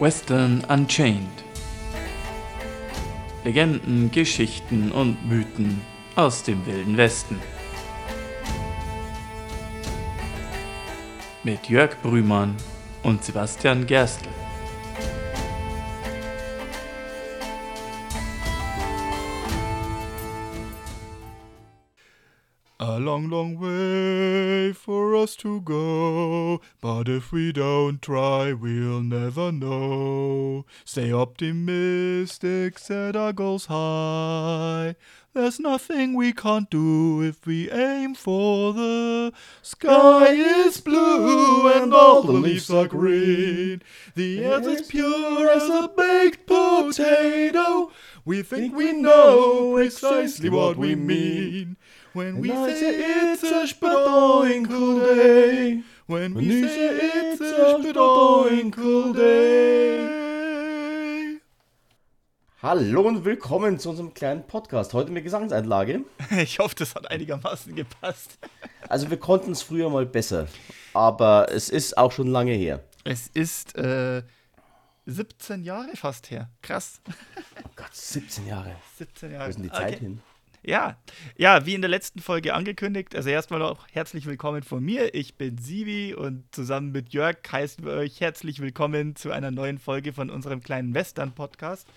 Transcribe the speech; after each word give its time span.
Western 0.00 0.64
Unchained. 0.68 1.42
Legenden, 3.42 4.12
Geschichten 4.12 4.92
und 4.92 5.28
Mythen 5.28 5.80
aus 6.14 6.44
dem 6.44 6.64
wilden 6.66 6.96
Westen. 6.96 7.40
Mit 11.42 11.68
Jörg 11.68 12.00
Brümann 12.00 12.54
und 13.02 13.24
Sebastian 13.24 13.86
Gerstl. 13.86 14.28
A 22.80 22.96
long, 22.96 23.28
long 23.28 23.58
way 23.58 24.72
for 24.72 25.14
us 25.16 25.34
to 25.36 25.60
go, 25.60 26.60
but 26.80 27.08
if 27.08 27.32
we 27.32 27.52
don't 27.52 28.00
try, 28.00 28.52
we'll 28.52 29.02
never 29.02 29.50
know. 29.50 29.77
Stay 30.88 31.12
optimistic, 31.12 32.78
set 32.78 33.14
our 33.14 33.34
goals 33.34 33.66
high. 33.66 34.96
There's 35.34 35.60
nothing 35.60 36.14
we 36.14 36.32
can't 36.32 36.70
do 36.70 37.22
if 37.22 37.46
we 37.46 37.70
aim 37.70 38.14
for 38.14 38.72
the 38.72 39.34
sky 39.60 40.28
is 40.32 40.80
blue 40.80 41.70
and 41.70 41.92
all 41.92 42.22
the 42.22 42.32
leaves 42.32 42.70
are 42.70 42.86
green. 42.86 43.82
The 44.14 44.42
air 44.42 44.66
is 44.66 44.88
pure 44.88 45.50
as 45.50 45.68
a 45.68 45.88
baked 45.94 46.46
potato. 46.46 47.92
We 48.24 48.40
think 48.40 48.74
we 48.74 48.92
know 48.92 49.74
precisely 49.74 50.48
what 50.48 50.78
we 50.78 50.94
mean. 50.94 51.76
When 52.14 52.40
we 52.40 52.48
say 52.48 53.32
it's 53.32 53.42
a 53.42 53.66
spadoinkle 53.74 55.04
day. 55.04 55.82
When 56.06 56.32
we 56.32 56.62
say 56.62 56.96
it's 57.02 57.42
a 57.42 57.76
spadoinkle 57.76 59.14
day. 59.14 60.17
Hallo 62.68 63.00
und 63.00 63.24
willkommen 63.24 63.78
zu 63.78 63.88
unserem 63.88 64.12
kleinen 64.12 64.46
Podcast. 64.46 64.92
Heute 64.92 65.10
mit 65.10 65.24
Gesangseinlage. 65.24 66.04
Ich 66.38 66.58
hoffe, 66.58 66.74
das 66.74 66.94
hat 66.94 67.10
einigermaßen 67.10 67.74
gepasst. 67.74 68.38
Also 68.90 69.08
wir 69.08 69.16
konnten 69.16 69.52
es 69.52 69.62
früher 69.62 69.88
mal 69.88 70.04
besser, 70.04 70.48
aber 70.92 71.46
es 71.50 71.70
ist 71.70 71.96
auch 71.96 72.12
schon 72.12 72.26
lange 72.26 72.52
her. 72.52 72.84
Es 73.04 73.28
ist 73.28 73.74
äh, 73.78 74.22
17 75.06 75.64
Jahre 75.64 75.96
fast 75.96 76.30
her. 76.30 76.50
Krass. 76.60 77.00
Oh 77.08 77.70
Gott, 77.74 77.94
17 77.94 78.46
Jahre. 78.46 78.76
17 78.98 79.30
Wo 79.30 79.34
Jahre. 79.36 79.48
ist 79.48 79.56
denn 79.56 79.62
die 79.62 79.70
Zeit 79.70 79.94
Okay. 79.94 79.98
hin? 80.00 80.20
Ja, 80.62 80.98
ja, 81.38 81.64
wie 81.64 81.72
in 81.74 81.80
der 81.80 81.88
letzten 81.88 82.20
Folge 82.20 82.52
angekündigt. 82.52 83.16
Also 83.16 83.30
erstmal 83.30 83.62
auch 83.62 83.86
herzlich 83.92 84.26
willkommen 84.26 84.62
von 84.62 84.84
mir. 84.84 85.14
Ich 85.14 85.36
bin 85.36 85.56
Sivi 85.56 86.12
und 86.12 86.44
zusammen 86.54 86.92
mit 86.92 87.14
Jörg 87.14 87.38
heißen 87.50 87.82
wir 87.86 87.92
euch 87.94 88.20
herzlich 88.20 88.60
willkommen 88.60 89.16
zu 89.16 89.30
einer 89.30 89.50
neuen 89.50 89.78
Folge 89.78 90.12
von 90.12 90.28
unserem 90.28 90.62
kleinen 90.62 90.92
Western-Podcast. 90.92 91.88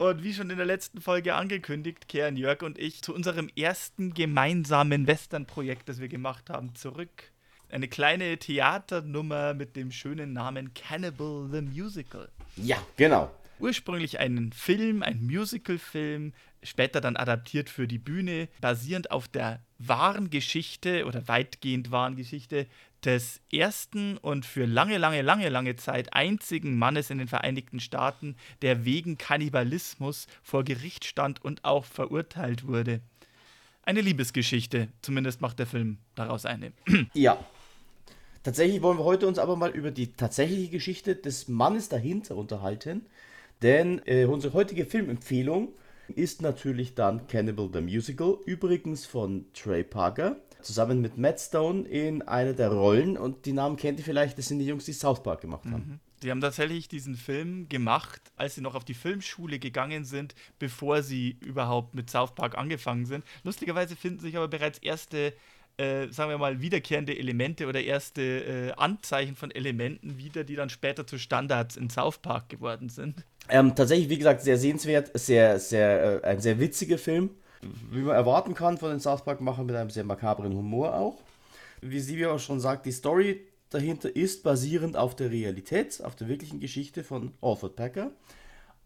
Und 0.00 0.22
wie 0.22 0.32
schon 0.32 0.48
in 0.48 0.56
der 0.56 0.64
letzten 0.64 1.02
Folge 1.02 1.34
angekündigt, 1.34 2.08
kehren 2.08 2.38
Jörg 2.38 2.62
und 2.62 2.78
ich 2.78 3.02
zu 3.02 3.14
unserem 3.14 3.50
ersten 3.54 4.14
gemeinsamen 4.14 5.06
Western-Projekt, 5.06 5.90
das 5.90 6.00
wir 6.00 6.08
gemacht 6.08 6.48
haben, 6.48 6.74
zurück. 6.74 7.32
Eine 7.68 7.86
kleine 7.86 8.38
Theaternummer 8.38 9.52
mit 9.52 9.76
dem 9.76 9.92
schönen 9.92 10.32
Namen 10.32 10.72
Cannibal 10.72 11.50
the 11.52 11.60
Musical 11.60 12.30
Ja, 12.56 12.78
genau. 12.96 13.30
ursprünglich 13.58 14.18
einen 14.18 14.54
Film, 14.54 15.02
ein 15.02 15.22
Musical-Film, 15.22 16.32
später 16.62 17.02
dann 17.02 17.16
adaptiert 17.16 17.68
für 17.68 17.86
die 17.86 17.98
Bühne, 17.98 18.48
basierend 18.62 19.10
auf 19.10 19.28
der 19.28 19.60
wahren 19.80 20.30
Geschichte 20.30 21.06
oder 21.06 21.26
weitgehend 21.26 21.90
wahren 21.90 22.14
Geschichte 22.14 22.66
des 23.04 23.40
ersten 23.50 24.18
und 24.18 24.44
für 24.44 24.66
lange, 24.66 24.98
lange, 24.98 25.22
lange, 25.22 25.48
lange 25.48 25.76
Zeit 25.76 26.12
einzigen 26.12 26.78
Mannes 26.78 27.08
in 27.08 27.18
den 27.18 27.28
Vereinigten 27.28 27.80
Staaten, 27.80 28.36
der 28.60 28.84
wegen 28.84 29.16
Kannibalismus 29.16 30.26
vor 30.42 30.64
Gericht 30.64 31.06
stand 31.06 31.42
und 31.42 31.64
auch 31.64 31.86
verurteilt 31.86 32.66
wurde. 32.66 33.00
Eine 33.82 34.02
Liebesgeschichte, 34.02 34.88
zumindest 35.00 35.40
macht 35.40 35.58
der 35.58 35.66
Film 35.66 35.98
daraus 36.14 36.44
eine. 36.44 36.72
Ja. 37.14 37.42
Tatsächlich 38.42 38.80
wollen 38.80 38.96
wir 38.96 39.04
heute 39.04 39.26
uns 39.26 39.38
aber 39.38 39.54
mal 39.54 39.70
über 39.70 39.90
die 39.90 40.12
tatsächliche 40.12 40.70
Geschichte 40.70 41.14
des 41.14 41.48
Mannes 41.48 41.90
dahinter 41.90 42.36
unterhalten. 42.36 43.04
Denn 43.60 44.00
äh, 44.06 44.24
unsere 44.24 44.54
heutige 44.54 44.86
Filmempfehlung 44.86 45.74
ist 46.14 46.42
natürlich 46.42 46.94
dann 46.94 47.26
Cannibal 47.26 47.68
the 47.72 47.80
Musical, 47.80 48.38
übrigens 48.46 49.06
von 49.06 49.46
Trey 49.54 49.84
Parker, 49.84 50.36
zusammen 50.62 51.00
mit 51.00 51.18
Matt 51.18 51.40
Stone 51.40 51.88
in 51.88 52.22
einer 52.22 52.52
der 52.52 52.70
Rollen. 52.70 53.16
Und 53.16 53.46
die 53.46 53.52
Namen 53.52 53.76
kennt 53.76 53.98
ihr 53.98 54.04
vielleicht, 54.04 54.38
das 54.38 54.48
sind 54.48 54.58
die 54.58 54.66
Jungs, 54.66 54.84
die 54.84 54.92
South 54.92 55.22
Park 55.22 55.40
gemacht 55.40 55.64
haben. 55.64 56.00
Die 56.22 56.30
haben 56.30 56.40
tatsächlich 56.42 56.88
diesen 56.88 57.16
Film 57.16 57.68
gemacht, 57.70 58.20
als 58.36 58.54
sie 58.54 58.60
noch 58.60 58.74
auf 58.74 58.84
die 58.84 58.94
Filmschule 58.94 59.58
gegangen 59.58 60.04
sind, 60.04 60.34
bevor 60.58 61.02
sie 61.02 61.38
überhaupt 61.40 61.94
mit 61.94 62.10
South 62.10 62.34
Park 62.34 62.58
angefangen 62.58 63.06
sind. 63.06 63.24
Lustigerweise 63.42 63.96
finden 63.96 64.20
sich 64.20 64.36
aber 64.36 64.48
bereits 64.48 64.78
erste, 64.78 65.32
äh, 65.80 66.12
sagen 66.12 66.30
wir 66.30 66.36
mal, 66.36 66.60
wiederkehrende 66.60 67.18
Elemente 67.18 67.66
oder 67.66 67.80
erste 67.80 68.22
äh, 68.22 68.72
Anzeichen 68.72 69.34
von 69.34 69.50
Elementen 69.50 70.18
wieder, 70.18 70.44
die 70.44 70.54
dann 70.54 70.68
später 70.68 71.06
zu 71.06 71.18
Standards 71.18 71.76
in 71.76 71.88
South 71.88 72.18
Park 72.18 72.50
geworden 72.50 72.90
sind. 72.90 73.24
Ähm, 73.48 73.74
tatsächlich, 73.74 74.10
wie 74.10 74.18
gesagt, 74.18 74.42
sehr 74.42 74.58
sehenswert, 74.58 75.10
sehr, 75.14 75.58
sehr, 75.58 76.22
äh, 76.22 76.26
ein 76.26 76.40
sehr 76.40 76.60
witziger 76.60 76.98
Film. 76.98 77.30
Wie 77.90 78.00
man 78.00 78.14
erwarten 78.14 78.54
kann 78.54 78.76
von 78.76 78.90
den 78.90 79.00
South 79.00 79.24
Park-Machern 79.24 79.66
mit 79.66 79.76
einem 79.76 79.90
sehr 79.90 80.04
makabren 80.04 80.54
Humor 80.54 80.94
auch. 80.94 81.22
Wie 81.80 82.00
sie 82.00 82.26
auch 82.26 82.38
schon 82.38 82.60
sagt, 82.60 82.84
die 82.84 82.92
Story 82.92 83.46
dahinter 83.70 84.14
ist 84.14 84.42
basierend 84.42 84.96
auf 84.96 85.16
der 85.16 85.30
Realität, 85.30 86.02
auf 86.04 86.14
der 86.14 86.28
wirklichen 86.28 86.60
Geschichte 86.60 87.04
von 87.04 87.32
Alfred 87.40 87.74
Packer. 87.76 88.10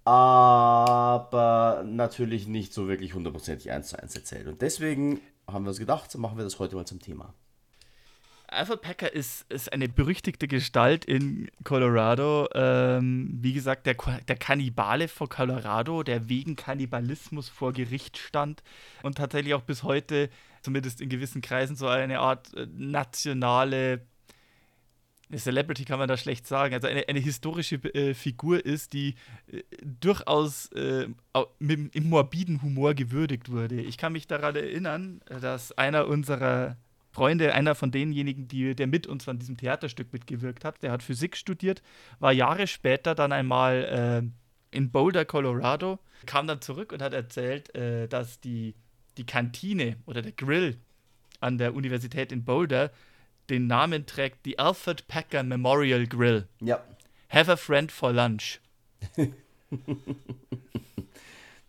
Aber 0.04 1.84
natürlich 1.86 2.46
nicht 2.46 2.72
so 2.72 2.86
wirklich 2.88 3.14
hundertprozentig 3.14 3.72
eins 3.72 3.88
zu 3.88 4.00
eins 4.00 4.14
erzählt. 4.14 4.46
Und 4.46 4.62
deswegen 4.62 5.20
haben 5.46 5.64
wir 5.64 5.70
uns 5.70 5.78
gedacht, 5.78 6.10
so 6.10 6.18
machen 6.18 6.36
wir 6.36 6.44
das 6.44 6.58
heute 6.58 6.76
mal 6.76 6.86
zum 6.86 7.00
Thema. 7.00 7.34
Alfred 8.46 8.82
Packer 8.82 9.12
ist, 9.12 9.50
ist 9.50 9.72
eine 9.72 9.88
berüchtigte 9.88 10.46
Gestalt 10.46 11.04
in 11.04 11.50
Colorado. 11.64 12.48
Ähm, 12.54 13.30
wie 13.40 13.52
gesagt, 13.52 13.86
der, 13.86 13.96
der 14.28 14.36
Kannibale 14.36 15.08
von 15.08 15.28
Colorado, 15.28 16.02
der 16.02 16.28
wegen 16.28 16.54
Kannibalismus 16.54 17.48
vor 17.48 17.72
Gericht 17.72 18.18
stand 18.18 18.62
und 19.02 19.16
tatsächlich 19.16 19.54
auch 19.54 19.62
bis 19.62 19.82
heute, 19.82 20.30
zumindest 20.62 21.00
in 21.00 21.08
gewissen 21.08 21.42
Kreisen, 21.42 21.74
so 21.74 21.88
eine 21.88 22.20
Art 22.20 22.54
äh, 22.54 22.66
nationale 22.72 24.06
eine 25.28 25.38
Celebrity 25.38 25.84
kann 25.84 25.98
man 25.98 26.08
da 26.08 26.16
schlecht 26.16 26.46
sagen, 26.46 26.74
also 26.74 26.86
eine, 26.86 27.08
eine 27.08 27.18
historische 27.18 27.76
äh, 27.94 28.14
Figur 28.14 28.64
ist, 28.64 28.92
die 28.92 29.14
äh, 29.50 29.62
durchaus 29.82 30.70
äh, 30.72 31.08
mit, 31.58 31.94
im 31.94 32.08
morbiden 32.08 32.62
Humor 32.62 32.94
gewürdigt 32.94 33.50
wurde. 33.50 33.80
Ich 33.80 33.98
kann 33.98 34.12
mich 34.12 34.26
daran 34.26 34.56
erinnern, 34.56 35.20
dass 35.40 35.72
einer 35.72 36.06
unserer 36.06 36.76
Freunde, 37.10 37.54
einer 37.54 37.74
von 37.74 37.92
denjenigen, 37.92 38.48
die, 38.48 38.74
der 38.74 38.88
mit 38.88 39.06
uns 39.06 39.28
an 39.28 39.38
diesem 39.38 39.56
Theaterstück 39.56 40.12
mitgewirkt 40.12 40.64
hat, 40.64 40.82
der 40.82 40.90
hat 40.90 41.02
Physik 41.02 41.36
studiert, 41.36 41.80
war 42.18 42.32
Jahre 42.32 42.66
später 42.66 43.14
dann 43.14 43.30
einmal 43.30 44.32
äh, 44.72 44.76
in 44.76 44.90
Boulder, 44.90 45.24
Colorado, 45.24 46.00
kam 46.26 46.46
dann 46.48 46.60
zurück 46.60 46.92
und 46.92 47.02
hat 47.02 47.14
erzählt, 47.14 47.72
äh, 47.74 48.08
dass 48.08 48.40
die, 48.40 48.74
die 49.16 49.24
Kantine 49.24 49.96
oder 50.06 50.22
der 50.22 50.32
Grill 50.32 50.76
an 51.38 51.56
der 51.56 51.74
Universität 51.74 52.32
in 52.32 52.44
Boulder 52.44 52.90
den 53.50 53.66
Namen 53.66 54.06
trägt, 54.06 54.46
die 54.46 54.58
Alfred 54.58 55.06
Packer 55.08 55.42
Memorial 55.42 56.06
Grill. 56.06 56.48
Ja. 56.60 56.82
Have 57.28 57.52
a 57.52 57.56
friend 57.56 57.90
for 57.90 58.12
lunch. 58.12 58.60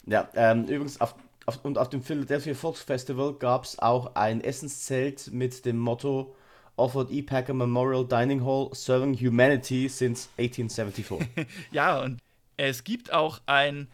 Ja, 0.07 0.29
ähm, 0.35 0.65
übrigens, 0.65 1.01
auf, 1.01 1.15
auf, 1.45 1.63
und 1.65 1.77
auf 1.77 1.89
dem 1.89 2.03
Philadelphia 2.03 2.53
Volksfestival 2.53 3.33
gab 3.33 3.63
es 3.63 3.79
auch 3.79 4.15
ein 4.15 4.41
Essenszelt 4.41 5.31
mit 5.31 5.65
dem 5.65 5.77
Motto 5.77 6.35
Alfred 6.77 7.09
E. 7.09 7.21
Packer 7.21 7.53
Memorial 7.53 8.05
Dining 8.05 8.45
Hall 8.45 8.69
Serving 8.73 9.15
Humanity 9.15 9.89
since 9.89 10.29
1874. 10.37 11.47
Ja, 11.71 12.01
und 12.01 12.19
es 12.57 12.83
gibt 12.83 13.11
auch 13.11 13.41
ein, 13.45 13.87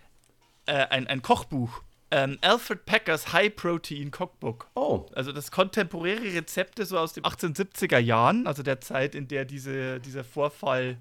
äh, 0.65 0.85
ein, 0.87 1.07
ein 1.07 1.21
Kochbuch. 1.21 1.81
Ähm, 2.11 2.37
Alfred 2.41 2.85
Packers 2.85 3.31
High 3.31 3.55
Protein 3.55 4.11
Cookbook. 4.11 4.69
oh, 4.75 5.05
Also 5.15 5.31
das 5.31 5.49
kontemporäre 5.49 6.33
Rezepte 6.33 6.85
so 6.85 6.97
aus 6.97 7.13
den 7.13 7.23
1870er 7.23 7.99
Jahren, 7.99 8.47
also 8.47 8.63
der 8.63 8.81
Zeit, 8.81 9.15
in 9.15 9.27
der 9.29 9.45
diese, 9.45 10.01
dieser 10.01 10.25
Vorfall, 10.25 10.97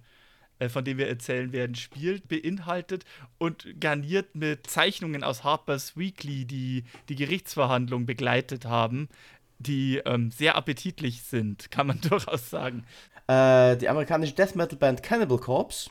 äh, 0.60 0.68
von 0.68 0.84
dem 0.84 0.98
wir 0.98 1.08
erzählen 1.08 1.52
werden, 1.52 1.74
spielt, 1.74 2.28
beinhaltet 2.28 3.04
und 3.38 3.66
garniert 3.80 4.36
mit 4.36 4.68
Zeichnungen 4.68 5.24
aus 5.24 5.42
Harper's 5.42 5.96
Weekly, 5.96 6.44
die 6.44 6.84
die 7.08 7.16
Gerichtsverhandlung 7.16 8.06
begleitet 8.06 8.64
haben, 8.66 9.08
die 9.58 9.96
ähm, 10.04 10.30
sehr 10.30 10.54
appetitlich 10.56 11.22
sind, 11.22 11.70
kann 11.72 11.88
man 11.88 12.00
durchaus 12.08 12.50
sagen. 12.50 12.84
äh, 13.26 13.76
die 13.76 13.88
amerikanische 13.88 14.34
Death 14.34 14.54
Metal 14.54 14.78
Band 14.78 15.02
Cannibal 15.02 15.38
Corpse 15.38 15.90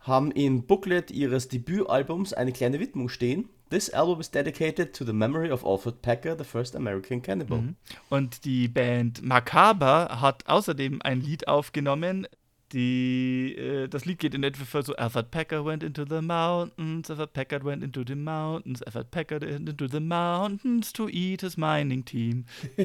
haben 0.00 0.30
im 0.32 0.66
Booklet 0.66 1.10
ihres 1.12 1.48
Debütalbums 1.48 2.32
eine 2.32 2.52
kleine 2.52 2.80
Widmung 2.80 3.08
stehen. 3.08 3.48
This 3.70 3.92
album 3.92 4.20
is 4.20 4.30
dedicated 4.30 4.94
to 4.94 5.04
the 5.04 5.12
memory 5.12 5.50
of 5.50 5.62
Alfred 5.64 6.00
Packer, 6.00 6.34
the 6.34 6.44
first 6.44 6.74
American 6.74 7.20
cannibal. 7.20 7.74
Und 8.08 8.44
die 8.44 8.68
Band 8.68 9.22
Macabre 9.22 10.20
hat 10.20 10.46
außerdem 10.46 11.00
ein 11.02 11.20
Lied 11.20 11.48
aufgenommen, 11.48 12.26
Die, 12.72 13.54
äh, 13.56 13.88
das 13.88 14.04
Lied 14.04 14.18
geht 14.18 14.34
in 14.34 14.42
etwa 14.42 14.82
so: 14.82 14.94
Alfred 14.96 15.30
Packer 15.30 15.64
went 15.64 15.82
into 15.82 16.04
the 16.04 16.20
mountains, 16.20 17.10
Alfred 17.10 17.32
Packard 17.32 17.64
went 17.64 17.82
into 17.82 18.04
the 18.06 18.14
mountains, 18.14 18.82
Alfred 18.82 19.10
Packard 19.10 19.42
went 19.42 19.68
into 19.68 19.88
the 19.88 20.00
mountains 20.00 20.92
to 20.92 21.08
eat 21.08 21.40
his 21.40 21.56
mining 21.56 22.04
team. 22.04 22.44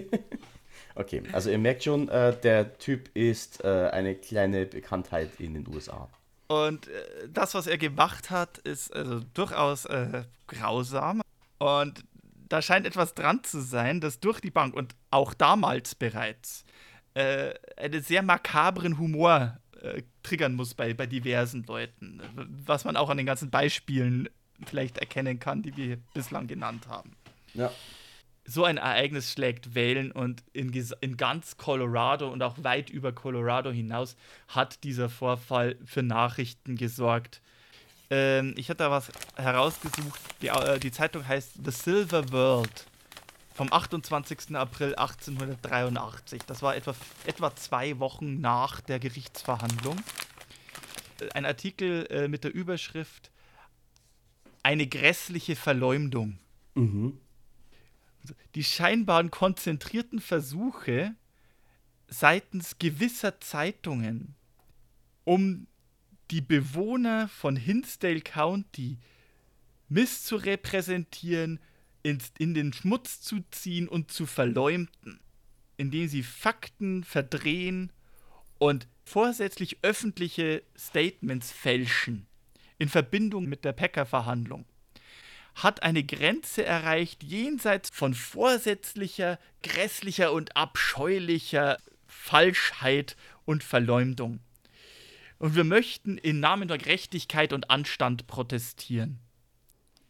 okay, 0.96 1.22
also 1.34 1.50
ihr 1.50 1.58
merkt 1.58 1.84
schon, 1.84 2.08
äh, 2.08 2.34
der 2.42 2.78
Typ 2.78 3.10
ist 3.14 3.64
äh, 3.64 3.90
eine 3.92 4.16
kleine 4.16 4.66
Bekanntheit 4.66 5.32
in 5.40 5.54
den 5.54 5.68
USA. 5.68 6.08
Und 6.54 6.88
äh, 6.88 7.30
das, 7.30 7.54
was 7.54 7.68
er 7.68 7.78
gemacht 7.78 8.30
hat, 8.30 8.58
ist 8.60 8.94
also 8.94 9.22
durchaus 9.34 9.86
äh, 9.86 10.24
grausam. 10.48 11.22
Und 11.58 12.04
da 12.50 12.62
scheint 12.62 12.86
etwas 12.86 13.16
dran 13.16 13.44
zu 13.44 13.62
sein, 13.62 14.02
dass 14.02 14.20
durch 14.20 14.40
die 14.40 14.52
Bank 14.52 14.76
und 14.76 14.96
auch 15.10 15.34
damals 15.34 15.96
bereits 15.96 16.66
äh, 17.14 17.54
einen 17.78 18.04
sehr 18.04 18.22
makabren 18.22 18.98
Humor 18.98 19.58
äh, 19.82 20.04
triggern 20.22 20.56
muss 20.56 20.74
bei, 20.74 20.94
bei 20.94 21.06
diversen 21.06 21.64
Leuten. 21.64 22.22
Was 22.66 22.86
man 22.86 22.96
auch 22.96 23.10
an 23.10 23.18
den 23.18 23.26
ganzen 23.26 23.50
Beispielen 23.50 24.30
vielleicht 24.66 24.98
erkennen 24.98 25.40
kann, 25.40 25.62
die 25.62 25.76
wir 25.76 25.98
bislang 26.14 26.48
genannt 26.48 26.88
haben. 26.88 27.16
Ja. 27.54 27.72
So 28.46 28.66
ein 28.66 28.78
Ereignis 28.78 29.32
schlägt 29.32 29.74
Wellen 29.74 30.12
und 30.12 30.44
in, 30.52 30.72
in 31.00 31.18
ganz 31.18 31.56
Colorado 31.58 32.30
und 32.30 32.44
auch 32.44 32.56
weit 32.62 32.90
über 32.90 33.14
Colorado 33.14 33.72
hinaus 33.72 34.18
hat 34.50 34.84
dieser 34.84 35.10
Vorfall 35.10 35.78
für 35.86 36.04
Nachrichten 36.04 36.76
gesorgt. 36.76 37.42
Ähm, 38.10 38.54
ich 38.58 38.70
hatte 38.70 38.80
da 38.80 38.92
was 38.92 39.12
herausgesucht. 39.38 40.20
Die, 40.42 40.50
äh, 40.50 40.78
die 40.80 40.92
Zeitung 40.92 41.26
heißt 41.26 41.60
The 41.64 41.72
Silver 41.72 42.32
World 42.32 42.86
vom 43.54 43.72
28. 43.72 44.56
April 44.56 44.96
1883. 44.96 46.42
Das 46.46 46.62
war 46.62 46.76
etwa, 46.76 46.94
etwa 47.26 47.56
zwei 47.56 48.00
Wochen 48.00 48.42
nach 48.42 48.82
der 48.82 49.00
Gerichtsverhandlung. 49.00 49.98
Äh, 51.22 51.30
ein 51.34 51.46
Artikel 51.46 52.08
äh, 52.10 52.28
mit 52.28 52.44
der 52.44 52.54
Überschrift 52.54 53.32
Eine 54.64 54.88
grässliche 54.88 55.56
Verleumdung. 55.56 56.40
Mhm. 56.76 57.18
Die 58.56 58.64
scheinbaren 58.64 59.32
konzentrierten 59.32 60.20
Versuche 60.20 61.16
seitens 62.08 62.78
gewisser 62.80 63.40
Zeitungen, 63.42 64.36
um 65.24 65.68
die 66.32 66.42
Bewohner 66.42 67.28
von 67.28 67.56
Hinsdale 67.56 68.22
County 68.22 68.98
misszurepräsentieren, 69.90 71.60
in, 72.02 72.18
in 72.38 72.54
den 72.54 72.74
Schmutz 72.74 73.22
zu 73.22 73.44
ziehen 73.52 73.88
und 73.88 74.12
zu 74.12 74.26
verleumden, 74.26 75.20
indem 75.78 76.08
sie 76.08 76.24
Fakten 76.24 77.04
verdrehen 77.04 77.92
und 78.58 78.88
vorsätzlich 79.06 79.78
öffentliche 79.84 80.64
Statements 80.78 81.52
fälschen 81.52 82.28
in 82.78 82.90
Verbindung 82.90 83.46
mit 83.46 83.64
der 83.64 83.74
Packer-Verhandlung, 83.74 84.66
hat 85.56 85.84
eine 85.84 86.04
Grenze 86.04 86.66
erreicht 86.66 87.24
jenseits 87.24 87.90
von 87.92 88.14
vorsätzlicher, 88.14 89.40
grässlicher 89.62 90.32
und 90.32 90.56
abscheulicher 90.56 91.78
Falschheit 92.08 93.16
und 93.46 93.64
Verleumdung. 93.64 94.40
Und 95.40 95.56
wir 95.56 95.64
möchten 95.64 96.18
im 96.18 96.40
Namen 96.40 96.68
der 96.68 96.78
Gerechtigkeit 96.78 97.54
und 97.54 97.70
Anstand 97.70 98.28
protestieren. 98.28 99.20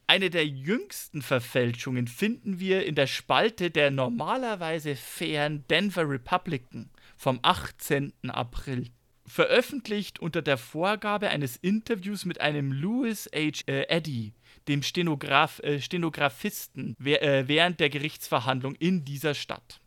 Eine 0.05 0.29
der 0.29 0.45
jüngsten 0.45 1.21
Verfälschungen 1.21 2.07
finden 2.07 2.59
wir 2.59 2.85
in 2.85 2.93
der 2.93 3.07
Spalte 3.07 3.71
der 3.71 3.89
normalerweise 3.89 4.95
fairen 4.95 5.65
Denver 5.69 6.07
Republican 6.07 6.89
vom 7.15 7.39
18. 7.41 8.13
April. 8.27 8.89
Veröffentlicht 9.25 10.19
unter 10.19 10.41
der 10.41 10.57
Vorgabe 10.57 11.29
eines 11.29 11.55
Interviews 11.55 12.25
mit 12.25 12.41
einem 12.41 12.73
Louis 12.73 13.29
H. 13.33 13.63
Eddy, 13.65 14.33
dem 14.67 14.83
Stenograf, 14.83 15.59
äh, 15.59 15.79
Stenografisten, 15.79 16.95
äh, 17.03 17.47
während 17.47 17.79
der 17.79 17.89
Gerichtsverhandlung 17.89 18.75
in 18.75 19.05
dieser 19.05 19.33
Stadt. 19.33 19.79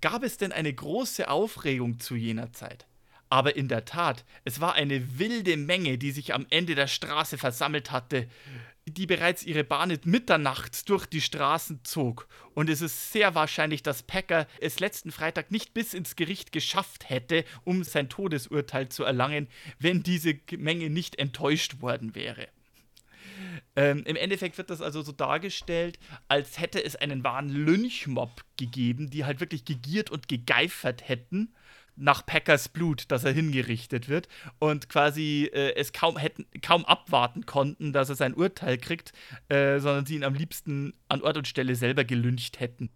Gab 0.00 0.22
es 0.22 0.36
denn 0.36 0.52
eine 0.52 0.72
große 0.72 1.28
Aufregung 1.28 1.98
zu 1.98 2.14
jener 2.14 2.52
Zeit? 2.52 2.86
Aber 3.30 3.56
in 3.56 3.68
der 3.68 3.84
Tat, 3.84 4.24
es 4.44 4.60
war 4.60 4.74
eine 4.74 5.18
wilde 5.18 5.56
Menge, 5.56 5.98
die 5.98 6.12
sich 6.12 6.34
am 6.34 6.46
Ende 6.48 6.74
der 6.74 6.86
Straße 6.86 7.36
versammelt 7.36 7.90
hatte 7.90 8.26
die 8.90 9.06
bereits 9.06 9.42
ihre 9.42 9.64
Bahn 9.64 9.96
mitternachts 10.04 10.84
durch 10.84 11.06
die 11.06 11.20
Straßen 11.20 11.84
zog. 11.84 12.28
Und 12.54 12.68
es 12.70 12.80
ist 12.80 13.12
sehr 13.12 13.34
wahrscheinlich, 13.34 13.82
dass 13.82 14.02
Packer 14.02 14.46
es 14.60 14.80
letzten 14.80 15.12
Freitag 15.12 15.50
nicht 15.50 15.74
bis 15.74 15.94
ins 15.94 16.16
Gericht 16.16 16.52
geschafft 16.52 17.08
hätte, 17.08 17.44
um 17.64 17.84
sein 17.84 18.08
Todesurteil 18.08 18.88
zu 18.88 19.04
erlangen, 19.04 19.48
wenn 19.78 20.02
diese 20.02 20.38
Menge 20.56 20.90
nicht 20.90 21.18
enttäuscht 21.18 21.80
worden 21.80 22.14
wäre. 22.14 22.48
Ähm, 23.78 24.02
Im 24.06 24.16
Endeffekt 24.16 24.58
wird 24.58 24.70
das 24.70 24.82
also 24.82 25.02
so 25.02 25.12
dargestellt, 25.12 26.00
als 26.26 26.58
hätte 26.58 26.84
es 26.84 26.96
einen 26.96 27.22
wahren 27.22 27.48
Lynchmob 27.48 28.42
gegeben, 28.56 29.08
die 29.08 29.24
halt 29.24 29.38
wirklich 29.38 29.64
gegiert 29.64 30.10
und 30.10 30.26
gegeifert 30.26 31.08
hätten 31.08 31.54
nach 31.94 32.26
Packers 32.26 32.68
Blut, 32.68 33.04
dass 33.12 33.22
er 33.22 33.30
hingerichtet 33.30 34.08
wird 34.08 34.26
und 34.58 34.88
quasi 34.88 35.48
äh, 35.52 35.76
es 35.76 35.92
kaum 35.92 36.16
hätten 36.16 36.44
kaum 36.60 36.84
abwarten 36.86 37.46
konnten, 37.46 37.92
dass 37.92 38.08
er 38.08 38.16
sein 38.16 38.34
Urteil 38.34 38.78
kriegt, 38.78 39.12
äh, 39.48 39.78
sondern 39.78 40.06
sie 40.06 40.16
ihn 40.16 40.24
am 40.24 40.34
liebsten 40.34 40.92
an 41.08 41.22
Ort 41.22 41.36
und 41.36 41.46
Stelle 41.46 41.76
selber 41.76 42.02
gelüncht 42.02 42.58
hätten. 42.58 42.90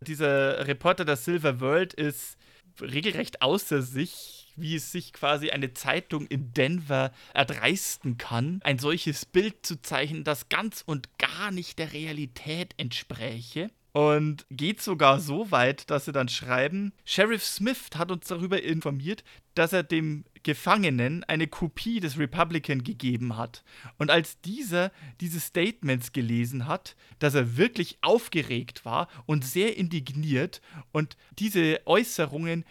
Dieser 0.00 0.66
Reporter 0.66 1.04
der 1.04 1.14
Silver 1.16 1.60
World 1.60 1.94
ist 1.94 2.36
regelrecht 2.80 3.40
außer 3.40 3.82
sich, 3.82 4.41
wie 4.56 4.76
es 4.76 4.92
sich 4.92 5.12
quasi 5.12 5.50
eine 5.50 5.74
Zeitung 5.74 6.26
in 6.26 6.52
Denver 6.52 7.12
erdreisten 7.34 8.18
kann, 8.18 8.60
ein 8.64 8.78
solches 8.78 9.24
Bild 9.24 9.64
zu 9.64 9.80
zeichnen, 9.80 10.24
das 10.24 10.48
ganz 10.48 10.82
und 10.84 11.18
gar 11.18 11.50
nicht 11.50 11.78
der 11.78 11.92
Realität 11.92 12.74
entspräche. 12.76 13.70
Und 13.92 14.46
geht 14.50 14.80
sogar 14.80 15.20
so 15.20 15.50
weit, 15.50 15.90
dass 15.90 16.06
sie 16.06 16.12
dann 16.12 16.30
schreiben, 16.30 16.94
Sheriff 17.04 17.44
Smith 17.44 17.90
hat 17.94 18.10
uns 18.10 18.26
darüber 18.26 18.62
informiert, 18.62 19.22
dass 19.54 19.74
er 19.74 19.82
dem 19.82 20.24
Gefangenen 20.42 21.24
eine 21.24 21.46
Kopie 21.46 22.00
des 22.00 22.18
Republican 22.18 22.84
gegeben 22.84 23.36
hat. 23.36 23.62
Und 23.98 24.10
als 24.10 24.40
dieser 24.40 24.92
diese 25.20 25.40
Statements 25.40 26.12
gelesen 26.12 26.66
hat, 26.66 26.96
dass 27.18 27.34
er 27.34 27.58
wirklich 27.58 27.98
aufgeregt 28.00 28.86
war 28.86 29.08
und 29.26 29.44
sehr 29.44 29.76
indigniert 29.76 30.62
und 30.92 31.18
diese 31.38 31.80
Äußerungen 31.84 32.64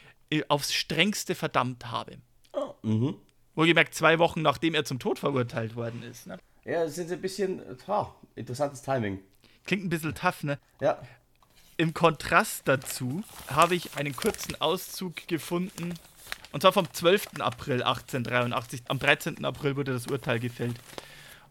aufs 0.47 0.73
strengste 0.73 1.35
verdammt 1.35 1.91
habe. 1.91 2.17
Oh, 2.53 2.73
mhm. 2.81 3.15
Wohlgemerkt 3.55 3.93
zwei 3.93 4.19
Wochen 4.19 4.41
nachdem 4.41 4.73
er 4.73 4.85
zum 4.85 4.99
Tod 4.99 5.19
verurteilt 5.19 5.75
worden 5.75 6.03
ist. 6.03 6.27
Ne? 6.27 6.37
Ja, 6.63 6.83
das 6.83 6.97
ist 6.97 7.11
ein 7.11 7.21
bisschen, 7.21 7.61
ha, 7.87 8.15
interessantes 8.35 8.81
Timing. 8.81 9.19
Klingt 9.65 9.83
ein 9.83 9.89
bisschen 9.89 10.15
tough, 10.15 10.43
ne? 10.43 10.59
Ja. 10.79 11.01
Im 11.77 11.93
Kontrast 11.93 12.67
dazu 12.67 13.23
habe 13.47 13.75
ich 13.75 13.97
einen 13.97 14.15
kurzen 14.15 14.59
Auszug 14.61 15.27
gefunden. 15.27 15.95
Und 16.51 16.61
zwar 16.61 16.73
vom 16.73 16.91
12. 16.91 17.39
April 17.39 17.81
1883. 17.83 18.83
Am 18.87 18.99
13. 18.99 19.43
April 19.45 19.75
wurde 19.75 19.93
das 19.93 20.07
Urteil 20.07 20.39
gefällt. 20.39 20.75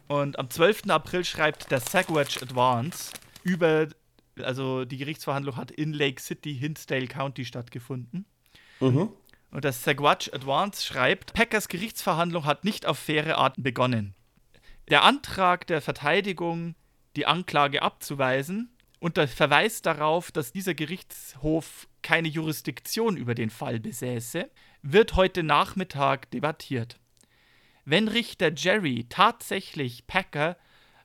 Und 0.09 0.39
am 0.39 0.51
12. 0.51 0.89
April 0.89 1.25
schreibt 1.25 1.71
der 1.71 1.81
Sagwatch 1.81 2.43
Advance 2.43 3.13
über, 3.43 3.89
also 4.41 4.85
die 4.85 4.99
Gerichtsverhandlung 4.99 5.57
hat 5.57 5.71
in 5.71 5.93
Lake 5.93 6.21
City, 6.21 6.55
Hinsdale 6.55 7.07
County 7.07 7.45
stattgefunden. 7.45 8.27
Mhm. 8.81 9.11
Und 9.51 9.65
das 9.65 9.83
Sagwatch 9.83 10.33
Advance 10.33 10.85
schreibt, 10.85 11.33
Packers 11.35 11.69
Gerichtsverhandlung 11.69 12.45
hat 12.45 12.65
nicht 12.65 12.87
auf 12.87 12.99
faire 12.99 13.37
Arten 13.37 13.63
begonnen. 13.63 14.15
Der 14.89 15.03
Antrag 15.05 15.67
der 15.67 15.81
Verteidigung 15.81 16.75
die 17.17 17.27
Anklage 17.27 17.83
abzuweisen 17.83 18.71
und 19.01 19.17
der 19.17 19.29
Verweis 19.29 19.83
darauf, 19.83 20.31
dass 20.31 20.53
dieser 20.53 20.75
Gerichtshof 20.75 21.89
keine 22.03 22.29
Jurisdiktion 22.29 23.17
über 23.17 23.35
den 23.35 23.51
Fall 23.51 23.81
besäße, 23.81 24.51
wird 24.83 25.17
heute 25.17 25.43
Nachmittag 25.43 26.31
debattiert. 26.31 26.99
Wenn 27.85 28.09
Richter 28.09 28.53
Jerry 28.55 29.07
tatsächlich 29.09 30.07
Packer 30.07 30.57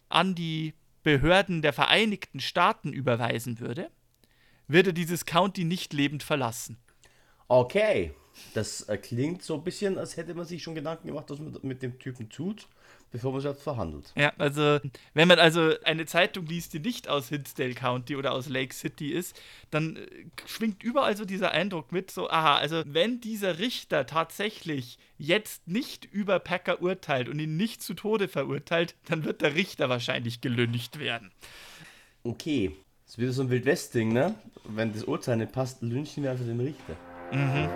an 0.09 0.35
die 0.35 0.73
Behörden 1.03 1.61
der 1.61 1.73
Vereinigten 1.73 2.39
Staaten 2.39 2.93
überweisen 2.93 3.59
würde, 3.59 3.89
würde 4.67 4.93
dieses 4.93 5.25
County 5.25 5.63
nicht 5.63 5.93
lebend 5.93 6.23
verlassen. 6.23 6.77
Okay, 7.47 8.13
das 8.53 8.81
äh, 8.89 8.97
klingt 8.97 9.43
so 9.43 9.55
ein 9.55 9.63
bisschen, 9.63 9.97
als 9.97 10.17
hätte 10.17 10.33
man 10.33 10.45
sich 10.45 10.63
schon 10.63 10.75
Gedanken 10.75 11.07
gemacht, 11.07 11.25
was 11.29 11.39
man 11.39 11.57
mit 11.61 11.81
dem 11.81 11.99
Typen 11.99 12.29
tut 12.29 12.67
bevor 13.15 13.31
man 13.31 13.45
es 13.45 13.61
verhandelt. 13.61 14.11
Ja, 14.17 14.33
also 14.37 14.79
wenn 15.13 15.27
man 15.29 15.39
also 15.39 15.73
eine 15.83 16.05
Zeitung 16.05 16.45
liest, 16.47 16.73
die 16.73 16.79
nicht 16.79 17.07
aus 17.07 17.29
Hinsdale 17.29 17.73
County 17.73 18.17
oder 18.17 18.33
aus 18.33 18.49
Lake 18.49 18.73
City 18.73 19.09
ist, 19.09 19.39
dann 19.71 19.95
äh, 19.95 20.07
schwingt 20.45 20.83
überall 20.83 21.15
so 21.15 21.23
dieser 21.23 21.51
Eindruck 21.51 21.93
mit, 21.93 22.11
so, 22.11 22.29
aha, 22.29 22.57
also 22.57 22.83
wenn 22.85 23.21
dieser 23.21 23.57
Richter 23.59 24.05
tatsächlich 24.05 24.97
jetzt 25.17 25.65
nicht 25.65 26.03
über 26.03 26.39
Packer 26.39 26.81
urteilt 26.81 27.29
und 27.29 27.39
ihn 27.39 27.55
nicht 27.55 27.81
zu 27.81 27.93
Tode 27.93 28.27
verurteilt, 28.27 28.95
dann 29.05 29.23
wird 29.23 29.41
der 29.41 29.55
Richter 29.55 29.87
wahrscheinlich 29.87 30.41
gelüncht 30.41 30.99
werden. 30.99 31.31
Okay, 32.23 32.75
das 33.05 33.13
ist 33.13 33.17
wieder 33.19 33.31
so 33.31 33.43
ein 33.43 33.49
Wildwest-Ding, 33.49 34.11
ne? 34.11 34.35
Wenn 34.65 34.91
das 34.91 35.05
Urteil 35.05 35.37
nicht 35.37 35.53
passt, 35.53 35.81
lynchen 35.81 36.23
wir 36.23 36.31
einfach 36.31 36.45
den 36.45 36.59
Richter. 36.59 36.97
Mhm. 37.31 37.69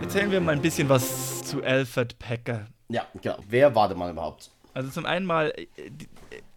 Erzählen 0.00 0.30
wir 0.30 0.40
mal 0.40 0.52
ein 0.52 0.60
bisschen 0.60 0.88
was 0.88 1.42
zu 1.44 1.62
Alfred 1.62 2.18
Packer. 2.18 2.66
Ja, 2.88 3.06
genau. 3.22 3.38
Wer 3.48 3.74
war 3.74 3.88
der 3.88 3.96
Mann 3.96 4.10
überhaupt? 4.10 4.50
Also 4.74 4.90
zum 4.90 5.06
einen 5.06 5.24
mal, 5.24 5.52
äh, 5.56 5.62
äh, 5.62 5.90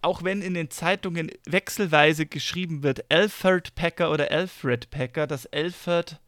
auch 0.02 0.22
wenn 0.24 0.42
in 0.42 0.54
den 0.54 0.70
Zeitungen 0.70 1.30
wechselweise 1.46 2.26
geschrieben 2.26 2.82
wird, 2.82 3.10
Alfred 3.10 3.74
Packer 3.74 4.10
oder 4.10 4.30
Alfred 4.30 4.90
Packer, 4.90 5.26
das 5.26 5.46
Alfred 5.46 6.20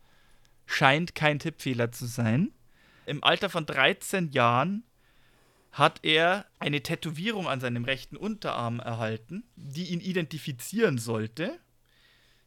scheint 0.66 1.14
kein 1.14 1.38
Tippfehler 1.38 1.92
zu 1.92 2.06
sein. 2.06 2.52
Im 3.06 3.24
Alter 3.24 3.48
von 3.48 3.66
13 3.66 4.30
Jahren 4.30 4.84
hat 5.72 6.00
er 6.02 6.46
eine 6.58 6.82
Tätowierung 6.82 7.48
an 7.48 7.60
seinem 7.60 7.84
rechten 7.84 8.16
Unterarm 8.16 8.80
erhalten, 8.80 9.44
die 9.56 9.86
ihn 9.86 10.00
identifizieren 10.00 10.98
sollte. 10.98 11.58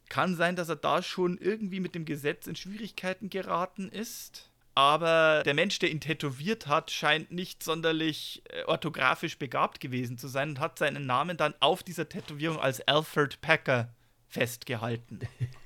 Kann 0.08 0.36
sein, 0.36 0.56
dass 0.56 0.68
er 0.68 0.76
da 0.76 1.02
schon 1.02 1.38
irgendwie 1.38 1.80
mit 1.80 1.94
dem 1.94 2.04
Gesetz 2.04 2.46
in 2.46 2.56
Schwierigkeiten 2.56 3.30
geraten 3.30 3.88
ist. 3.88 4.50
Aber 4.74 5.42
der 5.44 5.54
Mensch, 5.54 5.78
der 5.78 5.90
ihn 5.90 6.00
tätowiert 6.00 6.66
hat, 6.66 6.90
scheint 6.90 7.30
nicht 7.30 7.62
sonderlich 7.62 8.42
äh, 8.48 8.64
orthografisch 8.64 9.38
begabt 9.38 9.80
gewesen 9.80 10.16
zu 10.16 10.28
sein 10.28 10.50
und 10.50 10.60
hat 10.60 10.78
seinen 10.78 11.04
Namen 11.04 11.36
dann 11.36 11.54
auf 11.60 11.82
dieser 11.82 12.08
Tätowierung 12.08 12.58
als 12.58 12.80
Alfred 12.88 13.40
Packer 13.42 13.92
festgehalten. 14.28 15.20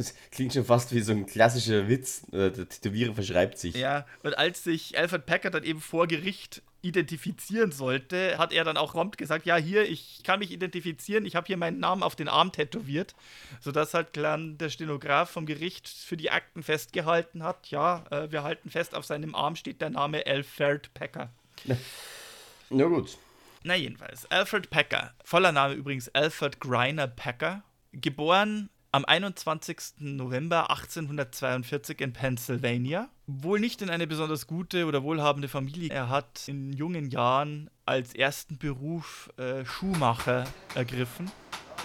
Das 0.00 0.14
klingt 0.30 0.54
schon 0.54 0.64
fast 0.64 0.94
wie 0.94 1.00
so 1.00 1.12
ein 1.12 1.26
klassischer 1.26 1.86
Witz. 1.86 2.22
Äh, 2.32 2.50
Der 2.50 2.66
Tätowierer 2.66 3.12
verschreibt 3.12 3.58
sich. 3.58 3.74
Ja, 3.74 4.06
und 4.22 4.38
als 4.38 4.64
sich 4.64 4.96
Alfred 4.96 5.26
Packer 5.26 5.50
dann 5.50 5.62
eben 5.62 5.82
vor 5.82 6.06
Gericht 6.06 6.62
identifizieren 6.80 7.70
sollte, 7.70 8.38
hat 8.38 8.54
er 8.54 8.64
dann 8.64 8.78
auch 8.78 8.92
prompt 8.92 9.18
gesagt, 9.18 9.44
ja, 9.44 9.56
hier, 9.56 9.86
ich 9.86 10.22
kann 10.24 10.38
mich 10.38 10.52
identifizieren, 10.52 11.26
ich 11.26 11.36
habe 11.36 11.46
hier 11.46 11.58
meinen 11.58 11.80
Namen 11.80 12.02
auf 12.02 12.16
den 12.16 12.28
Arm 12.28 12.50
tätowiert, 12.50 13.14
sodass 13.60 13.92
halt 13.92 14.16
dann 14.16 14.56
der 14.56 14.70
Stenograf 14.70 15.28
vom 15.28 15.44
Gericht 15.44 15.86
für 15.86 16.16
die 16.16 16.30
Akten 16.30 16.62
festgehalten 16.62 17.42
hat, 17.42 17.70
ja, 17.70 18.06
äh, 18.10 18.32
wir 18.32 18.42
halten 18.42 18.70
fest, 18.70 18.94
auf 18.94 19.04
seinem 19.04 19.34
Arm 19.34 19.54
steht 19.54 19.82
der 19.82 19.90
Name 19.90 20.24
Alfred 20.26 20.94
Packer. 20.94 21.30
Na 22.70 22.84
gut. 22.86 23.18
Na 23.64 23.76
jedenfalls, 23.76 24.24
Alfred 24.30 24.70
Packer, 24.70 25.12
voller 25.22 25.52
Name 25.52 25.74
übrigens 25.74 26.08
Alfred 26.08 26.58
Greiner 26.58 27.06
Packer, 27.06 27.62
geboren 27.92 28.70
am 28.92 29.04
21. 29.04 30.00
November 30.00 30.70
1842 30.70 32.00
in 32.00 32.12
Pennsylvania. 32.12 33.08
Wohl 33.26 33.60
nicht 33.60 33.82
in 33.82 33.90
eine 33.90 34.06
besonders 34.06 34.46
gute 34.46 34.86
oder 34.86 35.02
wohlhabende 35.02 35.48
Familie. 35.48 35.90
Er 35.90 36.08
hat 36.08 36.48
in 36.48 36.72
jungen 36.72 37.10
Jahren 37.10 37.70
als 37.86 38.14
ersten 38.14 38.58
Beruf 38.58 39.30
äh, 39.36 39.64
Schuhmacher 39.64 40.44
ergriffen, 40.74 41.30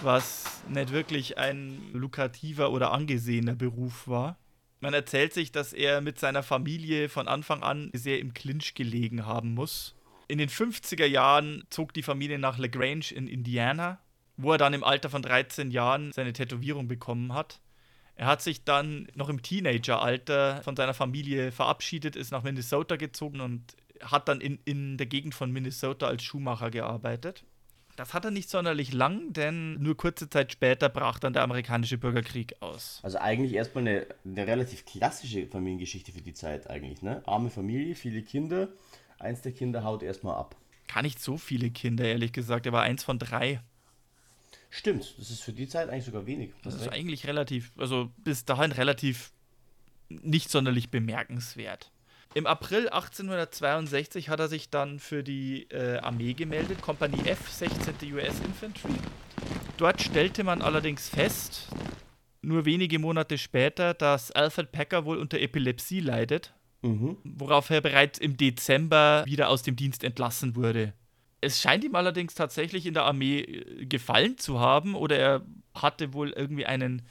was 0.02 0.62
nicht 0.68 0.90
wirklich 0.90 1.38
ein 1.38 1.80
lukrativer 1.92 2.72
oder 2.72 2.92
angesehener 2.92 3.54
Beruf 3.54 4.08
war. 4.08 4.36
Man 4.80 4.92
erzählt 4.92 5.32
sich, 5.32 5.52
dass 5.52 5.72
er 5.72 6.00
mit 6.00 6.18
seiner 6.18 6.42
Familie 6.42 7.08
von 7.08 7.28
Anfang 7.28 7.62
an 7.62 7.90
sehr 7.92 8.18
im 8.18 8.34
Clinch 8.34 8.74
gelegen 8.74 9.24
haben 9.26 9.54
muss. 9.54 9.94
In 10.28 10.38
den 10.38 10.48
50er 10.48 11.06
Jahren 11.06 11.64
zog 11.70 11.94
die 11.94 12.02
Familie 12.02 12.38
nach 12.38 12.58
LaGrange 12.58 13.12
in 13.14 13.28
Indiana, 13.28 14.00
wo 14.36 14.52
er 14.52 14.58
dann 14.58 14.74
im 14.74 14.84
Alter 14.84 15.10
von 15.10 15.22
13 15.22 15.70
Jahren 15.70 16.12
seine 16.12 16.32
Tätowierung 16.32 16.88
bekommen 16.88 17.32
hat. 17.32 17.60
Er 18.16 18.26
hat 18.26 18.40
sich 18.42 18.64
dann 18.64 19.08
noch 19.14 19.28
im 19.28 19.42
Teenageralter 19.42 20.62
von 20.62 20.74
seiner 20.74 20.94
Familie 20.94 21.52
verabschiedet, 21.52 22.16
ist 22.16 22.30
nach 22.30 22.42
Minnesota 22.42 22.96
gezogen 22.96 23.40
und 23.40 23.76
hat 24.00 24.28
dann 24.28 24.40
in, 24.40 24.58
in 24.64 24.96
der 24.96 25.06
Gegend 25.06 25.34
von 25.34 25.50
Minnesota 25.52 26.06
als 26.06 26.22
Schuhmacher 26.22 26.70
gearbeitet. 26.70 27.44
Das 27.96 28.12
hat 28.12 28.26
er 28.26 28.30
nicht 28.30 28.50
sonderlich 28.50 28.92
lang, 28.92 29.32
denn 29.32 29.74
nur 29.82 29.96
kurze 29.96 30.28
Zeit 30.28 30.52
später 30.52 30.90
brach 30.90 31.18
dann 31.18 31.32
der 31.32 31.42
amerikanische 31.42 31.96
Bürgerkrieg 31.96 32.54
aus. 32.60 33.00
Also 33.02 33.18
eigentlich 33.18 33.54
erstmal 33.54 33.88
eine, 33.88 34.06
eine 34.24 34.46
relativ 34.46 34.84
klassische 34.84 35.46
Familiengeschichte 35.46 36.12
für 36.12 36.20
die 36.20 36.34
Zeit 36.34 36.68
eigentlich, 36.68 37.00
ne? 37.00 37.22
Arme 37.26 37.48
Familie, 37.48 37.94
viele 37.94 38.22
Kinder. 38.22 38.68
Eins 39.18 39.40
der 39.40 39.52
Kinder 39.52 39.82
haut 39.82 40.02
erstmal 40.02 40.36
ab. 40.36 40.56
Gar 40.92 41.02
nicht 41.02 41.20
so 41.20 41.38
viele 41.38 41.70
Kinder, 41.70 42.04
ehrlich 42.04 42.32
gesagt. 42.32 42.66
Er 42.66 42.72
war 42.72 42.82
eins 42.82 43.02
von 43.02 43.18
drei. 43.18 43.60
Stimmt, 44.70 45.14
das 45.18 45.30
ist 45.30 45.42
für 45.42 45.52
die 45.52 45.68
Zeit 45.68 45.88
eigentlich 45.88 46.04
sogar 46.04 46.26
wenig. 46.26 46.50
Das 46.62 46.74
ist 46.74 46.82
recht. 46.82 46.92
eigentlich 46.92 47.26
relativ, 47.26 47.72
also 47.78 48.10
bis 48.18 48.44
dahin 48.44 48.72
relativ 48.72 49.32
nicht 50.08 50.50
sonderlich 50.50 50.90
bemerkenswert. 50.90 51.90
Im 52.34 52.46
April 52.46 52.88
1862 52.90 54.28
hat 54.28 54.40
er 54.40 54.48
sich 54.48 54.68
dann 54.68 54.98
für 54.98 55.22
die 55.22 55.62
äh, 55.70 55.98
Armee 55.98 56.34
gemeldet, 56.34 56.82
Kompanie 56.82 57.26
F, 57.26 57.50
16. 57.50 57.94
US 58.14 58.40
Infantry. 58.40 58.94
Dort 59.78 60.02
stellte 60.02 60.44
man 60.44 60.60
allerdings 60.62 61.08
fest, 61.08 61.68
nur 62.42 62.64
wenige 62.64 62.98
Monate 62.98 63.38
später, 63.38 63.94
dass 63.94 64.30
Alfred 64.32 64.70
Packer 64.72 65.04
wohl 65.04 65.18
unter 65.18 65.38
Epilepsie 65.40 66.00
leidet, 66.00 66.52
Mhm. 66.82 67.16
worauf 67.24 67.70
er 67.70 67.80
bereits 67.80 68.18
im 68.18 68.36
Dezember 68.36 69.24
wieder 69.26 69.48
aus 69.48 69.62
dem 69.62 69.74
Dienst 69.76 70.04
entlassen 70.04 70.54
wurde. 70.54 70.92
Es 71.46 71.60
scheint 71.60 71.84
ihm 71.84 71.94
allerdings 71.94 72.34
tatsächlich 72.34 72.86
in 72.86 72.94
der 72.94 73.04
Armee 73.04 73.40
äh, 73.40 73.86
gefallen 73.86 74.36
zu 74.36 74.58
haben 74.58 74.94
oder 74.96 75.16
er 75.16 75.42
hatte 75.74 76.12
wohl 76.12 76.30
irgendwie 76.30 76.66
einen, 76.66 77.02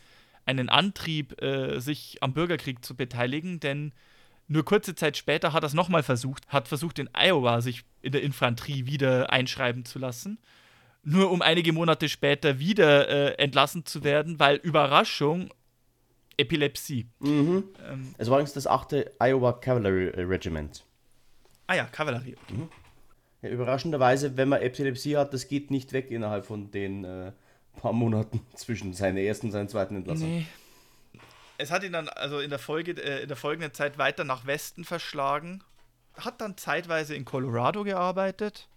einen 0.45 0.67
Antrieb, 0.67 1.41
äh, 1.41 1.79
sich 1.79 2.17
am 2.21 2.33
Bürgerkrieg 2.33 2.83
zu 2.83 2.95
beteiligen, 2.95 3.59
denn 3.61 3.93
nur 4.47 4.65
kurze 4.65 4.93
Zeit 4.93 5.15
später 5.15 5.53
hat 5.53 5.63
er 5.63 5.67
es 5.67 5.73
nochmal 5.73 6.03
versucht, 6.03 6.47
hat 6.49 6.67
versucht 6.67 6.99
in 6.99 7.09
Iowa 7.13 7.61
sich 7.61 7.83
in 8.01 8.11
der 8.11 8.21
Infanterie 8.23 8.85
wieder 8.85 9.31
einschreiben 9.31 9.85
zu 9.85 9.99
lassen, 9.99 10.37
nur 11.01 11.31
um 11.31 11.41
einige 11.41 11.71
Monate 11.71 12.09
später 12.09 12.59
wieder 12.59 13.07
äh, 13.07 13.41
entlassen 13.41 13.85
zu 13.85 14.03
werden, 14.03 14.37
weil 14.39 14.57
Überraschung, 14.57 15.49
Epilepsie. 16.37 17.07
Mhm. 17.19 17.63
Ähm, 17.89 18.13
Es 18.17 18.29
war 18.29 18.37
übrigens 18.37 18.53
das 18.53 18.67
8. 18.67 18.95
Iowa 19.19 19.53
Cavalry 19.53 20.09
Regiment. 20.09 20.83
ah 21.67 21.75
ja, 21.75 21.85
Kavallerie. 21.85 22.35
Ja, 23.41 23.49
überraschenderweise, 23.49 24.37
wenn 24.37 24.49
man 24.49 24.61
Epilepsie 24.61 25.17
hat, 25.17 25.33
das 25.33 25.47
geht 25.47 25.71
nicht 25.71 25.93
weg 25.93 26.09
innerhalb 26.11 26.45
von 26.45 26.71
den 26.71 27.03
äh, 27.03 27.31
paar 27.81 27.93
Monaten 27.93 28.41
zwischen 28.55 28.93
seiner 28.93 29.19
ersten 29.19 29.47
und 29.47 29.51
seiner 29.51 29.67
zweiten 29.67 29.95
Entlassung. 29.95 30.29
Nee. 30.29 30.45
Es 31.57 31.71
hat 31.71 31.83
ihn 31.83 31.93
dann 31.93 32.09
also 32.09 32.39
in 32.39 32.49
der, 32.49 32.59
Folge, 32.59 32.91
äh, 33.01 33.21
in 33.21 33.27
der 33.27 33.37
folgenden 33.37 33.73
Zeit 33.73 33.97
weiter 33.97 34.23
nach 34.23 34.45
Westen 34.45 34.83
verschlagen, 34.83 35.63
hat 36.17 36.41
dann 36.41 36.57
zeitweise 36.57 37.15
in 37.15 37.23
Colorado 37.25 37.83
gearbeitet, 37.83 38.67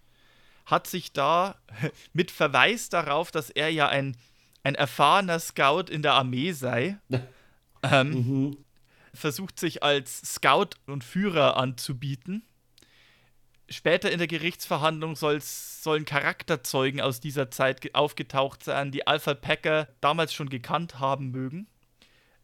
hat 0.65 0.87
sich 0.87 1.11
da 1.11 1.55
mit 2.13 2.31
Verweis 2.31 2.89
darauf, 2.89 3.31
dass 3.31 3.49
er 3.49 3.69
ja 3.69 3.89
ein, 3.89 4.15
ein 4.63 4.75
erfahrener 4.75 5.39
Scout 5.39 5.85
in 5.91 6.01
der 6.03 6.13
Armee 6.13 6.51
sei, 6.51 6.97
ähm, 7.83 8.09
Mhm. 8.11 8.57
versucht 9.13 9.59
sich 9.59 9.83
als 9.83 10.21
Scout 10.35 10.69
und 10.85 11.03
Führer 11.03 11.57
anzubieten. 11.57 12.43
Später 13.69 14.11
in 14.11 14.17
der 14.17 14.27
Gerichtsverhandlung 14.27 15.15
sollen 15.15 16.05
Charakterzeugen 16.05 17.01
aus 17.01 17.19
dieser 17.19 17.51
Zeit 17.51 17.81
ge- 17.81 17.93
aufgetaucht 17.93 18.63
sein, 18.63 18.91
die 18.91 19.05
Alpha 19.07 19.33
Packer 19.33 19.87
damals 20.01 20.33
schon 20.33 20.49
gekannt 20.49 20.99
haben 20.99 21.31
mögen 21.31 21.67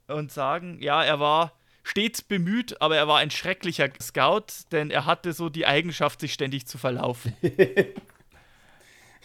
und 0.07 0.31
sagen, 0.31 0.77
ja, 0.81 1.03
er 1.03 1.19
war 1.19 1.53
stets 1.83 2.21
bemüht, 2.21 2.81
aber 2.81 2.95
er 2.97 3.07
war 3.07 3.17
ein 3.17 3.31
schrecklicher 3.31 3.89
Scout, 4.01 4.45
denn 4.71 4.91
er 4.91 5.05
hatte 5.05 5.33
so 5.33 5.49
die 5.49 5.65
Eigenschaft, 5.65 6.19
sich 6.19 6.33
ständig 6.33 6.67
zu 6.67 6.77
verlaufen. 6.77 7.35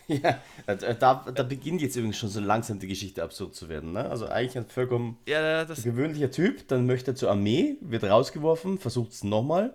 Ja, 0.09 0.41
da, 0.67 1.15
da 1.33 1.43
beginnt 1.45 1.81
jetzt 1.83 1.95
übrigens 1.95 2.19
schon 2.19 2.31
so 2.31 2.41
langsam 2.41 2.81
die 2.81 2.89
Geschichte 2.89 3.23
absurd 3.23 3.55
zu 3.55 3.69
werden. 3.69 3.93
Ne? 3.93 4.11
Also 4.11 4.27
eigentlich 4.27 4.57
ein 4.59 4.67
vollkommen 4.67 5.17
ja, 5.29 5.65
das, 5.65 5.85
gewöhnlicher 5.85 6.33
Typ, 6.33 6.67
dann 6.67 6.85
möchte 6.87 7.13
er 7.13 7.15
zur 7.15 7.31
Armee, 7.31 7.77
wird 7.81 8.03
rausgeworfen, 8.03 8.79
versucht 8.81 9.13
es 9.13 9.23
nochmal, 9.23 9.73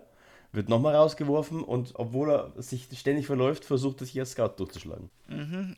wird 0.56 0.68
nochmal 0.68 0.96
rausgeworfen 0.96 1.62
und 1.62 1.92
obwohl 1.94 2.30
er 2.30 2.52
sich 2.56 2.88
ständig 2.94 3.26
verläuft, 3.26 3.64
versucht 3.64 4.00
er 4.00 4.06
sich 4.06 4.18
als 4.18 4.32
Scout 4.32 4.54
durchzuschlagen. 4.56 5.10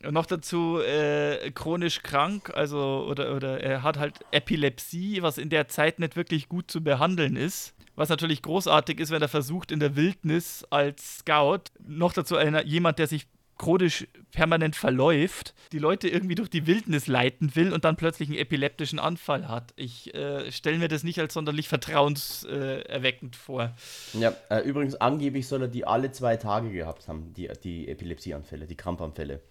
Und 0.05 0.13
noch 0.13 0.25
dazu 0.25 0.79
äh, 0.79 1.51
chronisch 1.51 2.01
krank, 2.01 2.51
also 2.55 3.05
oder, 3.07 3.35
oder 3.35 3.61
er 3.61 3.83
hat 3.83 3.99
halt 3.99 4.19
Epilepsie, 4.31 5.21
was 5.21 5.37
in 5.37 5.49
der 5.49 5.67
Zeit 5.67 5.99
nicht 5.99 6.15
wirklich 6.15 6.49
gut 6.49 6.71
zu 6.71 6.81
behandeln 6.81 7.35
ist. 7.35 7.75
Was 7.95 8.07
natürlich 8.07 8.41
großartig 8.41 8.99
ist, 8.99 9.11
wenn 9.11 9.21
er 9.21 9.27
versucht, 9.27 9.73
in 9.73 9.81
der 9.81 9.97
Wildnis 9.97 10.65
als 10.69 11.17
Scout, 11.17 11.63
noch 11.85 12.13
dazu 12.13 12.37
einer, 12.37 12.65
jemand, 12.65 12.97
der 12.97 13.07
sich 13.07 13.27
chronisch 13.59 14.07
permanent 14.31 14.75
verläuft, 14.75 15.53
die 15.71 15.77
Leute 15.77 16.07
irgendwie 16.07 16.33
durch 16.33 16.49
die 16.49 16.65
Wildnis 16.65 17.05
leiten 17.05 17.55
will 17.55 17.71
und 17.73 17.83
dann 17.85 17.97
plötzlich 17.97 18.29
einen 18.29 18.37
epileptischen 18.39 18.97
Anfall 18.97 19.47
hat. 19.47 19.73
Ich 19.75 20.15
äh, 20.15 20.51
stelle 20.51 20.79
mir 20.79 20.87
das 20.87 21.03
nicht 21.03 21.19
als 21.19 21.35
sonderlich 21.35 21.67
vertrauenserweckend 21.67 23.35
äh, 23.35 23.37
vor. 23.37 23.75
Ja, 24.13 24.33
äh, 24.49 24.61
übrigens 24.61 24.95
angeblich 24.95 25.47
soll 25.47 25.63
er 25.63 25.67
die 25.67 25.85
alle 25.85 26.11
zwei 26.11 26.37
Tage 26.37 26.71
gehabt 26.71 27.07
haben, 27.07 27.33
die, 27.35 27.49
die 27.63 27.87
Epilepsieanfälle, 27.87 28.65
die 28.65 28.75
Krampfanfälle. 28.75 29.41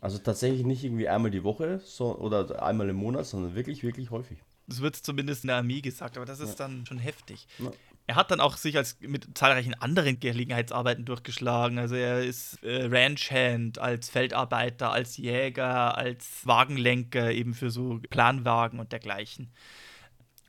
Also 0.00 0.18
tatsächlich 0.18 0.64
nicht 0.64 0.84
irgendwie 0.84 1.08
einmal 1.08 1.32
die 1.32 1.42
Woche 1.42 1.80
so, 1.84 2.16
oder 2.16 2.62
einmal 2.62 2.88
im 2.88 2.96
Monat, 2.96 3.26
sondern 3.26 3.56
wirklich, 3.56 3.82
wirklich 3.82 4.10
häufig. 4.10 4.38
Das 4.68 4.80
wird 4.80 4.94
zumindest 4.94 5.44
in 5.44 5.48
der 5.48 5.56
Armee 5.56 5.80
gesagt, 5.80 6.16
aber 6.16 6.26
das 6.26 6.40
ist 6.40 6.56
dann 6.56 6.86
schon 6.86 6.98
heftig. 6.98 7.48
Ja. 7.58 7.72
Er 8.08 8.16
hat 8.16 8.30
dann 8.30 8.40
auch 8.40 8.56
sich 8.56 8.74
als 8.78 8.96
mit 9.00 9.36
zahlreichen 9.36 9.74
anderen 9.74 10.18
Gelegenheitsarbeiten 10.18 11.04
durchgeschlagen. 11.04 11.78
Also 11.78 11.94
er 11.94 12.24
ist 12.24 12.54
äh, 12.64 12.86
Ranchhand, 12.86 13.78
als 13.78 14.08
Feldarbeiter, 14.08 14.90
als 14.90 15.18
Jäger, 15.18 15.96
als 15.98 16.46
Wagenlenker 16.46 17.30
eben 17.30 17.52
für 17.52 17.70
so 17.70 18.00
Planwagen 18.08 18.80
und 18.80 18.92
dergleichen. 18.92 19.52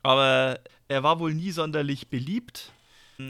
Aber 0.02 0.58
er 0.88 1.02
war 1.02 1.20
wohl 1.20 1.34
nie 1.34 1.50
sonderlich 1.50 2.08
beliebt 2.08 2.72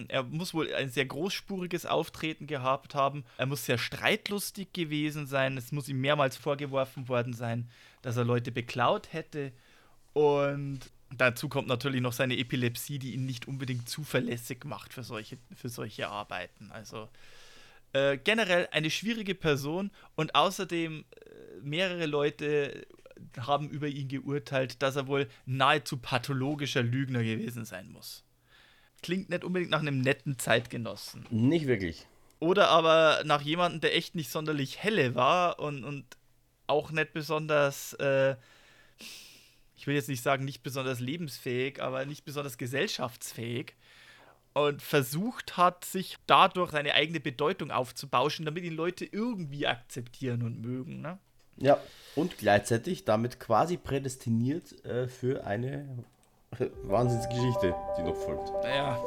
Er 0.06 0.22
muss 0.22 0.54
wohl 0.54 0.72
ein 0.74 0.90
sehr 0.90 1.06
großspuriges 1.06 1.84
Auftreten 1.84 2.46
gehabt 2.46 2.94
haben. 2.94 3.24
Er 3.36 3.46
muss 3.46 3.64
sehr 3.66 3.78
streitlustig 3.78 4.72
gewesen 4.72 5.26
sein. 5.26 5.56
Es 5.56 5.72
muss 5.72 5.88
ihm 5.88 6.00
mehrmals 6.00 6.36
vorgeworfen 6.36 7.08
worden 7.08 7.32
sein, 7.32 7.68
dass 8.02 8.16
er 8.16 8.24
Leute 8.24 8.52
beklaut 8.52 9.12
hätte. 9.12 9.50
Und 10.12 10.92
dazu 11.16 11.48
kommt 11.48 11.68
natürlich 11.68 12.00
noch 12.00 12.12
seine 12.12 12.38
Epilepsie, 12.38 12.98
die 12.98 13.14
ihn 13.14 13.26
nicht 13.26 13.48
unbedingt 13.48 13.88
zuverlässig 13.88 14.64
macht 14.64 14.92
für 14.92 15.02
solche, 15.02 15.38
für 15.54 15.68
solche 15.68 16.08
Arbeiten. 16.08 16.70
Also 16.70 17.08
äh, 17.92 18.18
generell 18.18 18.68
eine 18.72 18.90
schwierige 18.90 19.34
Person 19.34 19.90
und 20.14 20.34
außerdem 20.34 21.04
äh, 21.04 21.60
mehrere 21.62 22.06
Leute 22.06 22.86
haben 23.38 23.68
über 23.68 23.88
ihn 23.88 24.08
geurteilt, 24.08 24.82
dass 24.82 24.96
er 24.96 25.06
wohl 25.06 25.28
nahezu 25.44 25.96
pathologischer 25.96 26.82
Lügner 26.82 27.22
gewesen 27.22 27.64
sein 27.64 27.90
muss. 27.90 28.24
Klingt 29.02 29.30
nicht 29.30 29.44
unbedingt 29.44 29.70
nach 29.70 29.80
einem 29.80 30.00
netten 30.00 30.38
Zeitgenossen. 30.38 31.26
Nicht 31.30 31.66
wirklich. 31.66 32.06
Oder 32.38 32.68
aber 32.68 33.22
nach 33.24 33.42
jemandem, 33.42 33.80
der 33.80 33.96
echt 33.96 34.14
nicht 34.14 34.30
sonderlich 34.30 34.82
helle 34.82 35.14
war 35.14 35.58
und, 35.58 35.84
und 35.84 36.04
auch 36.66 36.90
nicht 36.90 37.12
besonders, 37.12 37.92
äh, 37.94 38.36
ich 39.80 39.86
will 39.86 39.94
jetzt 39.94 40.10
nicht 40.10 40.22
sagen, 40.22 40.44
nicht 40.44 40.62
besonders 40.62 41.00
lebensfähig, 41.00 41.80
aber 41.80 42.04
nicht 42.04 42.26
besonders 42.26 42.58
gesellschaftsfähig. 42.58 43.76
Und 44.52 44.82
versucht 44.82 45.56
hat, 45.56 45.86
sich 45.86 46.18
dadurch 46.26 46.72
seine 46.72 46.92
eigene 46.92 47.18
Bedeutung 47.18 47.70
aufzubauschen, 47.70 48.44
damit 48.44 48.64
ihn 48.64 48.74
Leute 48.74 49.06
irgendwie 49.06 49.66
akzeptieren 49.66 50.42
und 50.42 50.60
mögen. 50.60 51.00
Ne? 51.00 51.18
Ja, 51.56 51.78
und 52.14 52.36
gleichzeitig 52.36 53.06
damit 53.06 53.40
quasi 53.40 53.78
prädestiniert 53.78 54.84
äh, 54.84 55.08
für 55.08 55.46
eine 55.46 55.88
Wahnsinnsgeschichte, 56.82 57.74
die 57.96 58.02
noch 58.02 58.16
folgt. 58.16 58.50
Naja. 58.62 59.02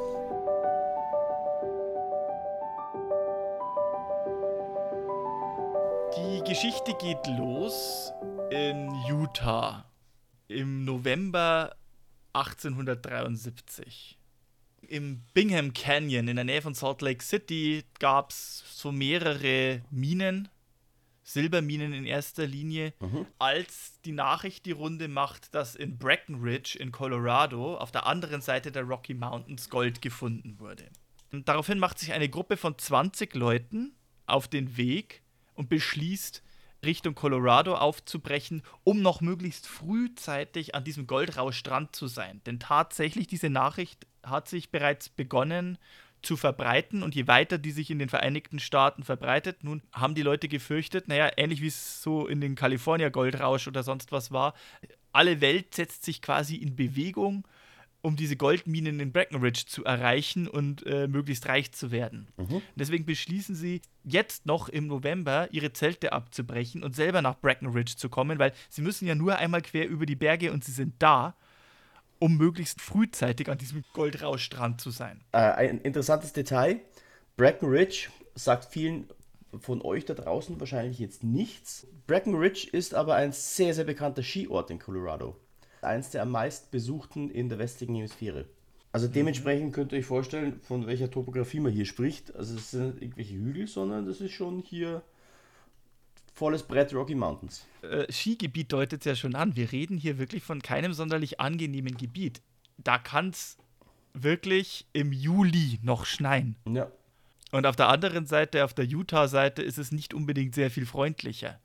Die 6.16 6.42
Geschichte 6.42 6.94
geht 6.94 7.24
los 7.38 8.12
in 8.50 8.90
Utah 9.06 9.84
im 10.48 10.84
November 10.84 11.74
1873. 12.32 14.18
Im 14.88 15.22
Bingham 15.32 15.72
Canyon 15.72 16.28
in 16.28 16.36
der 16.36 16.44
Nähe 16.44 16.60
von 16.60 16.74
Salt 16.74 17.00
Lake 17.00 17.24
City 17.24 17.84
gab 17.98 18.30
es 18.30 18.62
so 18.74 18.92
mehrere 18.92 19.82
Minen, 19.90 20.48
Silberminen 21.22 21.94
in 21.94 22.04
erster 22.04 22.46
Linie, 22.46 22.92
Mhm. 23.00 23.26
als 23.38 23.98
die 24.04 24.12
Nachricht 24.12 24.66
die 24.66 24.72
Runde 24.72 25.08
macht, 25.08 25.54
dass 25.54 25.74
in 25.74 25.96
Breckenridge 25.96 26.76
in 26.78 26.92
Colorado 26.92 27.78
auf 27.78 27.92
der 27.92 28.06
anderen 28.06 28.42
Seite 28.42 28.70
der 28.70 28.82
Rocky 28.82 29.14
Mountains 29.14 29.70
Gold 29.70 30.02
gefunden 30.02 30.58
wurde. 30.58 30.84
Und 31.32 31.48
daraufhin 31.48 31.78
macht 31.78 31.98
sich 31.98 32.12
eine 32.12 32.28
Gruppe 32.28 32.58
von 32.58 32.76
20 32.76 33.34
Leuten 33.34 33.94
auf 34.26 34.48
den 34.48 34.76
Weg 34.76 35.22
und 35.54 35.70
beschließt, 35.70 36.42
Richtung 36.84 37.14
Colorado 37.14 37.74
aufzubrechen, 37.74 38.62
um 38.84 39.02
noch 39.02 39.20
möglichst 39.20 39.66
frühzeitig 39.66 40.74
an 40.74 40.84
diesem 40.84 41.06
Goldrauschstrand 41.06 41.94
zu 41.94 42.06
sein. 42.06 42.40
Denn 42.46 42.60
tatsächlich, 42.60 43.26
diese 43.26 43.50
Nachricht 43.50 44.06
hat 44.22 44.48
sich 44.48 44.70
bereits 44.70 45.08
begonnen 45.08 45.78
zu 46.22 46.36
verbreiten 46.36 47.02
und 47.02 47.14
je 47.14 47.26
weiter 47.26 47.58
die 47.58 47.70
sich 47.70 47.90
in 47.90 47.98
den 47.98 48.08
Vereinigten 48.08 48.58
Staaten 48.58 49.04
verbreitet, 49.04 49.62
nun 49.62 49.82
haben 49.92 50.14
die 50.14 50.22
Leute 50.22 50.48
gefürchtet, 50.48 51.06
naja, 51.06 51.30
ähnlich 51.36 51.60
wie 51.60 51.66
es 51.66 52.02
so 52.02 52.26
in 52.26 52.40
den 52.40 52.54
California 52.54 53.10
Goldrausch 53.10 53.68
oder 53.68 53.82
sonst 53.82 54.10
was 54.10 54.32
war, 54.32 54.54
alle 55.12 55.40
Welt 55.40 55.74
setzt 55.74 56.04
sich 56.04 56.22
quasi 56.22 56.56
in 56.56 56.74
Bewegung, 56.74 57.46
um 58.04 58.16
diese 58.16 58.36
Goldminen 58.36 59.00
in 59.00 59.12
Breckenridge 59.12 59.64
zu 59.66 59.82
erreichen 59.84 60.46
und 60.46 60.84
äh, 60.86 61.08
möglichst 61.08 61.48
reich 61.48 61.72
zu 61.72 61.90
werden. 61.90 62.28
Deswegen 62.76 63.06
beschließen 63.06 63.54
sie 63.54 63.80
jetzt 64.04 64.44
noch 64.44 64.68
im 64.68 64.86
November 64.86 65.48
ihre 65.52 65.72
Zelte 65.72 66.12
abzubrechen 66.12 66.84
und 66.84 66.94
selber 66.94 67.22
nach 67.22 67.38
Breckenridge 67.38 67.94
zu 67.96 68.10
kommen, 68.10 68.38
weil 68.38 68.52
sie 68.68 68.82
müssen 68.82 69.08
ja 69.08 69.14
nur 69.14 69.36
einmal 69.36 69.62
quer 69.62 69.88
über 69.88 70.04
die 70.04 70.16
Berge 70.16 70.52
und 70.52 70.64
sie 70.64 70.72
sind 70.72 70.94
da, 70.98 71.34
um 72.18 72.36
möglichst 72.36 72.82
frühzeitig 72.82 73.48
an 73.48 73.56
diesem 73.56 73.84
Goldrauschstrand 73.94 74.82
zu 74.82 74.90
sein. 74.90 75.22
Äh, 75.32 75.38
ein 75.38 75.80
interessantes 75.80 76.34
Detail: 76.34 76.80
Breckenridge 77.38 78.08
sagt 78.34 78.66
vielen 78.66 79.08
von 79.60 79.80
euch 79.80 80.04
da 80.04 80.12
draußen 80.12 80.60
wahrscheinlich 80.60 80.98
jetzt 80.98 81.24
nichts. 81.24 81.86
Breckenridge 82.06 82.68
ist 82.70 82.94
aber 82.94 83.14
ein 83.14 83.32
sehr, 83.32 83.72
sehr 83.72 83.84
bekannter 83.84 84.22
Skiort 84.22 84.70
in 84.70 84.78
Colorado. 84.78 85.36
Eins 85.84 86.10
der 86.10 86.22
am 86.22 86.30
meisten 86.30 86.68
besuchten 86.70 87.30
in 87.30 87.48
der 87.48 87.58
westlichen 87.58 87.94
Hemisphäre. 87.94 88.46
Also 88.92 89.08
dementsprechend 89.08 89.74
könnt 89.74 89.92
ihr 89.92 89.98
euch 89.98 90.06
vorstellen, 90.06 90.60
von 90.60 90.86
welcher 90.86 91.10
Topografie 91.10 91.60
man 91.60 91.72
hier 91.72 91.84
spricht. 91.84 92.34
Also 92.36 92.56
es 92.56 92.70
sind 92.70 92.94
nicht 92.94 93.02
irgendwelche 93.02 93.34
Hügel, 93.34 93.66
sondern 93.66 94.06
das 94.06 94.20
ist 94.20 94.32
schon 94.32 94.60
hier 94.60 95.02
volles 96.32 96.62
Brett 96.62 96.94
Rocky 96.94 97.14
Mountains. 97.14 97.66
Äh, 97.82 98.10
Skigebiet 98.12 98.72
deutet 98.72 99.00
es 99.00 99.04
ja 99.04 99.14
schon 99.16 99.34
an. 99.34 99.56
Wir 99.56 99.72
reden 99.72 99.98
hier 99.98 100.18
wirklich 100.18 100.42
von 100.42 100.62
keinem 100.62 100.92
sonderlich 100.92 101.40
angenehmen 101.40 101.96
Gebiet. 101.96 102.40
Da 102.78 102.98
kann 102.98 103.30
es 103.30 103.56
wirklich 104.12 104.86
im 104.92 105.12
Juli 105.12 105.80
noch 105.82 106.06
schneien. 106.06 106.56
Ja. 106.66 106.90
Und 107.50 107.66
auf 107.66 107.76
der 107.76 107.88
anderen 107.88 108.26
Seite, 108.26 108.64
auf 108.64 108.74
der 108.74 108.84
Utah-Seite, 108.84 109.62
ist 109.62 109.78
es 109.78 109.92
nicht 109.92 110.14
unbedingt 110.14 110.54
sehr 110.54 110.70
viel 110.70 110.86
freundlicher. 110.86 111.60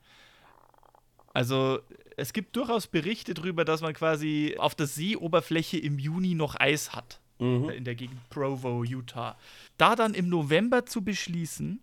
Also, 1.34 1.80
es 2.20 2.34
gibt 2.34 2.56
durchaus 2.56 2.88
Berichte 2.88 3.34
darüber, 3.34 3.66
dass 3.66 3.82
man 3.82 3.94
quasi 3.94 4.56
auf 4.58 4.76
der 4.76 4.88
Seeoberfläche 4.88 5.78
im 5.78 6.00
Juni 6.00 6.36
noch 6.36 6.60
Eis 6.60 6.94
hat. 6.94 7.20
Mhm. 7.40 7.70
In 7.70 7.84
der 7.86 7.96
Gegend 7.96 8.30
Provo, 8.30 8.84
Utah. 8.84 9.38
Da 9.78 9.96
dann 9.96 10.14
im 10.14 10.30
November 10.30 10.86
zu 10.86 11.04
beschließen, 11.04 11.82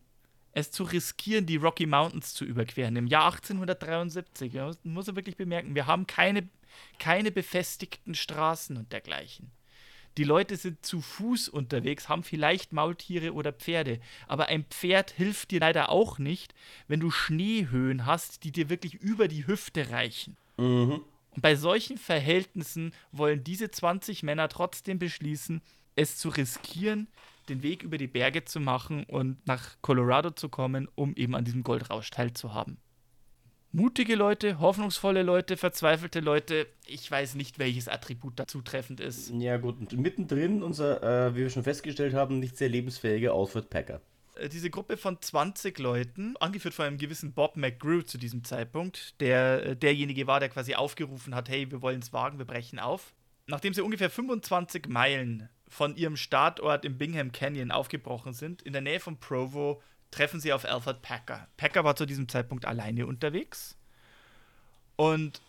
es 0.53 0.71
zu 0.71 0.85
riskieren, 0.85 1.47
die 1.47 1.57
Rocky 1.57 1.87
Mountains 1.87 2.33
zu 2.35 2.45
überqueren, 2.45 2.97
im 2.97 3.07
Jahr 3.07 3.27
1873, 3.27 4.53
ja, 4.53 4.71
muss 4.85 5.07
man 5.07 5.17
wirklich 5.17 5.37
bemerken, 5.37 5.75
wir 5.75 5.87
haben 5.87 6.07
keine, 6.07 6.49
keine 6.99 7.31
befestigten 7.31 8.15
Straßen 8.15 8.77
und 8.77 8.93
dergleichen. 8.93 9.51
Die 10.17 10.25
Leute 10.25 10.57
sind 10.57 10.85
zu 10.85 11.01
Fuß 11.01 11.49
unterwegs, 11.49 12.09
haben 12.09 12.23
vielleicht 12.23 12.73
Maultiere 12.73 13.35
oder 13.35 13.53
Pferde, 13.53 14.01
aber 14.27 14.47
ein 14.47 14.65
Pferd 14.65 15.11
hilft 15.11 15.51
dir 15.51 15.61
leider 15.61 15.91
auch 15.91 16.19
nicht, 16.19 16.55
wenn 16.89 17.01
du 17.01 17.11
Schneehöhen 17.11 18.07
hast, 18.07 18.45
die 18.45 18.53
dir 18.53 18.71
wirklich 18.71 18.95
über 18.95 19.29
die 19.29 19.47
Hüfte 19.47 19.91
reichen. 19.91 20.37
Mhm. 20.57 21.03
Und 21.31 21.43
bei 21.43 21.55
solchen 21.55 21.99
Verhältnissen 21.99 22.93
wollen 23.13 23.45
diese 23.45 23.71
20 23.71 24.23
Männer 24.23 24.49
trotzdem 24.49 24.99
beschließen, 24.99 25.61
es 25.97 26.17
zu 26.17 26.31
riskieren, 26.31 27.09
den 27.51 27.63
Weg 27.63 27.83
über 27.83 27.99
die 27.99 28.07
Berge 28.07 28.45
zu 28.45 28.59
machen 28.59 29.05
und 29.05 29.47
nach 29.47 29.77
Colorado 29.83 30.31
zu 30.31 30.49
kommen, 30.49 30.89
um 30.95 31.15
eben 31.15 31.35
an 31.35 31.45
diesem 31.45 31.63
Goldrausch 31.63 32.11
teilzuhaben. 32.11 32.79
Mutige 33.77 34.15
Leute, 34.15 34.59
hoffnungsvolle 34.59 35.23
Leute, 35.23 35.59
verzweifelte 35.59 36.21
Leute, 36.21 36.67
ich 36.87 37.11
weiß 37.11 37.35
nicht, 37.35 37.59
welches 37.59 37.89
Attribut 37.89 38.33
da 38.41 38.47
zutreffend 38.47 39.01
ist. 39.01 39.31
Ja, 39.35 39.59
gut. 39.59 39.79
Und 39.79 39.99
mittendrin 39.99 40.63
unser, 40.63 41.03
äh, 41.03 41.35
wie 41.35 41.41
wir 41.41 41.51
schon 41.51 41.63
festgestellt 41.63 42.15
haben, 42.15 42.39
nicht 42.39 42.57
sehr 42.57 42.71
lebensfähiger 42.71 43.35
Alfred 43.35 43.69
Packer. 43.69 44.01
Äh, 44.37 44.49
Diese 44.49 44.71
Gruppe 44.71 44.97
von 44.97 45.21
20 45.21 45.79
Leuten, 45.79 46.39
angeführt 46.39 46.73
von 46.73 46.87
einem 46.87 46.97
gewissen 46.97 47.35
Bob 47.35 47.59
McGrew 47.59 48.01
zu 48.01 48.17
diesem 48.17 48.45
Zeitpunkt, 48.45 49.21
der 49.21 49.67
äh, 49.67 49.77
derjenige 49.77 50.27
war, 50.27 50.41
der 50.41 50.49
quasi 50.49 50.75
aufgerufen 50.75 51.35
hat, 51.35 51.51
hey, 51.51 51.71
wir 51.71 51.83
wollen 51.83 52.01
es 52.01 52.15
wagen, 52.15 52.39
wir 52.39 52.47
brechen 52.47 52.79
auf. 52.79 53.13
Nachdem 53.47 53.75
sie 53.75 53.83
ungefähr 53.83 54.09
25 54.09 54.89
Meilen 54.89 55.51
von 55.69 55.97
ihrem 55.97 56.17
Startort 56.17 56.87
im 56.87 56.97
Bingham 56.97 57.31
Canyon 57.31 57.71
aufgebrochen 57.73 58.33
sind, 58.33 58.63
in 58.63 58.73
der 58.73 58.81
Nähe 58.81 59.01
von 59.01 59.19
Provo, 59.21 59.83
treffen 60.17 60.41
sie 60.41 60.53
auf 60.53 60.65
Alfred 60.65 61.03
Packer. 61.03 61.47
Packer 61.59 61.85
war 61.85 61.95
zu 61.95 62.07
diesem 62.07 62.29
Zeitpunkt 62.29 62.65
alleine 62.65 63.07
unterwegs. 63.07 63.77
Und 64.97 65.43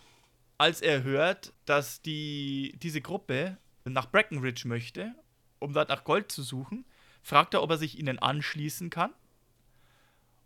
als 0.58 0.82
er 0.82 1.03
hört, 1.03 1.53
dass 1.65 2.01
die, 2.01 2.77
diese 2.82 2.99
Gruppe 2.99 3.58
nach 3.86 4.08
Breckenridge 4.08 4.67
möchte, 4.67 5.15
um 5.60 5.71
dort 5.71 5.88
nach 5.88 6.03
Gold 6.03 6.32
zu 6.32 6.43
suchen, 6.43 6.86
fragt 7.23 7.53
er, 7.53 7.63
ob 7.63 7.71
er 7.71 7.77
sich 7.77 7.97
ihnen 7.97 8.19
anschließen 8.19 8.89
kann 8.89 9.13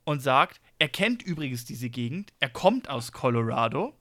und 0.04 0.22
sagt, 0.22 0.62
er 0.78 0.90
kennt 0.90 1.24
übrigens 1.24 1.66
diese 1.66 1.90
Gegend, 1.90 2.32
er 2.40 2.50
kommt 2.50 2.90
aus 2.90 3.12
Colorado, 3.12 3.98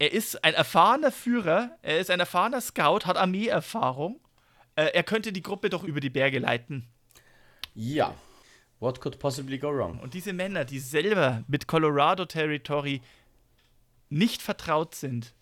er 0.00 0.12
ist 0.12 0.42
ein 0.42 0.54
erfahrener 0.54 1.12
Führer, 1.12 1.78
er 1.82 2.00
ist 2.00 2.10
ein 2.10 2.18
erfahrener 2.18 2.60
Scout, 2.60 3.06
hat 3.06 3.16
Armeeerfahrung, 3.16 4.20
äh, 4.74 4.86
er 4.86 5.04
könnte 5.04 5.32
die 5.32 5.42
Gruppe 5.42 5.70
doch 5.70 5.84
über 5.84 6.00
die 6.00 6.10
Berge 6.10 6.40
leiten. 6.40 6.88
Ja. 7.74 8.14
What 8.84 9.00
could 9.00 9.18
possibly 9.18 9.56
go 9.56 9.70
wrong? 9.70 9.98
Und 10.00 10.12
diese 10.12 10.34
Männer, 10.34 10.66
die 10.66 10.78
selber 10.78 11.42
mit 11.48 11.66
Colorado 11.66 12.26
Territory 12.26 13.00
nicht 14.10 14.42
vertraut 14.42 14.94
sind, 14.94 15.32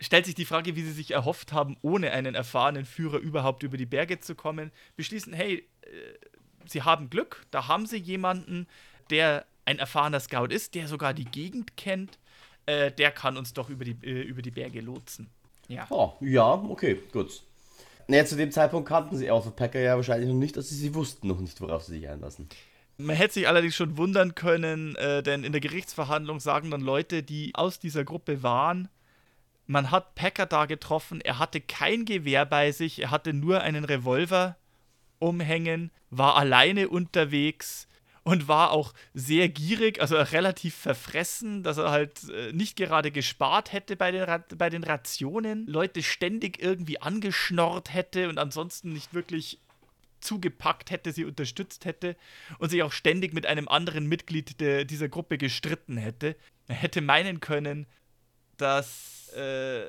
stellt 0.00 0.26
sich 0.26 0.34
die 0.34 0.44
Frage, 0.44 0.74
wie 0.74 0.82
sie 0.82 0.90
sich 0.90 1.12
erhofft 1.12 1.52
haben, 1.52 1.76
ohne 1.82 2.10
einen 2.10 2.34
erfahrenen 2.34 2.84
Führer 2.84 3.18
überhaupt 3.18 3.62
über 3.62 3.76
die 3.76 3.86
Berge 3.86 4.18
zu 4.18 4.34
kommen, 4.34 4.72
beschließen, 4.96 5.32
hey, 5.32 5.68
äh, 5.82 5.88
sie 6.66 6.82
haben 6.82 7.10
Glück, 7.10 7.46
da 7.52 7.68
haben 7.68 7.86
sie 7.86 7.96
jemanden, 7.96 8.66
der 9.10 9.46
ein 9.66 9.78
erfahrener 9.78 10.18
Scout 10.18 10.46
ist, 10.46 10.74
der 10.74 10.88
sogar 10.88 11.14
die 11.14 11.26
Gegend 11.26 11.76
kennt, 11.76 12.18
äh, 12.66 12.90
der 12.90 13.12
kann 13.12 13.36
uns 13.36 13.52
doch 13.52 13.70
über 13.70 13.84
die, 13.84 13.96
äh, 14.02 14.22
über 14.22 14.42
die 14.42 14.50
Berge 14.50 14.80
lotsen. 14.80 15.30
Ja. 15.68 15.86
Oh, 15.90 16.14
ja, 16.20 16.54
okay, 16.54 16.98
gut. 17.12 17.40
Naja, 18.08 18.24
zu 18.24 18.34
dem 18.34 18.50
Zeitpunkt 18.50 18.88
kannten 18.88 19.16
sie 19.16 19.30
Alpha 19.30 19.50
Packer 19.50 19.78
ja 19.78 19.94
wahrscheinlich 19.94 20.28
noch 20.28 20.34
nicht, 20.34 20.56
dass 20.56 20.70
sie, 20.70 20.74
sie 20.74 20.92
wussten 20.92 21.28
noch 21.28 21.38
nicht, 21.38 21.60
worauf 21.60 21.84
sie 21.84 21.92
sich 21.92 22.08
einlassen. 22.08 22.48
Man 23.00 23.16
hätte 23.16 23.34
sich 23.34 23.48
allerdings 23.48 23.76
schon 23.76 23.96
wundern 23.96 24.34
können, 24.34 24.94
äh, 24.96 25.22
denn 25.22 25.44
in 25.44 25.52
der 25.52 25.60
Gerichtsverhandlung 25.60 26.40
sagen 26.40 26.70
dann 26.70 26.80
Leute, 26.80 27.22
die 27.22 27.54
aus 27.54 27.78
dieser 27.78 28.04
Gruppe 28.04 28.42
waren, 28.42 28.88
man 29.66 29.90
hat 29.90 30.16
Packer 30.16 30.46
da 30.46 30.66
getroffen, 30.66 31.20
er 31.20 31.38
hatte 31.38 31.60
kein 31.60 32.04
Gewehr 32.04 32.44
bei 32.44 32.72
sich, 32.72 33.00
er 33.00 33.10
hatte 33.10 33.32
nur 33.32 33.60
einen 33.60 33.84
Revolver 33.84 34.56
umhängen, 35.20 35.92
war 36.10 36.36
alleine 36.36 36.88
unterwegs 36.88 37.86
und 38.22 38.48
war 38.48 38.72
auch 38.72 38.92
sehr 39.14 39.48
gierig, 39.48 40.00
also 40.00 40.16
relativ 40.16 40.74
verfressen, 40.74 41.62
dass 41.62 41.78
er 41.78 41.90
halt 41.90 42.28
äh, 42.30 42.52
nicht 42.52 42.76
gerade 42.76 43.10
gespart 43.10 43.72
hätte 43.72 43.96
bei 43.96 44.10
den, 44.10 44.26
bei 44.56 44.70
den 44.70 44.84
Rationen, 44.84 45.66
Leute 45.66 46.02
ständig 46.02 46.60
irgendwie 46.62 47.00
angeschnorrt 47.00 47.94
hätte 47.94 48.28
und 48.28 48.38
ansonsten 48.38 48.92
nicht 48.92 49.14
wirklich 49.14 49.60
zugepackt 50.20 50.90
hätte, 50.90 51.12
sie 51.12 51.24
unterstützt 51.24 51.84
hätte 51.84 52.16
und 52.58 52.70
sich 52.70 52.82
auch 52.82 52.92
ständig 52.92 53.32
mit 53.32 53.46
einem 53.46 53.68
anderen 53.68 54.06
Mitglied 54.06 54.60
de, 54.60 54.84
dieser 54.84 55.08
Gruppe 55.08 55.38
gestritten 55.38 55.96
hätte. 55.96 56.36
Er 56.68 56.76
hätte 56.76 57.00
meinen 57.00 57.40
können, 57.40 57.86
dass 58.56 59.32
äh, 59.34 59.84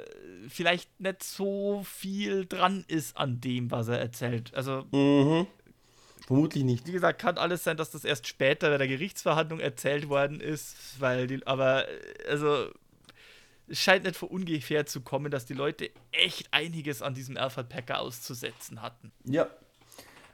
vielleicht 0.48 1.00
nicht 1.00 1.24
so 1.24 1.84
viel 1.84 2.46
dran 2.46 2.86
ist 2.88 3.18
an 3.18 3.42
dem, 3.42 3.70
was 3.72 3.88
er 3.88 4.00
erzählt. 4.00 4.54
Also 4.54 4.86
Mhm. 4.92 5.48
Vermutlich 6.28 6.64
nicht. 6.64 6.88
wie 6.88 6.92
gesagt, 6.94 7.20
kann 7.20 7.38
alles 7.38 7.64
sein, 7.64 7.76
dass 7.78 7.92
das 7.92 8.06
erst 8.06 8.28
später 8.28 8.70
bei 8.70 8.78
der 8.78 8.88
Gerichtsverhandlung 8.88 9.60
erzählt 9.60 10.08
worden 10.08 10.40
ist, 10.40 11.00
weil 11.00 11.28
die, 11.28 11.46
aber 11.46 11.86
also 12.30 12.70
es 13.68 13.80
scheint 13.80 14.04
nicht 14.04 14.16
von 14.16 14.30
ungefähr 14.30 14.86
zu 14.86 15.02
kommen, 15.02 15.32
dass 15.32 15.46
die 15.46 15.54
Leute 15.54 15.90
echt 16.12 16.48
einiges 16.54 17.02
an 17.02 17.14
diesem 17.14 17.38
Alfred 17.38 17.70
Packer 17.70 18.00
auszusetzen 18.00 18.82
hatten. 18.82 19.12
Ja. 19.26 19.50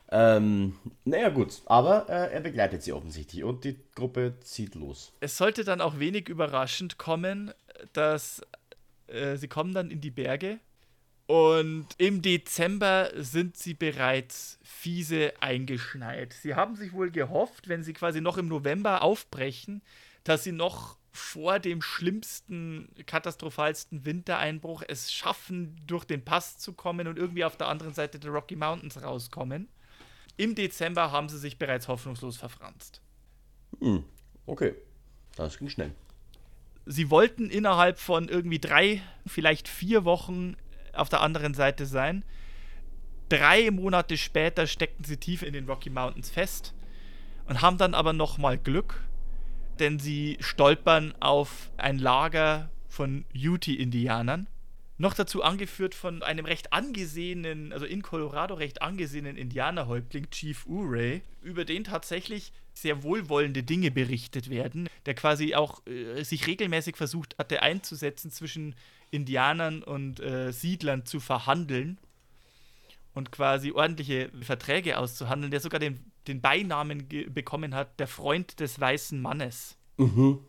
Ähm, 0.10 0.78
naja, 1.04 1.30
gut. 1.30 1.62
Aber 1.65 2.08
äh, 2.10 2.34
er 2.34 2.39
begleitet 2.41 2.84
sie 2.84 2.93
offensichtlich 2.93 3.43
und 3.43 3.63
die 3.63 3.78
Gruppe 3.93 4.36
zieht 4.41 4.76
los. 4.76 5.13
Es 5.20 5.38
sollte 5.38 5.63
dann 5.63 5.82
auch 5.82 6.00
wenig 6.00 6.30
überraschend 6.30 6.98
kommen, 6.98 7.54
dass 7.93 8.41
äh, 9.08 9.36
sie 9.36 9.48
kommen 9.48 9.74
dann 9.74 9.91
in 9.91 10.02
die 10.02 10.12
Berge 10.12 10.60
und 11.28 11.88
im 11.98 12.22
Dezember 12.22 13.12
sind 13.15 13.58
sie 13.58 13.74
bereits 13.74 14.60
fiese 14.63 15.34
eingeschneit. 15.41 16.32
Sie 16.32 16.56
haben 16.56 16.78
sich 16.78 16.93
wohl 16.93 17.12
gehofft, 17.12 17.67
wenn 17.67 17.84
sie 17.84 17.91
quasi 17.91 18.22
noch 18.22 18.38
im 18.38 18.48
November 18.48 19.02
aufbrechen, 19.02 19.82
dass 20.24 20.46
sie 20.46 20.54
noch 20.54 20.98
vor 21.12 21.60
dem 21.60 21.82
schlimmsten, 21.82 22.93
katastrophalsten 23.08 24.06
Wintereinbruch 24.06 24.84
es 24.88 25.12
schaffen, 25.12 25.76
durch 25.86 26.06
den 26.06 26.24
Pass 26.24 26.60
zu 26.60 26.72
kommen 26.72 27.08
und 27.08 27.17
irgendwie 27.17 27.43
auf 27.43 27.58
der 27.58 27.67
anderen 27.67 27.93
Seite 27.93 28.20
der 28.20 28.32
Rocky 28.32 28.56
Mountains 28.56 29.02
rauskommen. 29.02 29.67
Im 30.38 30.54
Dezember 30.56 31.12
haben 31.12 31.30
sie 31.30 31.39
sich 31.39 31.58
bereits 31.58 31.88
hoffnungslos 31.88 32.38
verfranst. 32.38 33.02
Hm. 33.80 34.04
Okay. 34.45 34.76
Das 35.36 35.58
ging 35.58 35.69
schnell. 35.69 35.91
Sie 36.86 37.10
wollten 37.10 37.50
innerhalb 37.50 38.00
von 38.00 38.30
irgendwie 38.30 38.60
drei, 38.60 39.02
vielleicht 39.26 39.67
vier 39.67 40.06
Wochen 40.06 40.56
auf 40.93 41.10
der 41.10 41.21
anderen 41.21 41.54
Seite 41.54 41.86
sein. 41.86 42.23
Drei 43.30 43.69
Monate 43.71 44.17
später 44.17 44.67
steckten 44.67 45.04
sie 45.04 45.17
tief 45.17 45.41
in 45.41 45.54
den 45.54 45.65
Rocky 45.65 45.89
Mountains 45.89 46.30
fest 46.30 46.73
und 47.45 47.62
haben 47.62 47.78
dann 47.78 47.93
aber 47.93 48.13
nochmal 48.13 48.58
Glück, 48.58 49.04
denn 49.80 50.00
sie 50.00 50.38
stolpern 50.39 51.13
auf 51.19 51.71
ein 51.78 52.00
Lager 52.00 52.69
von 52.88 53.26
Ute-Indianern. 53.36 54.47
Noch 55.00 55.14
dazu 55.14 55.44
angeführt 55.44 55.94
von 55.94 56.24
einem 56.24 56.46
recht 56.46 56.74
angesehenen, 56.74 57.72
also 57.72 57.86
in 57.86 58.02
Colorado 58.02 58.56
recht 58.56 58.82
angesehenen 58.82 59.38
Indianerhäuptling, 59.38 60.32
Chief 60.32 60.66
Urey, 60.66 61.22
über 61.44 61.66
den 61.66 61.84
tatsächlich 61.84 62.52
sehr 62.74 63.04
wohlwollende 63.04 63.62
Dinge 63.62 63.92
berichtet 63.92 64.50
werden, 64.50 64.90
der 65.06 65.14
quasi 65.14 65.54
auch 65.54 65.86
äh, 65.86 66.24
sich 66.24 66.48
regelmäßig 66.48 66.96
versucht 66.96 67.38
hatte 67.38 67.62
einzusetzen, 67.62 68.32
zwischen 68.32 68.76
Indianern 69.12 69.84
und 69.84 70.20
äh, 70.20 70.52
Siedlern 70.52 71.06
zu 71.06 71.20
verhandeln 71.20 72.00
und 73.14 73.32
quasi 73.32 73.72
ordentliche 73.72 74.32
Verträge 74.42 74.98
auszuhandeln, 74.98 75.52
der 75.52 75.60
sogar 75.60 75.80
den, 75.80 76.12
den 76.28 76.42
Beinamen 76.42 77.08
bekommen 77.34 77.76
hat, 77.76 78.00
der 78.00 78.08
Freund 78.08 78.60
des 78.60 78.80
weißen 78.80 79.22
Mannes. 79.22 79.76
Mhm. 79.98 80.40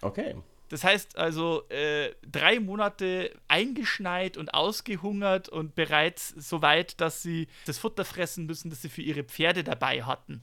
Okay. 0.00 0.36
Das 0.68 0.82
heißt 0.82 1.16
also, 1.16 1.68
äh, 1.68 2.14
drei 2.22 2.58
Monate 2.58 3.32
eingeschneit 3.46 4.36
und 4.36 4.52
ausgehungert 4.52 5.48
und 5.48 5.74
bereits 5.74 6.30
so 6.30 6.60
weit, 6.60 7.00
dass 7.00 7.22
sie 7.22 7.46
das 7.66 7.78
Futter 7.78 8.04
fressen 8.04 8.46
müssen, 8.46 8.70
das 8.70 8.82
sie 8.82 8.88
für 8.88 9.02
ihre 9.02 9.22
Pferde 9.22 9.62
dabei 9.62 10.02
hatten. 10.02 10.42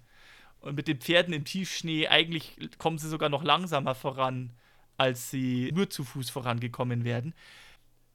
Und 0.62 0.76
mit 0.76 0.88
den 0.88 1.00
Pferden 1.00 1.34
im 1.34 1.44
Tiefschnee, 1.44 2.08
eigentlich 2.08 2.56
kommen 2.78 2.98
sie 2.98 3.10
sogar 3.10 3.28
noch 3.28 3.44
langsamer 3.44 3.96
voran, 3.96 4.52
als 4.96 5.30
sie 5.30 5.72
nur 5.74 5.90
zu 5.90 6.06
Fuß 6.06 6.30
vorangekommen 6.30 7.04
werden. 7.04 7.34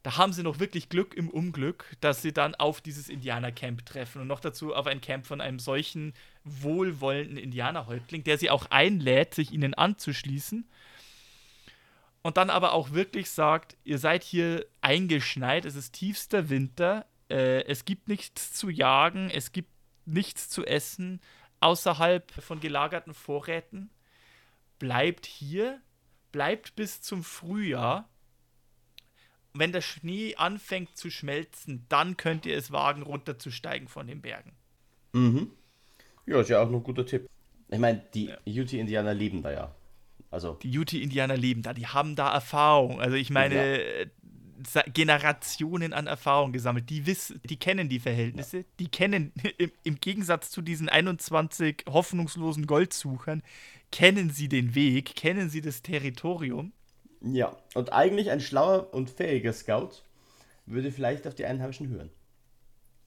Da 0.03 0.17
haben 0.17 0.33
sie 0.33 0.43
noch 0.43 0.59
wirklich 0.59 0.89
Glück 0.89 1.15
im 1.15 1.29
Unglück, 1.29 1.95
dass 2.01 2.23
sie 2.23 2.33
dann 2.33 2.55
auf 2.55 2.81
dieses 2.81 3.11
Indianercamp 3.11 3.85
treffen 3.85 4.23
und 4.23 4.29
noch 4.29 4.41
dazu 4.41 4.75
auf 4.75 4.87
ein 4.87 5.03
Camp 5.03 5.27
von 5.27 5.43
einem 5.43 5.59
solchen 5.59 6.15
wohlwollenden 6.45 7.37
Indianerhäuptling, 7.37 8.25
der 8.25 8.39
sie 8.39 8.49
auch 8.49 8.67
einlädt, 8.71 9.35
sich 9.35 9.53
ihnen 9.53 9.75
anzuschließen 9.75 10.67
und 12.29 12.37
dann 12.37 12.51
aber 12.51 12.73
auch 12.75 12.93
wirklich 12.93 13.31
sagt, 13.31 13.79
ihr 13.85 13.97
seid 13.97 14.23
hier 14.23 14.67
eingeschneit, 14.83 15.65
es 15.65 15.77
ist 15.77 15.95
tiefster 15.95 16.51
Winter, 16.51 17.07
äh, 17.31 17.65
es 17.65 17.87
gibt 17.87 18.07
nichts 18.07 18.53
zu 18.53 18.69
jagen, 18.69 19.31
es 19.31 19.51
gibt 19.51 19.71
nichts 20.05 20.51
zu 20.51 20.67
essen 20.67 21.23
außerhalb 21.61 22.31
von 22.31 22.61
gelagerten 22.61 23.15
Vorräten. 23.15 23.89
Bleibt 24.79 25.25
hier, 25.25 25.81
bleibt 26.31 26.77
bis 26.77 27.01
zum 27.01 27.25
Frühjahr. 27.25 28.11
Wenn 29.55 29.73
der 29.73 29.81
Schnee 29.81 30.37
anfängt 30.37 30.99
zu 30.99 31.09
schmelzen, 31.09 31.87
dann 31.89 32.19
könnt 32.19 32.45
ihr 32.45 32.59
es 32.59 32.71
wagen, 32.71 33.01
runterzusteigen 33.01 33.89
von 33.89 34.07
den 34.07 34.21
Bergen. 34.21 34.53
Mhm. 35.15 35.51
Ja, 36.27 36.43
ist 36.43 36.51
ja 36.51 36.61
auch 36.61 36.69
noch 36.69 36.81
ein 36.81 36.85
guter 36.85 37.07
Tipp. 37.07 37.27
Ich 37.71 37.79
meine, 37.79 38.05
die 38.13 38.31
Ute-Indianer 38.47 39.15
leben 39.15 39.41
da 39.41 39.51
ja. 39.51 39.75
Also, 40.31 40.55
Die 40.63 40.79
Ute-Indianer 40.79 41.37
leben 41.37 41.63
da, 41.63 41.73
die 41.73 41.87
haben 41.87 42.15
da 42.17 42.33
Erfahrung. 42.33 43.01
Also 43.01 43.17
ich 43.17 43.31
meine, 43.31 43.55
äh, 43.83 44.07
sa- 44.67 44.85
Generationen 44.93 45.93
an 45.95 46.07
Erfahrung 46.07 46.53
gesammelt. 46.53 46.91
Die 46.91 47.07
wissen, 47.07 47.41
die 47.45 47.57
kennen 47.59 47.89
die 47.89 47.99
Verhältnisse, 48.01 48.65
die 48.79 48.89
kennen 48.89 49.33
im, 49.59 49.73
im 49.85 50.01
Gegensatz 50.01 50.51
zu 50.51 50.61
diesen 50.61 50.89
21 50.89 51.85
hoffnungslosen 51.89 52.67
Goldsuchern, 52.67 53.43
kennen 53.91 54.29
sie 54.31 54.49
den 54.49 54.75
Weg, 54.75 55.15
kennen 55.17 55.49
sie 55.49 55.63
das 55.63 55.81
Territorium. 55.83 56.73
ja. 57.23 57.57
Und 57.75 57.93
eigentlich 57.93 58.31
ein 58.31 58.41
schlauer 58.41 58.93
und 58.93 59.09
fähiger 59.11 59.53
Scout 59.55 60.03
würde 60.67 60.93
vielleicht 60.93 61.27
auf 61.27 61.35
die 61.35 61.47
Einheimischen 61.47 61.89
hören. 61.89 62.11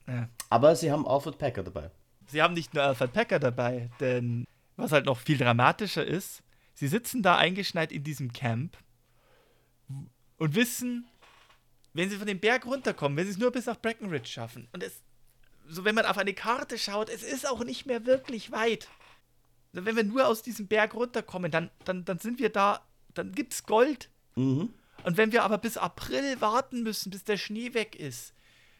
Ja. 0.08 0.28
Aber 0.50 0.74
sie 0.74 0.90
haben 0.90 1.06
Alfred 1.06 1.38
Packer 1.38 1.62
dabei. 1.62 1.90
Sie 2.26 2.42
haben 2.42 2.54
nicht 2.54 2.74
nur 2.74 2.82
Alfred 2.82 3.12
Packer 3.12 3.38
dabei, 3.38 3.90
denn 4.00 4.44
was 4.76 4.90
halt 4.90 5.06
noch 5.06 5.18
viel 5.18 5.38
dramatischer 5.38 6.04
ist, 6.04 6.42
sie 6.82 6.88
sitzen 6.88 7.22
da 7.22 7.36
eingeschneit 7.36 7.92
in 7.92 8.02
diesem 8.02 8.32
Camp 8.32 8.76
und 10.36 10.56
wissen, 10.56 11.06
wenn 11.92 12.10
sie 12.10 12.16
von 12.16 12.26
dem 12.26 12.40
Berg 12.40 12.66
runterkommen, 12.66 13.16
wenn 13.16 13.24
sie 13.24 13.30
es 13.30 13.38
nur 13.38 13.52
bis 13.52 13.66
nach 13.66 13.78
Breckenridge 13.80 14.26
schaffen, 14.28 14.66
und 14.72 14.82
es, 14.82 15.00
so 15.68 15.84
wenn 15.84 15.94
man 15.94 16.06
auf 16.06 16.18
eine 16.18 16.34
Karte 16.34 16.78
schaut, 16.78 17.08
es 17.08 17.22
ist 17.22 17.48
auch 17.48 17.62
nicht 17.62 17.86
mehr 17.86 18.04
wirklich 18.04 18.50
weit. 18.50 18.88
Also 19.72 19.86
wenn 19.86 19.94
wir 19.94 20.02
nur 20.02 20.26
aus 20.26 20.42
diesem 20.42 20.66
Berg 20.66 20.94
runterkommen, 20.94 21.52
dann, 21.52 21.70
dann, 21.84 22.04
dann 22.04 22.18
sind 22.18 22.40
wir 22.40 22.48
da, 22.48 22.84
dann 23.14 23.30
gibt's 23.30 23.62
Gold. 23.62 24.10
Mhm. 24.34 24.74
Und 25.04 25.16
wenn 25.16 25.30
wir 25.30 25.44
aber 25.44 25.58
bis 25.58 25.76
April 25.76 26.40
warten 26.40 26.82
müssen, 26.82 27.10
bis 27.10 27.22
der 27.22 27.36
Schnee 27.36 27.74
weg 27.74 27.94
ist, 27.94 28.34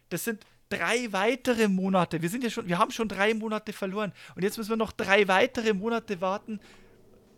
das 0.09 0.25
sind 0.25 0.45
drei 0.71 1.13
weitere 1.13 1.69
Monate. 1.69 2.21
Wir 2.21 2.31
sind 2.31 2.43
ja 2.43 2.51
schon, 2.51 2.67
wir 2.67 2.79
haben 2.79 2.91
schon 2.91 3.07
drei 3.07 3.33
Monate 3.33 3.73
verloren. 3.73 4.13
Und 4.35 4.43
jetzt 4.43 4.59
müssen 4.59 4.71
wir 4.71 4.77
noch 4.77 4.91
drei 4.91 5.29
weitere 5.29 5.73
Monate 5.73 6.21
warten. 6.21 6.59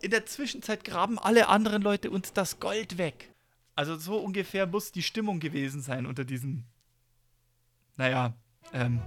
In 0.04 0.10
der 0.10 0.26
Zwischenzeit 0.26 0.84
graben 0.84 1.18
alle 1.18 1.48
anderen 1.48 1.80
Leute 1.80 2.10
uns 2.10 2.34
das 2.34 2.60
Gold 2.60 2.98
weg. 2.98 3.32
Also 3.74 3.96
so 3.96 4.18
ungefähr 4.18 4.66
muss 4.66 4.92
die 4.92 5.02
Stimmung 5.02 5.40
gewesen 5.40 5.80
sein 5.80 6.04
unter 6.04 6.26
diesen, 6.26 6.66
naja, 7.96 8.34
ähm, 8.74 9.00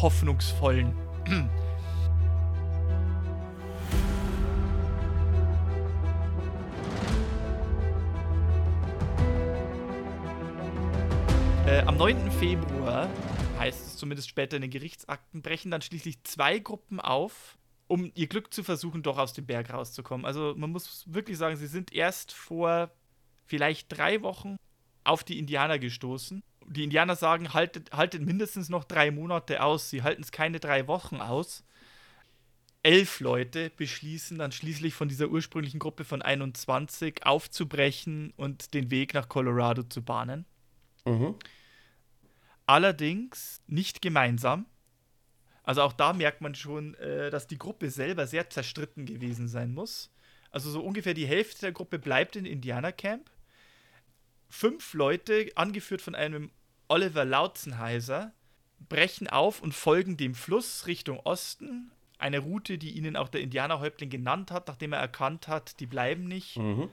hoffnungsvollen. 0.00 0.94
Äh, 11.66 11.82
am 11.82 11.98
9. 11.98 12.30
Februar, 12.30 13.10
heißt 13.58 13.88
es 13.88 13.96
zumindest 13.98 14.30
später 14.30 14.56
in 14.56 14.62
den 14.62 14.70
Gerichtsakten, 14.70 15.42
brechen 15.42 15.70
dann 15.70 15.82
schließlich 15.82 16.24
zwei 16.24 16.58
Gruppen 16.60 16.98
auf, 16.98 17.57
um 17.88 18.12
ihr 18.14 18.28
Glück 18.28 18.54
zu 18.54 18.62
versuchen, 18.62 19.02
doch 19.02 19.18
aus 19.18 19.32
dem 19.32 19.46
Berg 19.46 19.72
rauszukommen. 19.72 20.24
Also 20.24 20.54
man 20.56 20.70
muss 20.70 21.04
wirklich 21.06 21.38
sagen, 21.38 21.56
sie 21.56 21.66
sind 21.66 21.92
erst 21.92 22.32
vor 22.32 22.90
vielleicht 23.46 23.96
drei 23.96 24.22
Wochen 24.22 24.56
auf 25.04 25.24
die 25.24 25.38
Indianer 25.38 25.78
gestoßen. 25.78 26.42
die 26.66 26.84
Indianer 26.84 27.16
sagen, 27.16 27.54
haltet, 27.54 27.92
haltet 27.92 28.22
mindestens 28.22 28.68
noch 28.68 28.84
drei 28.84 29.10
Monate 29.10 29.62
aus. 29.62 29.88
Sie 29.88 30.02
halten 30.02 30.22
es 30.22 30.30
keine 30.32 30.60
drei 30.60 30.86
Wochen 30.86 31.16
aus. 31.16 31.64
Elf 32.82 33.20
Leute 33.20 33.70
beschließen 33.70 34.38
dann 34.38 34.52
schließlich 34.52 34.94
von 34.94 35.08
dieser 35.08 35.28
ursprünglichen 35.28 35.80
Gruppe 35.80 36.04
von 36.04 36.20
21 36.22 37.26
aufzubrechen 37.26 38.32
und 38.36 38.74
den 38.74 38.90
Weg 38.90 39.14
nach 39.14 39.28
Colorado 39.28 39.82
zu 39.82 40.02
bahnen. 40.02 40.44
Mhm. 41.04 41.34
Allerdings 42.66 43.62
nicht 43.66 44.02
gemeinsam. 44.02 44.66
Also 45.68 45.82
auch 45.82 45.92
da 45.92 46.14
merkt 46.14 46.40
man 46.40 46.54
schon, 46.54 46.94
äh, 46.94 47.28
dass 47.28 47.46
die 47.46 47.58
Gruppe 47.58 47.90
selber 47.90 48.26
sehr 48.26 48.48
zerstritten 48.48 49.04
gewesen 49.04 49.48
sein 49.48 49.74
muss. 49.74 50.10
Also 50.50 50.70
so 50.70 50.80
ungefähr 50.80 51.12
die 51.12 51.26
Hälfte 51.26 51.60
der 51.60 51.72
Gruppe 51.72 51.98
bleibt 51.98 52.36
in 52.36 52.46
Indianercamp. 52.46 53.30
Fünf 54.48 54.94
Leute, 54.94 55.50
angeführt 55.56 56.00
von 56.00 56.14
einem 56.14 56.50
Oliver 56.88 57.26
Lautzenheiser, 57.26 58.32
brechen 58.88 59.28
auf 59.28 59.60
und 59.60 59.74
folgen 59.74 60.16
dem 60.16 60.34
Fluss 60.34 60.86
Richtung 60.86 61.20
Osten. 61.20 61.90
Eine 62.16 62.38
Route, 62.38 62.78
die 62.78 62.92
ihnen 62.92 63.14
auch 63.14 63.28
der 63.28 63.42
Indianerhäuptling 63.42 64.08
genannt 64.08 64.50
hat, 64.50 64.68
nachdem 64.68 64.94
er 64.94 65.00
erkannt 65.00 65.48
hat, 65.48 65.80
die 65.80 65.86
bleiben 65.86 66.24
nicht. 66.24 66.56
Mhm. 66.56 66.88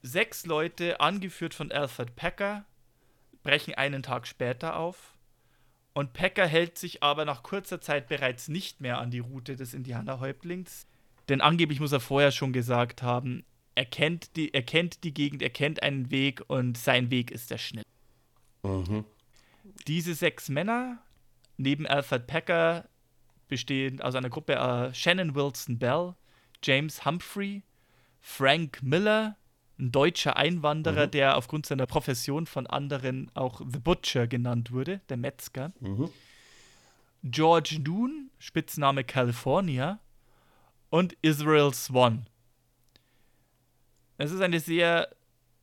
Sechs 0.00 0.46
Leute, 0.46 0.98
angeführt 1.00 1.52
von 1.52 1.70
Alfred 1.70 2.16
Packer, 2.16 2.64
brechen 3.42 3.74
einen 3.74 4.02
Tag 4.02 4.26
später 4.26 4.76
auf. 4.76 5.13
Und 5.94 6.12
Packer 6.12 6.46
hält 6.46 6.76
sich 6.76 7.02
aber 7.02 7.24
nach 7.24 7.42
kurzer 7.42 7.80
Zeit 7.80 8.08
bereits 8.08 8.48
nicht 8.48 8.80
mehr 8.80 8.98
an 8.98 9.10
die 9.10 9.20
Route 9.20 9.56
des 9.56 9.74
Indianerhäuptlings. 9.74 10.86
Denn 11.28 11.40
angeblich 11.40 11.80
muss 11.80 11.92
er 11.92 12.00
vorher 12.00 12.32
schon 12.32 12.52
gesagt 12.52 13.02
haben, 13.02 13.44
er 13.76 13.86
kennt 13.86 14.36
die, 14.36 14.52
er 14.52 14.62
kennt 14.62 15.04
die 15.04 15.14
Gegend, 15.14 15.40
er 15.40 15.50
kennt 15.50 15.82
einen 15.82 16.10
Weg 16.10 16.42
und 16.48 16.76
sein 16.76 17.10
Weg 17.10 17.30
ist 17.30 17.50
der 17.50 17.58
schnell. 17.58 17.84
Mhm. 18.62 19.04
Diese 19.86 20.14
sechs 20.14 20.48
Männer, 20.48 20.98
neben 21.56 21.86
Alfred 21.86 22.26
Packer, 22.26 22.88
bestehen 23.48 24.00
aus 24.00 24.14
einer 24.14 24.30
Gruppe 24.30 24.54
äh, 24.54 24.92
Shannon 24.94 25.34
Wilson 25.34 25.78
Bell, 25.78 26.14
James 26.62 27.04
Humphrey, 27.04 27.62
Frank 28.20 28.82
Miller, 28.82 29.36
ein 29.78 29.90
deutscher 29.90 30.36
Einwanderer, 30.36 31.06
Mhm. 31.06 31.10
der 31.10 31.36
aufgrund 31.36 31.66
seiner 31.66 31.86
Profession 31.86 32.46
von 32.46 32.66
anderen 32.66 33.30
auch 33.34 33.60
The 33.60 33.78
Butcher 33.80 34.26
genannt 34.26 34.70
wurde, 34.72 35.00
der 35.08 35.16
Metzger. 35.16 35.72
Mhm. 35.80 36.10
George 37.24 37.80
Noon, 37.84 38.30
Spitzname 38.38 39.02
California, 39.04 39.98
und 40.90 41.16
Israel 41.22 41.72
Swan. 41.74 42.26
Es 44.18 44.30
ist 44.30 44.40
eine 44.40 44.60
sehr 44.60 45.08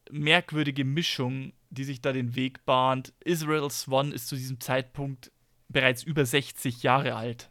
merkwürdige 0.10 0.84
Mischung, 0.84 1.54
die 1.70 1.86
sich 1.86 2.02
da 2.02 2.12
den 2.12 2.36
Weg 2.36 2.66
bahnt. 2.66 3.14
Israel 3.22 3.70
Swan 3.70 4.12
ist 4.12 4.28
zu 4.28 4.36
diesem 4.36 4.60
Zeitpunkt 4.60 5.32
bereits 5.70 6.04
über 6.04 6.26
60 6.26 6.84
Jahre 6.84 7.16
alt. 7.16 7.50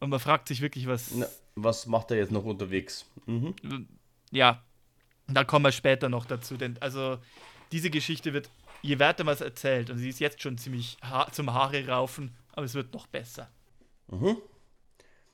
Und 0.00 0.10
man 0.10 0.20
fragt 0.20 0.48
sich 0.48 0.60
wirklich, 0.60 0.86
was. 0.86 1.12
Na, 1.14 1.26
was 1.54 1.86
macht 1.86 2.10
er 2.10 2.18
jetzt 2.18 2.30
noch 2.32 2.44
unterwegs? 2.44 3.06
Mhm. 3.24 3.54
Ja, 4.30 4.62
da 5.28 5.44
kommen 5.44 5.64
wir 5.64 5.72
später 5.72 6.08
noch 6.08 6.26
dazu, 6.26 6.56
denn 6.56 6.76
also 6.80 7.18
diese 7.72 7.90
Geschichte 7.90 8.32
wird, 8.32 8.48
je 8.82 8.98
weiter 8.98 9.24
man 9.24 9.34
es 9.34 9.40
erzählt, 9.40 9.90
und 9.90 9.98
sie 9.98 10.08
ist 10.08 10.20
jetzt 10.20 10.42
schon 10.42 10.58
ziemlich 10.58 10.96
ha 11.02 11.28
zum 11.32 11.52
Haare 11.52 11.86
raufen, 11.86 12.34
aber 12.52 12.64
es 12.64 12.74
wird 12.74 12.92
noch 12.92 13.06
besser. 13.06 13.48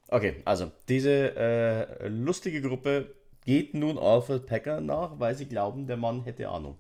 Okay, 0.09 0.43
also 0.45 0.73
diese 0.89 1.37
äh, 1.37 2.09
lustige 2.09 2.63
Gruppe 2.63 3.15
geht 3.45 3.75
nun 3.75 3.99
Alfred 3.99 4.47
Packer 4.47 4.81
nach, 4.81 5.19
weil 5.19 5.35
sie 5.35 5.47
glauben, 5.47 5.87
der 5.87 5.97
Mann 5.97 6.23
hätte 6.25 6.49
Ahnung. 6.49 6.79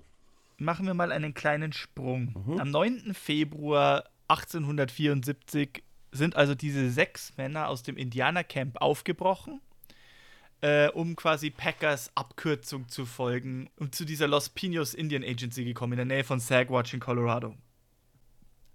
Machen 0.59 0.87
wir 0.87 0.95
mal 0.95 1.11
einen 1.13 1.35
kleinen 1.35 1.73
Sprung. 1.73 2.35
Am 2.59 2.71
9. 2.71 3.15
Februar 3.15 4.05
1874 4.29 5.83
sind 6.13 6.37
also 6.37 6.55
diese 6.55 6.91
sechs 6.91 7.37
Männer 7.37 7.69
aus 7.69 7.83
dem 7.83 7.97
Indianercamp 7.97 8.81
aufgebrochen, 8.81 9.61
äh, 10.63 10.89
um 10.89 11.17
quasi 11.17 11.51
Packers 11.51 12.11
Abkürzung 12.15 12.89
zu 12.89 13.05
folgen 13.05 13.69
und 13.77 13.95
zu 13.95 14.05
dieser 14.05 14.29
Los 14.29 14.49
Pinos 14.49 14.95
Indian 14.95 15.25
Agency 15.25 15.65
gekommen, 15.65 15.95
in 15.95 16.09
der 16.09 16.17
Nähe 16.17 16.25
von 16.25 16.41
Saguache 16.41 16.95
in 16.95 17.01
Colorado. 17.01 17.57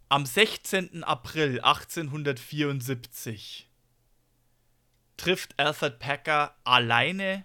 Am 0.10 0.26
16. 0.26 1.04
April 1.04 1.62
1874 1.62 3.70
trifft 5.18 5.60
Alfred 5.60 6.00
Packer 6.00 6.56
alleine, 6.64 7.44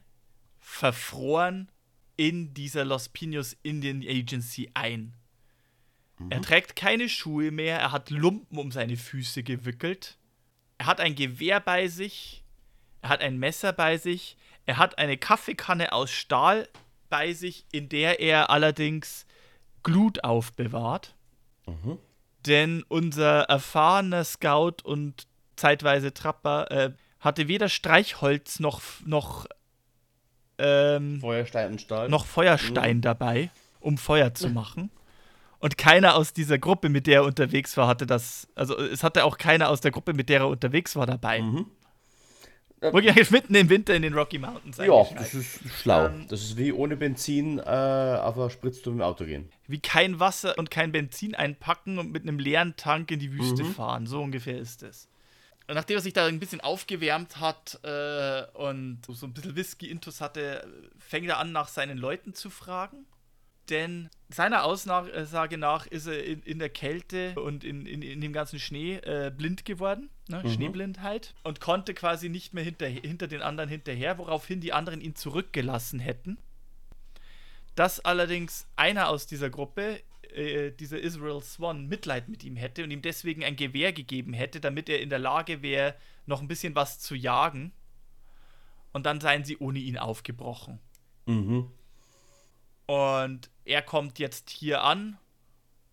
verfroren, 0.60 1.70
in 2.16 2.52
dieser 2.52 2.84
Los 2.84 3.08
Pinos 3.08 3.56
Indian 3.62 4.02
Agency 4.06 4.70
ein. 4.74 5.14
Er 6.30 6.42
trägt 6.42 6.76
keine 6.76 7.08
Schuhe 7.08 7.50
mehr, 7.50 7.80
er 7.80 7.90
hat 7.90 8.10
Lumpen 8.10 8.58
um 8.58 8.70
seine 8.70 8.96
Füße 8.96 9.42
gewickelt, 9.42 10.18
er 10.78 10.86
hat 10.86 11.00
ein 11.00 11.16
Gewehr 11.16 11.58
bei 11.58 11.88
sich, 11.88 12.41
er 13.02 13.08
hat 13.08 13.20
ein 13.20 13.38
Messer 13.38 13.72
bei 13.72 13.98
sich, 13.98 14.36
er 14.64 14.78
hat 14.78 14.98
eine 14.98 15.18
Kaffeekanne 15.18 15.92
aus 15.92 16.10
Stahl 16.10 16.68
bei 17.10 17.32
sich, 17.32 17.66
in 17.72 17.88
der 17.88 18.20
er 18.20 18.48
allerdings 18.48 19.26
Glut 19.82 20.24
aufbewahrt. 20.24 21.14
Denn 22.46 22.84
unser 22.88 23.42
erfahrener 23.42 24.24
Scout 24.24 24.76
und 24.84 25.26
zeitweise 25.56 26.14
Trapper 26.14 26.70
äh, 26.70 26.92
hatte 27.20 27.48
weder 27.48 27.68
Streichholz 27.68 28.60
noch, 28.60 28.80
noch, 29.04 29.46
ähm, 30.58 31.20
Feuerstein 31.20 31.72
und 31.72 31.80
Stahl. 31.80 32.08
noch 32.08 32.24
Feuerstein 32.24 33.00
dabei, 33.00 33.50
um 33.80 33.98
Feuer 33.98 34.34
zu 34.34 34.48
machen. 34.48 34.90
Und 35.58 35.78
keiner 35.78 36.16
aus 36.16 36.32
dieser 36.32 36.58
Gruppe, 36.58 36.88
mit 36.88 37.06
der 37.06 37.20
er 37.20 37.24
unterwegs 37.24 37.76
war, 37.76 37.86
hatte 37.86 38.06
das. 38.06 38.48
Also 38.56 38.76
es 38.76 39.04
hatte 39.04 39.24
auch 39.24 39.38
keiner 39.38 39.70
aus 39.70 39.80
der 39.80 39.92
Gruppe, 39.92 40.12
mit 40.12 40.28
der 40.28 40.40
er 40.40 40.48
unterwegs 40.48 40.96
war, 40.96 41.06
dabei. 41.06 41.40
Mhm. 41.40 41.66
Wirklich 42.82 43.30
mitten 43.30 43.54
im 43.54 43.68
Winter 43.68 43.94
in 43.94 44.02
den 44.02 44.14
Rocky 44.14 44.38
Mountains. 44.38 44.78
Ja, 44.78 45.04
das 45.16 45.34
ist 45.34 45.60
schlau. 45.80 46.06
Ähm, 46.06 46.26
das 46.28 46.42
ist 46.42 46.56
wie 46.56 46.72
ohne 46.72 46.96
Benzin 46.96 47.58
äh, 47.58 47.62
auf 47.62 48.36
einer 48.36 48.50
Spritztour 48.50 48.92
im 48.92 49.02
Auto 49.02 49.24
gehen. 49.24 49.50
Wie 49.68 49.78
kein 49.78 50.18
Wasser 50.18 50.58
und 50.58 50.70
kein 50.70 50.90
Benzin 50.90 51.34
einpacken 51.34 51.98
und 51.98 52.10
mit 52.10 52.22
einem 52.22 52.38
leeren 52.38 52.74
Tank 52.76 53.10
in 53.12 53.20
die 53.20 53.32
Wüste 53.32 53.64
fahren. 53.64 54.06
So 54.06 54.20
ungefähr 54.20 54.58
ist 54.58 54.82
es. 54.82 55.08
Und 55.68 55.76
nachdem 55.76 55.96
er 55.96 56.02
sich 56.02 56.12
da 56.12 56.26
ein 56.26 56.40
bisschen 56.40 56.60
aufgewärmt 56.60 57.38
hat 57.38 57.78
äh, 57.84 58.42
und 58.54 58.98
so 59.08 59.26
ein 59.26 59.32
bisschen 59.32 59.54
Whisky-Intus 59.54 60.20
hatte, 60.20 60.66
fängt 60.98 61.28
er 61.28 61.38
an, 61.38 61.52
nach 61.52 61.68
seinen 61.68 61.98
Leuten 61.98 62.34
zu 62.34 62.50
fragen. 62.50 63.06
Denn 63.70 64.10
seiner 64.28 64.64
Aussage 64.64 65.56
nach 65.56 65.86
ist 65.86 66.06
er 66.06 66.24
in, 66.24 66.42
in 66.42 66.58
der 66.58 66.68
Kälte 66.68 67.34
und 67.40 67.64
in, 67.64 67.86
in, 67.86 68.02
in 68.02 68.20
dem 68.20 68.32
ganzen 68.32 68.58
Schnee 68.58 68.96
äh, 68.96 69.32
blind 69.34 69.64
geworden, 69.64 70.10
ne? 70.28 70.42
Schneeblindheit, 70.48 71.34
und 71.44 71.60
konnte 71.60 71.94
quasi 71.94 72.28
nicht 72.28 72.54
mehr 72.54 72.64
hinter, 72.64 72.86
hinter 72.86 73.28
den 73.28 73.40
anderen 73.40 73.70
hinterher, 73.70 74.18
woraufhin 74.18 74.60
die 74.60 74.72
anderen 74.72 75.00
ihn 75.00 75.14
zurückgelassen 75.14 76.00
hätten. 76.00 76.38
Dass 77.76 78.00
allerdings 78.00 78.66
einer 78.74 79.08
aus 79.08 79.26
dieser 79.26 79.48
Gruppe, 79.48 80.02
äh, 80.34 80.72
dieser 80.72 80.98
Israel 80.98 81.40
Swan, 81.40 81.86
Mitleid 81.86 82.28
mit 82.28 82.42
ihm 82.42 82.56
hätte 82.56 82.82
und 82.82 82.90
ihm 82.90 83.02
deswegen 83.02 83.44
ein 83.44 83.56
Gewehr 83.56 83.92
gegeben 83.92 84.32
hätte, 84.32 84.60
damit 84.60 84.88
er 84.88 85.00
in 85.00 85.08
der 85.08 85.20
Lage 85.20 85.62
wäre, 85.62 85.94
noch 86.26 86.42
ein 86.42 86.48
bisschen 86.48 86.74
was 86.74 86.98
zu 86.98 87.14
jagen. 87.14 87.72
Und 88.92 89.06
dann 89.06 89.20
seien 89.20 89.44
sie 89.44 89.56
ohne 89.56 89.78
ihn 89.78 89.98
aufgebrochen. 89.98 90.80
Mhm. 91.26 91.70
Und 92.92 93.48
er 93.64 93.80
kommt 93.80 94.18
jetzt 94.18 94.50
hier 94.50 94.82
an 94.82 95.16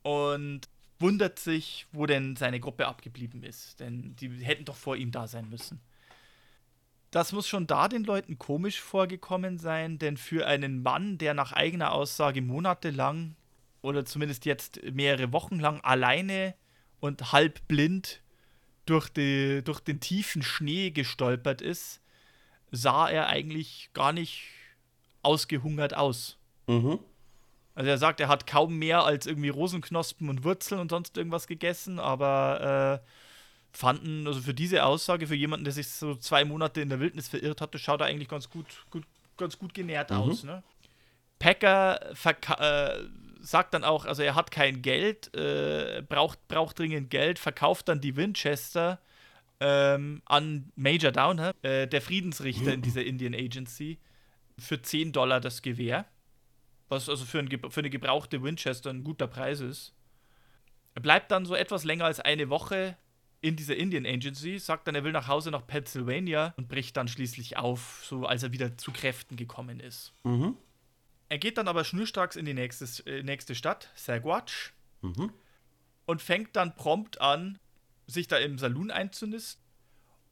und 0.02 0.68
wundert 1.00 1.40
sich, 1.40 1.88
wo 1.94 2.06
denn 2.06 2.36
seine 2.36 2.60
Gruppe 2.60 2.88
abgeblieben 2.88 3.42
ist. 3.42 3.80
Denn 3.80 4.18
die 4.18 4.30
hätten 4.44 4.66
doch 4.66 4.76
vor 4.76 4.98
ihm 4.98 5.10
da 5.10 5.26
sein 5.26 5.48
müssen. 5.50 5.80
Das 7.10 7.32
muss 7.32 7.48
schon 7.48 7.68
da 7.68 7.88
den 7.88 8.04
Leuten 8.04 8.38
komisch 8.38 8.82
vorgekommen 8.82 9.60
sein, 9.60 9.98
denn 9.98 10.18
für 10.18 10.46
einen 10.46 10.84
Mann, 10.84 11.18
der 11.18 11.34
nach 11.34 11.54
eigener 11.54 11.94
Aussage 11.94 12.42
monatelang 12.42 13.38
oder 13.82 14.04
zumindest 14.04 14.44
jetzt 14.44 14.84
mehrere 14.92 15.32
Wochen 15.32 15.58
lang 15.58 15.80
alleine 15.80 16.54
und 17.00 17.32
halb 17.32 17.66
blind 17.70 18.22
durch, 18.86 19.08
die, 19.08 19.62
durch 19.64 19.80
den 19.80 20.02
tiefen 20.02 20.42
Schnee 20.42 20.92
gestolpert 20.92 21.62
ist, 21.62 22.02
sah 22.72 23.08
er 23.08 23.28
eigentlich 23.28 23.90
gar 23.94 24.12
nicht 24.12 24.50
ausgehungert 25.24 25.96
aus. 25.96 26.39
Mhm. 26.70 27.00
Also 27.76 27.90
er 27.90 27.98
sagt, 27.98 28.20
er 28.20 28.28
hat 28.28 28.46
kaum 28.46 28.78
mehr 28.78 29.04
als 29.04 29.26
irgendwie 29.26 29.50
Rosenknospen 29.50 30.30
und 30.30 30.44
Wurzeln 30.44 30.82
und 30.82 30.90
sonst 30.90 31.18
irgendwas 31.18 31.48
gegessen, 31.48 32.00
aber 32.00 33.02
äh, 33.02 33.08
fanden, 33.72 34.28
also 34.28 34.42
für 34.42 34.54
diese 34.54 34.84
Aussage, 34.84 35.28
für 35.28 35.36
jemanden, 35.36 35.64
der 35.64 35.74
sich 35.74 35.88
so 35.88 36.16
zwei 36.16 36.46
Monate 36.46 36.82
in 36.82 36.90
der 36.90 37.00
Wildnis 37.00 37.30
verirrt 37.30 37.62
hatte, 37.62 37.80
schaut 37.80 38.02
er 38.02 38.08
eigentlich 38.08 38.28
ganz 38.28 38.50
gut, 38.50 38.66
gut, 38.90 39.04
ganz 39.38 39.58
gut 39.58 39.74
genährt 39.74 40.12
aus. 40.12 40.44
Ne? 40.44 40.62
Packer 41.40 42.12
äh, 42.60 43.04
sagt 43.40 43.74
dann 43.74 43.84
auch, 43.84 44.06
also 44.06 44.22
er 44.22 44.36
hat 44.36 44.52
kein 44.52 44.82
Geld, 44.82 45.34
äh, 45.34 46.04
braucht, 46.08 46.48
braucht 46.48 46.78
dringend 46.78 47.10
Geld, 47.10 47.40
verkauft 47.40 47.88
dann 47.88 48.02
die 48.02 48.16
Winchester 48.16 49.00
ähm, 49.62 50.22
an 50.26 50.72
Major 50.76 51.12
Downer, 51.12 51.54
äh, 51.62 51.88
der 51.88 52.02
Friedensrichter 52.02 52.74
in 52.74 52.82
dieser 52.82 53.04
Indian 53.04 53.34
Agency, 53.34 54.00
für 54.58 54.82
10 54.82 55.14
Dollar 55.14 55.40
das 55.40 55.62
Gewehr. 55.62 56.06
Was 56.90 57.08
also 57.08 57.26
für, 57.26 57.40
ein, 57.40 57.50
für 57.70 57.80
eine 57.80 57.90
gebrauchte 57.90 58.44
Winchester 58.44 58.90
ein 58.90 59.04
guter 59.04 59.28
Preis 59.28 59.60
ist. 59.62 59.94
Er 60.96 61.02
bleibt 61.02 61.32
dann 61.32 61.46
so 61.46 61.56
etwas 61.56 61.84
länger 61.84 62.06
als 62.06 62.20
eine 62.20 62.50
Woche 62.50 62.98
in 63.42 63.56
dieser 63.56 63.78
Indian 63.78 64.06
Agency, 64.06 64.60
sagt 64.60 64.88
dann, 64.88 64.96
er 64.96 65.04
will 65.06 65.14
nach 65.14 65.28
Hause 65.28 65.50
nach 65.52 65.66
Pennsylvania 65.66 66.54
und 66.58 66.68
bricht 66.68 66.98
dann 66.98 67.08
schließlich 67.08 67.56
auf, 67.58 68.04
so 68.04 68.26
als 68.26 68.44
er 68.44 68.52
wieder 68.52 68.78
zu 68.78 68.92
Kräften 68.92 69.38
gekommen 69.38 69.80
ist. 69.80 70.12
Mhm. 70.24 70.58
Er 71.30 71.38
geht 71.38 71.58
dann 71.58 71.68
aber 71.68 71.86
schnurstracks 71.86 72.36
in 72.36 72.44
die 72.46 72.54
nächste, 72.56 72.86
äh, 73.10 73.24
nächste 73.24 73.56
Stadt, 73.56 73.90
Saguache, 73.96 74.72
Mhm. 75.02 75.32
und 76.06 76.22
fängt 76.22 76.56
dann 76.58 76.76
prompt 76.76 77.22
an, 77.22 77.60
sich 78.08 78.28
da 78.28 78.38
im 78.38 78.58
Saloon 78.58 78.92
einzunisten 78.92 79.64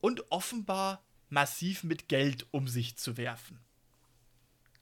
und 0.02 0.30
offenbar 0.32 1.02
massiv 1.30 1.84
mit 1.84 2.10
Geld 2.10 2.48
um 2.52 2.68
sich 2.68 2.98
zu 2.98 3.16
werfen. 3.16 3.60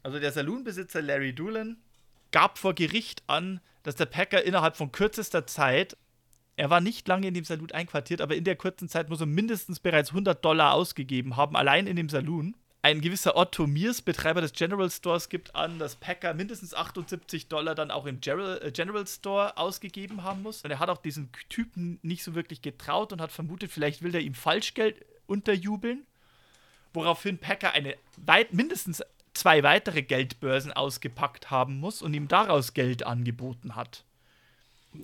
Also 0.05 0.19
der 0.19 0.31
Saloonbesitzer 0.31 1.01
Larry 1.01 1.33
Doolan 1.33 1.77
gab 2.29 2.59
vor 2.59 2.75
Gericht 2.75 3.23
an, 3.25 3.59
dass 3.81 3.95
der 3.95 4.05
Packer 4.05 4.43
innerhalb 4.43 4.77
von 4.77 4.91
kürzester 4.91 5.47
Zeit, 5.47 5.97
er 6.57 6.69
war 6.69 6.79
nicht 6.79 7.07
lange 7.07 7.25
in 7.25 7.33
dem 7.33 7.43
Saloon 7.43 7.71
einquartiert, 7.71 8.21
aber 8.21 8.35
in 8.35 8.43
der 8.43 8.55
kurzen 8.55 8.87
Zeit 8.87 9.09
muss 9.09 9.21
er 9.21 9.25
mindestens 9.25 9.79
bereits 9.79 10.11
100 10.11 10.45
Dollar 10.45 10.73
ausgegeben 10.73 11.37
haben, 11.37 11.55
allein 11.55 11.87
in 11.87 11.95
dem 11.95 12.09
Saloon. 12.09 12.55
Ein 12.83 13.01
gewisser 13.01 13.35
Otto 13.35 13.65
Mears, 13.65 14.03
Betreiber 14.03 14.41
des 14.41 14.53
General 14.53 14.91
Stores, 14.91 15.27
gibt 15.27 15.55
an, 15.55 15.79
dass 15.79 15.95
Packer 15.95 16.35
mindestens 16.35 16.75
78 16.75 17.47
Dollar 17.47 17.73
dann 17.73 17.89
auch 17.89 18.05
im 18.05 18.21
General, 18.21 18.61
äh, 18.61 18.71
General 18.71 19.07
Store 19.07 19.57
ausgegeben 19.57 20.21
haben 20.21 20.43
muss. 20.43 20.61
Und 20.61 20.69
er 20.69 20.77
hat 20.77 20.89
auch 20.89 20.99
diesen 20.99 21.31
Typen 21.49 21.97
nicht 22.03 22.23
so 22.23 22.35
wirklich 22.35 22.61
getraut 22.61 23.11
und 23.11 23.21
hat 23.21 23.31
vermutet, 23.31 23.71
vielleicht 23.71 24.03
will 24.03 24.13
er 24.13 24.21
ihm 24.21 24.35
Falschgeld 24.35 25.03
unterjubeln. 25.25 26.05
Woraufhin 26.93 27.39
Packer 27.39 27.71
eine 27.71 27.95
weit, 28.17 28.53
mindestens 28.53 29.01
zwei 29.35 29.63
weitere 29.63 30.01
Geldbörsen 30.01 30.73
ausgepackt 30.73 31.51
haben 31.51 31.79
muss 31.79 32.01
und 32.01 32.13
ihm 32.13 32.27
daraus 32.27 32.73
Geld 32.73 33.05
angeboten 33.05 33.75
hat. 33.75 34.03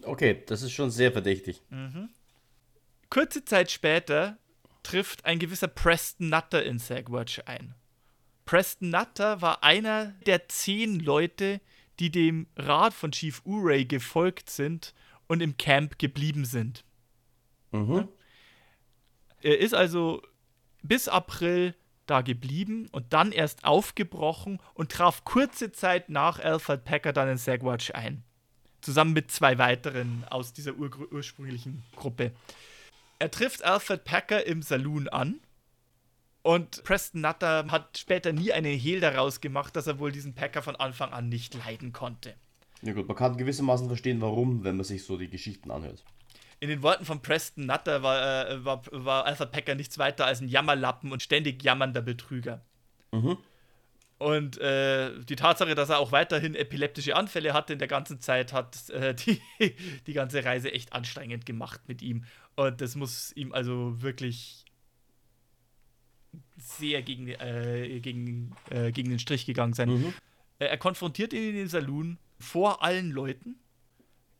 Okay, 0.04 0.41
das 0.48 0.62
ist 0.62 0.72
schon 0.72 0.89
sehr 0.89 1.12
verdächtig. 1.12 1.62
Kurze 3.10 3.44
Zeit 3.44 3.72
später 3.72 4.38
trifft 4.84 5.26
ein 5.26 5.38
gewisser 5.38 5.67
Preston 5.67 6.30
Nutter 6.30 6.63
in 6.63 6.80
Sagwatch 6.80 7.41
ein. 7.46 7.76
Preston 8.46 8.89
Nutter 8.89 9.41
war 9.41 9.63
einer 9.63 10.13
der 10.26 10.48
zehn 10.48 11.00
Leute, 11.00 11.62
die 12.00 12.10
dem 12.10 12.48
Rat 12.56 12.94
von 12.94 13.12
Chief 13.12 13.41
Urey 13.46 13.86
gefolgt 13.86 14.50
sind 14.50 14.94
und 15.28 15.41
im 15.41 15.58
Camp 15.58 16.00
geblieben 16.00 16.46
sind. 16.46 16.84
Mhm. 17.72 18.08
Er 19.41 19.60
ist 19.60 19.74
also 19.74 20.22
bis 20.84 21.08
April 21.08 21.76
da 22.05 22.21
geblieben 22.21 22.87
und 22.91 23.13
dann 23.13 23.31
erst 23.31 23.63
aufgebrochen 23.63 24.59
und 24.73 24.91
traf 24.91 25.23
kurze 25.23 25.71
Zeit 25.71 26.09
nach 26.09 26.39
Alfred 26.39 26.83
Packer 26.83 27.13
dann 27.13 27.29
in 27.29 27.37
Sagwatch 27.37 27.91
ein. 27.91 28.23
Zusammen 28.81 29.13
mit 29.13 29.31
zwei 29.31 29.57
weiteren 29.57 30.23
aus 30.29 30.53
dieser 30.53 30.75
ur 30.77 30.89
ursprünglichen 31.11 31.83
Gruppe. 31.95 32.31
Er 33.19 33.29
trifft 33.29 33.63
Alfred 33.63 34.03
Packer 34.03 34.45
im 34.47 34.61
Saloon 34.61 35.07
an 35.07 35.39
und 36.43 36.83
Preston 36.83 37.21
Nutter 37.21 37.67
hat 37.69 37.97
später 37.97 38.33
nie 38.33 38.51
einen 38.51 38.77
Hehl 38.77 38.99
daraus 38.99 39.41
gemacht, 39.41 39.75
dass 39.75 39.87
er 39.87 39.99
wohl 39.99 40.11
diesen 40.11 40.33
Packer 40.33 40.63
von 40.63 40.75
Anfang 40.75 41.11
an 41.11 41.29
nicht 41.29 41.53
leiden 41.53 41.93
konnte. 41.93 42.33
Ja 42.81 42.93
gut, 42.93 43.07
man 43.07 43.15
kann 43.15 43.37
gewissermaßen 43.37 43.87
verstehen, 43.87 44.21
warum, 44.21 44.63
wenn 44.63 44.75
man 44.75 44.85
sich 44.85 45.03
so 45.03 45.17
die 45.17 45.29
Geschichten 45.29 45.69
anhört. 45.69 46.03
In 46.62 46.69
den 46.69 46.84
Worten 46.84 47.06
von 47.06 47.21
Preston 47.24 47.65
Nutter 47.65 48.04
war, 48.04 48.50
äh, 48.50 48.63
war, 48.63 48.84
war 48.91 49.26
Alfred 49.26 49.52
Packer 49.52 49.76
nichts 49.76 49.97
weiter 49.97 50.28
als 50.28 50.41
ein 50.41 50.47
Jammerlappen 50.47 51.12
und 51.12 51.21
ständig 51.24 51.63
jammernder 51.63 52.02
Betrüger. 52.02 52.63
Mhm. 53.12 53.38
Und 54.19 54.60
äh, 54.60 55.19
die 55.24 55.36
Tatsache, 55.36 55.74
dass 55.74 55.89
er 55.89 55.97
auch 55.97 56.12
weiterhin 56.12 56.54
epileptische 56.54 57.15
Anfälle 57.15 57.54
hatte 57.56 57.74
in 57.74 57.80
der 57.80 57.88
ganzen 57.88 58.19
Zeit, 58.19 58.54
hat 58.54 58.91
äh, 58.91 59.15
die, 59.26 59.41
die 60.06 60.13
ganze 60.13 60.45
Reise 60.45 60.71
echt 60.71 60.93
anstrengend 60.93 61.47
gemacht 61.47 61.82
mit 61.88 62.04
ihm. 62.04 62.26
Und 62.56 62.80
das 62.80 62.95
muss 62.95 63.36
ihm 63.36 63.52
also 63.52 64.00
wirklich 64.04 64.63
sehr 66.58 67.02
gegen, 67.02 67.28
äh, 67.28 68.00
gegen, 68.02 68.56
äh, 68.69 68.91
gegen 68.91 69.10
den 69.10 69.17
Strich 69.17 69.47
gegangen 69.47 69.74
sein. 69.74 69.89
Mhm. 69.89 70.13
Äh, 70.60 70.65
Er 70.65 70.78
konfrontiert 70.78 71.34
ihn 71.34 71.50
in 71.50 71.56
den 71.56 71.67
Saloon 71.67 72.19
vor 72.38 72.84
allen 72.84 73.10
Leuten. 73.10 73.56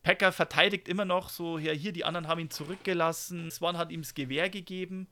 Packer 0.04 0.32
verteidigt 0.32 0.88
immer 0.88 1.06
noch 1.06 1.30
so, 1.30 1.58
ja, 1.58 1.72
hier, 1.74 1.92
die 1.92 2.06
anderen 2.06 2.28
haben 2.28 2.40
ihn 2.40 2.50
zurückgelassen. 2.50 3.52
Swan 3.52 3.78
hat 3.78 3.92
ihm 3.92 4.02
das 4.02 4.14
Gewehr 4.14 4.50
gegeben. 4.50 5.08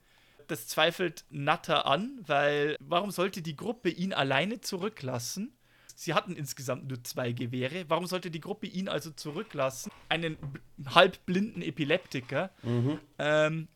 Das 0.48 0.66
zweifelt 0.66 1.24
Nutter 1.30 1.86
an, 1.86 2.18
weil 2.26 2.76
warum 2.80 3.12
sollte 3.12 3.40
die 3.40 3.54
Gruppe 3.54 3.88
ihn 3.88 4.12
alleine 4.12 4.60
zurücklassen? 4.60 5.52
Sie 5.94 6.14
hatten 6.14 6.34
insgesamt 6.34 6.88
nur 6.88 7.04
zwei 7.04 7.32
Gewehre. 7.32 7.84
Warum 7.88 8.06
sollte 8.06 8.30
die 8.30 8.40
Gruppe 8.40 8.66
ihn 8.66 8.88
also 8.88 9.10
zurücklassen? 9.10 9.92
Einen 10.08 10.38
halbblinden 10.86 11.62
Epileptiker. 11.62 12.50
Ähm, 13.18 13.68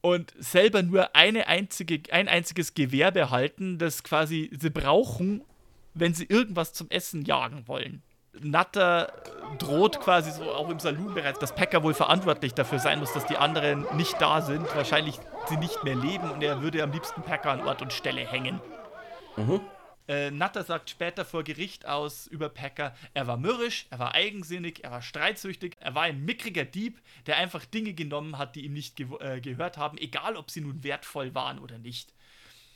und 0.00 0.34
selber 0.38 0.82
nur 0.82 1.14
eine 1.16 1.46
einzige, 1.46 2.02
ein 2.12 2.28
einziges 2.28 2.74
Gewehr 2.74 3.10
behalten, 3.10 3.78
das 3.78 4.02
quasi 4.02 4.50
sie 4.58 4.70
brauchen, 4.70 5.42
wenn 5.94 6.12
sie 6.12 6.24
irgendwas 6.24 6.72
zum 6.72 6.90
Essen 6.90 7.22
jagen 7.24 7.66
wollen. 7.66 8.02
Nutter 8.42 9.12
droht 9.58 10.00
quasi 10.00 10.30
so 10.30 10.52
auch 10.52 10.68
im 10.68 10.78
Saloon 10.78 11.14
bereits, 11.14 11.38
dass 11.38 11.54
Packer 11.54 11.82
wohl 11.82 11.94
verantwortlich 11.94 12.54
dafür 12.54 12.78
sein 12.78 12.98
muss, 13.00 13.12
dass 13.12 13.26
die 13.26 13.36
anderen 13.36 13.86
nicht 13.96 14.20
da 14.20 14.42
sind, 14.42 14.66
wahrscheinlich 14.74 15.18
sie 15.48 15.56
nicht 15.56 15.82
mehr 15.84 15.94
leben 15.96 16.30
und 16.30 16.42
er 16.42 16.60
würde 16.62 16.82
am 16.82 16.92
liebsten 16.92 17.22
Packer 17.22 17.50
an 17.50 17.66
Ort 17.66 17.80
und 17.82 17.92
Stelle 17.92 18.20
hängen. 18.26 18.60
Äh, 20.08 20.30
Nutter 20.30 20.64
sagt 20.64 20.88
später 20.90 21.24
vor 21.24 21.44
Gericht 21.44 21.86
aus 21.86 22.26
über 22.26 22.48
Packer, 22.48 22.94
er 23.12 23.26
war 23.26 23.36
mürrisch, 23.36 23.86
er 23.90 23.98
war 23.98 24.14
eigensinnig, 24.14 24.82
er 24.82 24.90
war 24.90 25.02
streitsüchtig, 25.02 25.76
er 25.80 25.94
war 25.94 26.02
ein 26.04 26.24
mickriger 26.24 26.64
Dieb, 26.64 27.00
der 27.26 27.36
einfach 27.36 27.64
Dinge 27.66 27.92
genommen 27.92 28.38
hat, 28.38 28.56
die 28.56 28.64
ihm 28.64 28.72
nicht 28.72 28.96
gewo- 28.96 29.20
äh, 29.20 29.40
gehört 29.40 29.76
haben, 29.76 29.98
egal 29.98 30.36
ob 30.36 30.50
sie 30.50 30.62
nun 30.62 30.82
wertvoll 30.82 31.34
waren 31.34 31.58
oder 31.58 31.78
nicht. 31.78 32.14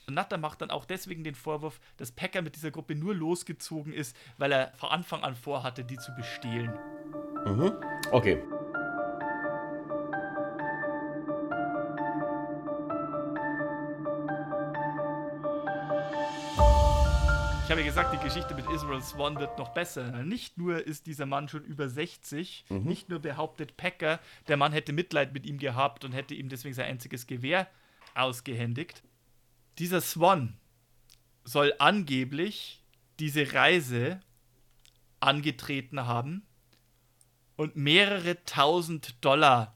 Nutter 0.08 0.38
macht 0.38 0.60
dann 0.60 0.70
auch 0.70 0.84
deswegen 0.84 1.24
den 1.24 1.34
Vorwurf, 1.34 1.80
dass 1.96 2.12
Packer 2.12 2.42
mit 2.42 2.56
dieser 2.56 2.70
Gruppe 2.70 2.94
nur 2.94 3.14
losgezogen 3.14 3.92
ist, 3.92 4.16
weil 4.38 4.52
er 4.52 4.72
von 4.76 4.90
Anfang 4.90 5.22
an 5.22 5.34
vorhatte, 5.34 5.84
die 5.84 5.96
zu 5.96 6.12
bestehlen. 6.14 6.72
Mhm. 7.46 7.72
Okay. 8.10 8.42
Ich 17.64 17.70
habe 17.70 17.80
ja 17.80 17.86
gesagt, 17.86 18.12
die 18.12 18.22
Geschichte 18.22 18.54
mit 18.54 18.68
Israel 18.70 19.00
Swan 19.00 19.38
wird 19.38 19.56
noch 19.56 19.70
besser. 19.70 20.24
Nicht 20.24 20.58
nur 20.58 20.86
ist 20.86 21.06
dieser 21.06 21.24
Mann 21.24 21.48
schon 21.48 21.64
über 21.64 21.88
60, 21.88 22.66
nicht 22.68 23.08
nur 23.08 23.20
behauptet 23.20 23.78
Packer, 23.78 24.20
der 24.46 24.58
Mann 24.58 24.72
hätte 24.72 24.92
Mitleid 24.92 25.32
mit 25.32 25.46
ihm 25.46 25.56
gehabt 25.56 26.04
und 26.04 26.12
hätte 26.12 26.34
ihm 26.34 26.50
deswegen 26.50 26.74
sein 26.74 26.90
einziges 26.90 27.26
Gewehr 27.26 27.66
ausgehändigt. 28.14 29.02
Dieser 29.78 30.00
Swan 30.00 30.56
soll 31.44 31.74
angeblich 31.78 32.82
diese 33.18 33.52
Reise 33.54 34.20
angetreten 35.20 36.06
haben 36.06 36.42
und 37.56 37.76
mehrere 37.76 38.44
tausend 38.44 39.24
Dollar 39.24 39.74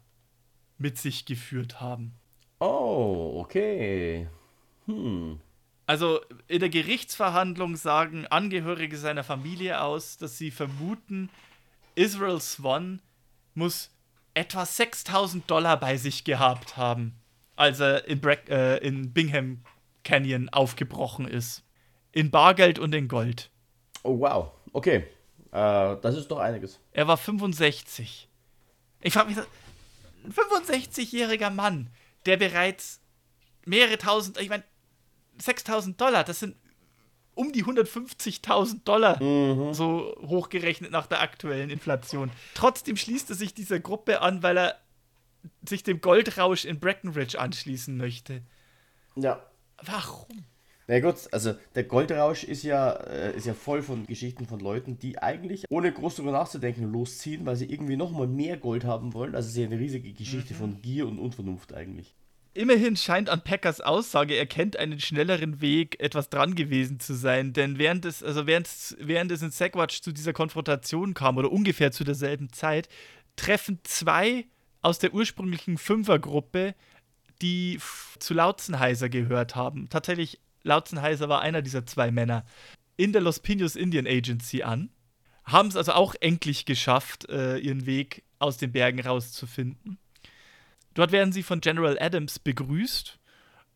mit 0.79 0.99
sich 0.99 1.25
geführt 1.25 1.81
haben. 1.81 2.15
Oh, 2.59 3.41
okay. 3.41 4.29
Hm. 4.87 5.41
Also 5.87 6.21
in 6.49 6.61
der 6.61 6.69
Gerichtsverhandlung 6.69 7.77
sagen 7.77 8.27
Angehörige 8.27 8.97
seiner 8.97 9.23
Familie 9.23 9.81
aus, 9.81 10.17
dass 10.17 10.37
sie 10.37 10.51
vermuten, 10.51 11.31
Israel 11.95 12.41
Swan 12.41 13.01
muss 13.55 13.91
etwa 14.35 14.67
6000 14.67 15.49
Dollar 15.51 15.79
bei 15.79 15.97
sich 15.97 16.25
gehabt 16.25 16.77
haben, 16.77 17.15
als 17.55 17.81
er 17.81 18.07
in, 18.07 18.21
Brack, 18.21 18.49
äh, 18.51 18.79
in 18.79 19.13
Bingham 19.13 19.63
Canyon 20.07 20.49
aufgebrochen 20.49 21.27
ist. 21.27 21.65
In 22.13 22.31
Bargeld 22.31 22.79
und 22.79 22.95
in 22.95 23.09
Gold. 23.09 23.51
Oh, 24.05 24.21
wow. 24.21 24.53
Okay. 24.73 25.05
Äh, 25.51 25.97
das 26.01 26.17
ist 26.17 26.29
doch 26.29 26.39
einiges. 26.39 26.81
Er 26.93 27.09
war 27.09 27.17
65. 27.17 28.29
Ich 29.03 29.13
frage 29.13 29.29
mich, 29.29 29.39
ein 29.39 30.33
65-jähriger 30.33 31.51
Mann, 31.51 31.91
der 32.25 32.37
bereits 32.37 33.01
mehrere 33.65 33.99
tausend, 33.99 34.41
ich 34.41 34.49
meine, 34.49 34.63
6000 35.39 36.01
Dollar, 36.01 36.25
das 36.25 36.39
sind 36.41 36.57
um 37.35 37.53
die 37.53 37.65
150.000 37.65 38.85
Dollar, 38.85 39.19
so 39.75 40.17
hochgerechnet 40.23 40.91
nach 40.91 41.07
der 41.07 41.21
aktuellen 41.21 41.69
Inflation. 41.69 42.31
Trotzdem 42.55 42.97
schließt 42.97 43.29
er 43.29 43.37
sich 43.37 43.53
dieser 43.53 43.79
Gruppe 43.79 44.23
an, 44.23 44.43
weil 44.43 44.57
er 44.57 44.81
sich 45.69 45.83
dem 45.83 46.01
Goldrausch 46.01 46.65
in 46.65 46.81
Breckenridge 46.81 47.39
anschließen 47.39 47.97
möchte. 47.97 48.43
Ja. 49.17 49.45
Warum? 49.83 50.45
Na 50.89 51.01
gut, 51.01 51.17
also 51.33 51.55
der 51.75 51.85
Goldrausch 51.85 52.45
ist 52.45 52.63
ja, 52.63 52.93
äh, 52.93 53.37
ist 53.37 53.47
ja 53.47 53.55
voll 53.55 53.83
von 53.83 54.07
Geschichten 54.07 54.47
von 54.47 54.61
Leuten, 54.61 54.99
die 54.99 55.19
eigentlich 55.19 55.65
ohne 55.69 55.93
groß 55.93 56.17
darüber 56.17 56.33
nachzudenken 56.33 56.93
losziehen, 56.93 57.45
weil 57.45 57.57
sie 57.57 57.67
irgendwie 57.67 57.97
nochmal 57.97 58.29
mehr 58.29 58.57
Gold 58.57 58.85
haben 58.85 59.13
wollen. 59.13 59.35
Also 59.35 59.47
es 59.47 59.53
ist 59.55 59.59
ja 59.59 59.67
eine 59.67 59.81
riesige 59.81 60.13
Geschichte 60.13 60.55
von 60.55 60.81
Gier 60.83 61.09
und 61.09 61.19
Unvernunft 61.19 61.75
eigentlich. 61.75 62.15
Immerhin 62.55 62.97
scheint 62.97 63.29
an 63.29 63.43
Packers 63.43 63.81
Aussage, 63.81 64.35
er 64.35 64.47
kennt 64.47 64.79
einen 64.79 64.99
schnelleren 64.99 65.61
Weg, 65.61 66.01
etwas 66.01 66.31
dran 66.31 66.55
gewesen 66.55 67.01
zu 67.01 67.15
sein. 67.15 67.53
Denn 67.53 67.79
während 67.79 68.05
es, 68.07 68.23
also 68.23 68.47
während, 68.47 68.69
während 68.99 69.31
es 69.33 69.43
in 69.43 69.51
Sackwatch 69.51 70.01
zu 70.01 70.13
dieser 70.13 70.33
Konfrontation 70.33 71.15
kam, 71.15 71.37
oder 71.37 71.53
ungefähr 71.53 71.91
zu 71.91 72.05
derselben 72.05 72.53
Zeit, 72.53 72.89
treffen 73.35 73.81
zwei 73.83 74.47
aus 74.81 74.99
der 74.99 75.13
ursprünglichen 75.13 75.77
Fünfergruppe, 75.77 76.75
die 77.43 77.81
zu 78.19 78.35
Lautzenheiser 78.35 79.09
gehört 79.09 79.57
haben. 79.57 79.89
Tatsächlich, 79.89 80.41
Lautzenheiser 80.63 81.29
war 81.29 81.41
einer 81.41 81.63
dieser 81.63 81.87
zwei 81.87 82.11
Männer. 82.11 82.45
In 82.97 83.13
der 83.13 83.23
Los 83.23 83.41
Pinos 83.41 83.77
Indian 83.77 84.07
Agency 84.07 84.63
an. 84.63 84.91
Haben 85.45 85.69
es 85.69 85.77
also 85.77 85.93
auch 85.93 86.15
endlich 86.21 86.65
geschafft, 86.65 87.29
äh, 87.29 87.59
ihren 87.59 87.87
Weg 87.87 88.25
aus 88.41 88.57
den 88.57 88.73
Bergen 88.73 89.01
rauszufinden. 89.01 89.99
Dort 90.95 91.13
werden 91.13 91.33
sie 91.33 91.43
von 91.45 91.61
General 91.61 91.97
Adams 92.01 92.39
begrüßt. 92.39 93.19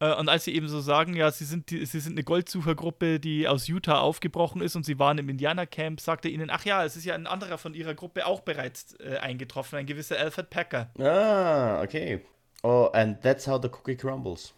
Äh, 0.00 0.14
und 0.14 0.28
als 0.28 0.44
sie 0.44 0.54
eben 0.54 0.68
so 0.68 0.80
sagen, 0.80 1.14
ja, 1.14 1.30
sie 1.30 1.44
sind, 1.44 1.70
die, 1.70 1.84
sie 1.86 2.00
sind 2.00 2.14
eine 2.14 2.24
Goldsuchergruppe, 2.24 3.20
die 3.20 3.46
aus 3.46 3.68
Utah 3.68 4.00
aufgebrochen 4.00 4.62
ist 4.62 4.74
und 4.74 4.84
sie 4.84 4.98
waren 4.98 5.18
im 5.18 5.28
Indianercamp, 5.28 6.00
sagt 6.00 6.24
er 6.24 6.30
ihnen, 6.30 6.50
ach 6.50 6.64
ja, 6.64 6.84
es 6.84 6.96
ist 6.96 7.04
ja 7.04 7.14
ein 7.14 7.26
anderer 7.26 7.58
von 7.58 7.74
ihrer 7.74 7.94
Gruppe 7.94 8.26
auch 8.26 8.40
bereits 8.40 8.94
äh, 8.98 9.18
eingetroffen, 9.18 9.78
ein 9.78 9.86
gewisser 9.86 10.18
Alfred 10.18 10.50
Packer. 10.50 10.90
Ah, 10.98 11.82
okay. 11.82 12.22
Oh, 12.62 12.90
and 12.92 13.20
that's 13.22 13.46
how 13.46 13.60
the 13.60 13.68
cookie 13.68 13.96
crumbles. 13.96 14.52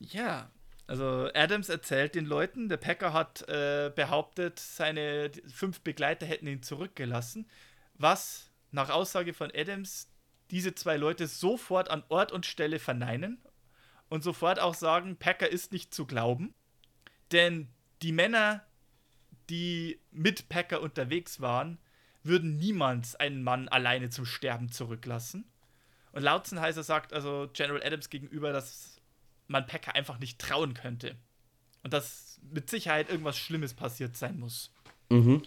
Ja, 0.00 0.50
also 0.86 1.30
Adams 1.34 1.68
erzählt 1.68 2.14
den 2.14 2.26
Leuten, 2.26 2.68
der 2.68 2.76
Packer 2.76 3.12
hat 3.12 3.48
äh, 3.48 3.90
behauptet, 3.94 4.58
seine 4.58 5.30
fünf 5.46 5.80
Begleiter 5.80 6.26
hätten 6.26 6.46
ihn 6.46 6.62
zurückgelassen, 6.62 7.48
was 7.94 8.50
nach 8.70 8.90
Aussage 8.90 9.32
von 9.32 9.50
Adams 9.54 10.10
diese 10.50 10.74
zwei 10.74 10.96
Leute 10.96 11.26
sofort 11.26 11.90
an 11.90 12.02
Ort 12.08 12.32
und 12.32 12.44
Stelle 12.44 12.78
verneinen 12.78 13.40
und 14.08 14.22
sofort 14.22 14.60
auch 14.60 14.74
sagen, 14.74 15.16
Packer 15.16 15.48
ist 15.48 15.72
nicht 15.72 15.94
zu 15.94 16.06
glauben. 16.06 16.54
Denn 17.32 17.68
die 18.02 18.12
Männer, 18.12 18.62
die 19.48 20.00
mit 20.10 20.48
Packer 20.48 20.82
unterwegs 20.82 21.40
waren, 21.40 21.78
würden 22.22 22.56
niemals 22.56 23.16
einen 23.16 23.42
Mann 23.42 23.68
alleine 23.68 24.10
zum 24.10 24.26
Sterben 24.26 24.70
zurücklassen. 24.70 25.50
Und 26.14 26.22
Lautzenheiser 26.22 26.84
sagt 26.84 27.12
also 27.12 27.50
General 27.52 27.82
Adams 27.82 28.08
gegenüber, 28.08 28.52
dass 28.52 29.00
man 29.48 29.66
Packer 29.66 29.96
einfach 29.96 30.20
nicht 30.20 30.40
trauen 30.40 30.72
könnte. 30.72 31.16
Und 31.82 31.92
dass 31.92 32.38
mit 32.40 32.70
Sicherheit 32.70 33.10
irgendwas 33.10 33.36
Schlimmes 33.36 33.74
passiert 33.74 34.16
sein 34.16 34.38
muss. 34.38 34.72
Mhm. 35.10 35.42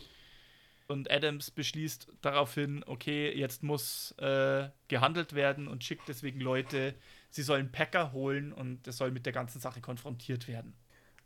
Und 0.88 1.10
Adams 1.10 1.52
beschließt 1.52 2.10
daraufhin, 2.22 2.84
okay, 2.86 3.32
jetzt 3.34 3.64
muss 3.64 4.12
äh, 4.20 4.70
gehandelt 4.90 5.34
werden 5.34 5.70
und 5.70 5.86
schickt 5.86 6.10
deswegen 6.10 6.42
Leute, 6.42 6.96
sie 7.30 7.44
sollen 7.44 7.72
Packer 7.72 8.12
holen 8.12 8.52
und 8.52 8.86
es 8.88 8.98
soll 8.98 9.12
mit 9.12 9.26
der 9.26 9.34
ganzen 9.34 9.62
Sache 9.62 9.80
konfrontiert 9.80 10.50
werden. 10.50 10.74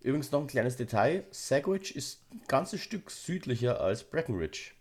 Übrigens 0.01 0.31
noch 0.31 0.41
ein 0.41 0.47
kleines 0.47 0.77
Detail: 0.77 1.25
Sagwitch 1.31 1.91
ist 1.91 2.21
ein 2.31 2.41
ganzes 2.47 2.81
Stück 2.81 3.09
südlicher 3.09 3.81
als 3.81 4.03
Breckenridge. 4.03 4.71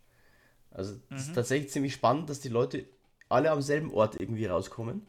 Also 0.71 0.95
es 0.95 1.11
mhm. 1.11 1.17
ist 1.17 1.35
tatsächlich 1.35 1.71
ziemlich 1.71 1.95
spannend, 1.95 2.29
dass 2.29 2.41
die 2.41 2.49
Leute 2.49 2.87
alle 3.31 3.51
am 3.51 3.63
selben 3.63 3.93
Ort 3.93 4.21
irgendwie 4.21 4.47
rauskommen, 4.47 5.07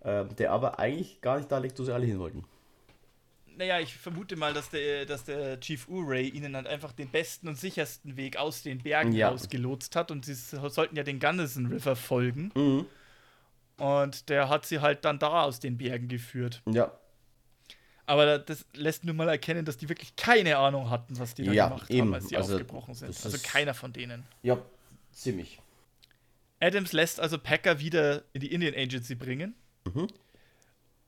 äh, 0.00 0.24
der 0.24 0.52
aber 0.52 0.78
eigentlich 0.78 1.20
gar 1.20 1.36
nicht 1.36 1.50
da 1.50 1.58
liegt, 1.58 1.78
wo 1.78 1.84
sie 1.84 1.92
alle 1.92 2.06
hin 2.06 2.18
wollten 2.18 2.44
naja, 3.56 3.80
ich 3.80 3.94
vermute 3.94 4.36
mal, 4.36 4.52
dass 4.52 4.70
der, 4.70 5.06
dass 5.06 5.24
der 5.24 5.58
Chief 5.60 5.88
Uray 5.88 6.28
ihnen 6.28 6.54
halt 6.54 6.66
einfach 6.66 6.92
den 6.92 7.08
besten 7.08 7.48
und 7.48 7.58
sichersten 7.58 8.16
Weg 8.16 8.36
aus 8.36 8.62
den 8.62 8.82
Bergen 8.82 9.12
ja. 9.12 9.28
rausgelotst 9.28 9.96
hat 9.96 10.10
und 10.10 10.24
sie 10.24 10.34
sollten 10.34 10.96
ja 10.96 11.02
den 11.02 11.18
Gunnison 11.18 11.66
River 11.66 11.96
folgen. 11.96 12.52
Mhm. 12.54 12.86
Und 13.78 14.28
der 14.28 14.48
hat 14.48 14.66
sie 14.66 14.80
halt 14.80 15.04
dann 15.04 15.18
da 15.18 15.42
aus 15.42 15.60
den 15.60 15.76
Bergen 15.76 16.08
geführt. 16.08 16.62
Ja. 16.66 16.92
Aber 18.06 18.38
das 18.38 18.64
lässt 18.72 19.04
nur 19.04 19.14
mal 19.14 19.28
erkennen, 19.28 19.64
dass 19.64 19.76
die 19.78 19.88
wirklich 19.88 20.14
keine 20.16 20.58
Ahnung 20.58 20.90
hatten, 20.90 21.18
was 21.18 21.34
die 21.34 21.44
da 21.44 21.52
ja, 21.52 21.68
gemacht 21.68 21.90
eben. 21.90 22.02
haben, 22.02 22.14
als 22.14 22.28
sie 22.28 22.36
also, 22.36 22.54
aufgebrochen 22.54 22.94
sind. 22.94 23.08
Also 23.08 23.36
keiner 23.42 23.74
von 23.74 23.92
denen. 23.92 24.24
Ja, 24.42 24.58
ziemlich. 25.12 25.60
Adams 26.60 26.92
lässt 26.92 27.20
also 27.20 27.38
Packer 27.38 27.80
wieder 27.80 28.24
in 28.32 28.40
die 28.40 28.52
Indian 28.52 28.74
Agency 28.74 29.14
bringen. 29.14 29.54
Mhm. 29.84 30.08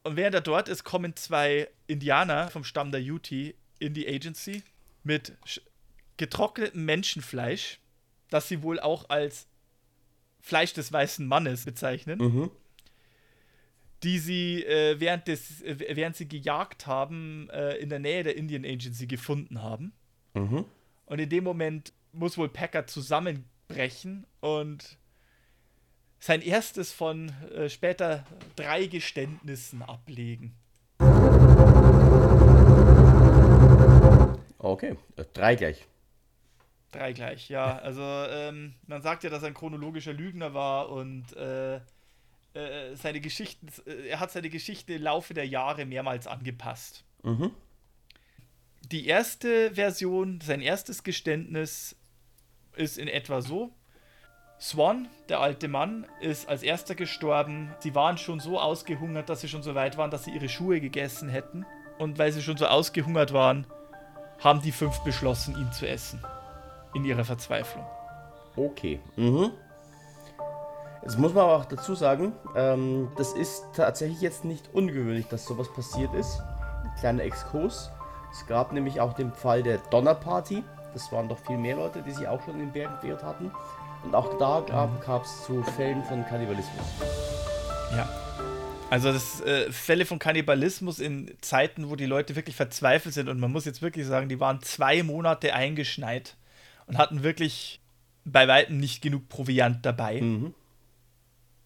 Und 0.03 0.17
während 0.17 0.35
er 0.35 0.41
dort 0.41 0.69
ist, 0.69 0.85
kommen 0.85 1.17
zwei 1.17 1.69
Indianer 1.87 2.51
vom 2.51 2.65
Stamm 2.65 2.93
der 2.93 3.03
Ute 3.03 3.55
in 3.79 3.95
die 3.95 4.09
Agency 4.09 4.63
mit 5.03 5.37
getrocknetem 6.17 6.85
Menschenfleisch, 6.85 7.79
das 8.31 8.49
sie 8.49 8.63
wohl 8.63 8.81
auch 8.81 9.09
als 9.09 9.47
Fleisch 10.41 10.73
des 10.73 10.93
weißen 10.93 11.27
Mannes 11.27 11.65
bezeichnen, 11.65 12.19
mhm. 12.19 12.51
die 14.03 14.19
sie 14.19 14.65
äh, 14.65 15.01
während, 15.01 15.29
des, 15.29 15.63
äh, 15.63 15.97
während 15.97 16.17
sie 16.17 16.29
gejagt 16.29 16.87
haben, 16.87 17.49
äh, 17.51 17.77
in 17.77 17.89
der 17.89 17.99
Nähe 17.99 18.23
der 18.23 18.37
Indian 18.37 18.65
Agency 18.65 19.07
gefunden 19.07 19.63
haben. 19.63 19.93
Mhm. 20.35 20.65
Und 21.07 21.19
in 21.19 21.29
dem 21.29 21.45
Moment 21.45 21.93
muss 22.13 22.39
wohl 22.39 22.49
Packer 22.49 22.87
zusammenbrechen 22.87 24.27
und 24.41 24.99
sein 26.19 26.43
erstes 26.43 26.93
von 26.93 27.31
äh, 27.55 27.69
später 27.69 28.25
drei 28.57 28.87
Geständnissen 28.87 29.83
ablegen. 29.83 30.55
Okay, 34.59 34.97
äh, 35.17 35.25
drei 35.33 35.55
gleich. 35.55 35.87
Drei 36.91 37.13
gleich, 37.13 37.49
ja. 37.49 37.79
Also 37.79 38.03
ähm, 38.03 38.75
man 38.87 39.03
sagt 39.03 39.23
ja, 39.23 39.31
dass 39.31 39.43
er 39.43 39.49
ein 39.49 39.55
chronologischer 39.55 40.13
Lügner 40.13 40.55
war 40.55 40.91
und 40.91 41.37
äh, 41.37 41.77
äh, 42.55 42.97
seine 42.97 43.21
Geschichten, 43.21 43.69
äh, 43.87 44.09
er 44.09 44.21
hat 44.21 44.33
seine 44.33 44.51
Geschichte 44.51 44.95
im 44.95 45.03
Laufe 45.03 45.35
der 45.35 45.47
Jahre 45.47 45.85
mehrmals 45.85 46.27
angepasst. 46.27 47.05
Mhm. 47.23 47.53
Die 48.91 49.07
erste 49.07 49.75
Version, 49.75 50.41
sein 50.41 50.63
erstes 50.63 51.03
Geständnis 51.03 51.95
ist 52.75 52.97
in 52.97 53.07
etwa 53.07 53.43
so: 53.43 53.75
Swan, 54.61 55.09
der 55.29 55.41
alte 55.41 55.69
Mann, 55.69 56.07
ist 56.21 56.49
als 56.49 56.63
erster 56.63 56.95
gestorben. 56.97 57.73
Sie 57.79 57.95
waren 57.95 58.19
schon 58.19 58.41
so 58.41 58.59
ausgehungert, 58.59 59.29
dass 59.29 59.41
sie 59.41 59.49
schon 59.49 59.63
so 59.63 59.75
weit 59.75 59.97
waren, 59.97 60.11
dass 60.11 60.25
sie 60.25 60.33
ihre 60.33 60.49
Schuhe 60.49 60.81
gegessen 60.81 61.29
hätten. 61.29 61.65
Und 61.99 62.19
weil 62.19 62.33
sie 62.33 62.43
schon 62.43 62.57
so 62.57 62.67
ausgehungert 62.67 63.33
waren, 63.33 63.67
haben 64.41 64.61
die 64.61 64.73
fünf 64.73 65.01
beschlossen, 65.01 65.57
ihn 65.57 65.71
zu 65.73 65.89
essen. 65.89 66.25
In 66.95 67.05
ihrer 67.05 67.25
Verzweiflung. 67.25 67.85
Okay. 68.57 69.01
Mhm. 69.17 69.53
Jetzt 71.03 71.19
muss 71.19 71.33
man 71.33 71.45
aber 71.45 71.57
auch 71.57 71.65
dazu 71.65 71.95
sagen, 71.95 72.33
ähm, 72.57 73.11
das 73.17 73.33
ist 73.33 73.63
tatsächlich 73.75 74.21
jetzt 74.21 74.45
nicht 74.45 74.75
ungewöhnlich, 74.75 75.27
dass 75.29 75.47
sowas 75.47 75.73
passiert 75.73 76.13
ist. 76.15 76.41
Ein 76.83 76.95
kleiner 76.99 77.23
Exkurs. 77.23 77.91
Es 78.33 78.47
gab 78.47 78.73
nämlich 78.73 79.01
auch 79.01 79.13
den 79.13 79.33
Fall 79.33 79.63
der 79.63 79.79
Donnerparty. 79.91 80.65
Das 80.93 81.13
waren 81.13 81.29
doch 81.29 81.39
viel 81.39 81.59
mehr 81.59 81.77
Leute, 81.77 82.03
die 82.03 82.11
sich 82.11 82.27
auch 82.27 82.43
schon 82.43 82.55
in 82.55 82.61
den 82.61 82.73
Bergen 82.73 82.97
verirrt 82.99 83.23
hatten. 83.23 83.53
Und 84.09 84.15
auch 84.15 84.39
da 84.39 84.65
gab 85.05 85.23
es 85.23 85.45
zu 85.45 85.63
Fällen 85.63 86.03
von 86.03 86.25
Kannibalismus. 86.25 86.87
Ja. 87.93 88.09
Also 88.89 89.13
das 89.13 89.43
äh, 89.43 89.71
Fälle 89.71 90.07
von 90.07 90.19
Kannibalismus 90.19 90.99
in 90.99 91.31
Zeiten, 91.43 91.91
wo 91.91 91.95
die 91.95 92.07
Leute 92.07 92.35
wirklich 92.35 92.57
verzweifelt 92.57 93.15
sind 93.15 93.29
und 93.29 93.39
man 93.39 93.53
muss 93.53 93.67
jetzt 93.67 93.83
wirklich 93.83 94.07
sagen, 94.07 94.31
die 94.31 94.41
waren 94.41 94.63
zwei 94.63 95.03
Monate 95.03 95.53
eingeschneit 95.53 96.37
und 96.87 96.97
hatten 96.97 97.23
wirklich 97.23 97.83
bei 98.25 98.49
weitem 98.49 98.79
nicht 98.79 99.03
genug 99.03 99.29
Proviant 99.29 99.85
dabei 99.85 100.23
mhm. 100.23 100.55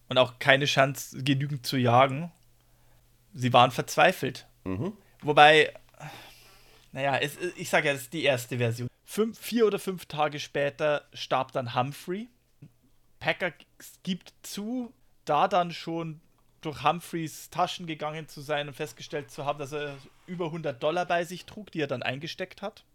und 0.09 0.17
auch 0.17 0.37
keine 0.37 0.65
Chance 0.65 1.23
genügend 1.23 1.65
zu 1.65 1.77
jagen. 1.77 2.29
Sie 3.33 3.53
waren 3.53 3.71
verzweifelt. 3.71 4.47
Mhm. 4.65 4.91
Wobei, 5.21 5.73
naja, 6.91 7.15
es, 7.19 7.37
ich 7.55 7.69
sage 7.69 7.87
ja, 7.87 7.93
das 7.93 8.01
ist 8.01 8.11
die 8.11 8.23
erste 8.23 8.57
Version. 8.57 8.89
Fünf, 9.05 9.39
vier 9.39 9.67
oder 9.67 9.79
fünf 9.79 10.05
Tage 10.05 10.39
später 10.39 11.07
starb 11.13 11.51
dann 11.51 11.75
Humphrey. 11.75 12.29
Packer 13.19 13.53
gibt 14.03 14.33
zu, 14.43 14.93
da 15.25 15.47
dann 15.47 15.71
schon 15.71 16.21
durch 16.61 16.83
Humphreys 16.83 17.49
Taschen 17.49 17.87
gegangen 17.87 18.27
zu 18.27 18.41
sein 18.41 18.67
und 18.67 18.73
festgestellt 18.73 19.31
zu 19.31 19.45
haben, 19.45 19.59
dass 19.59 19.73
er 19.73 19.97
über 20.25 20.45
100 20.45 20.81
Dollar 20.81 21.05
bei 21.05 21.23
sich 21.23 21.45
trug, 21.45 21.71
die 21.71 21.81
er 21.81 21.87
dann 21.87 22.03
eingesteckt 22.03 22.61
hat. 22.61 22.85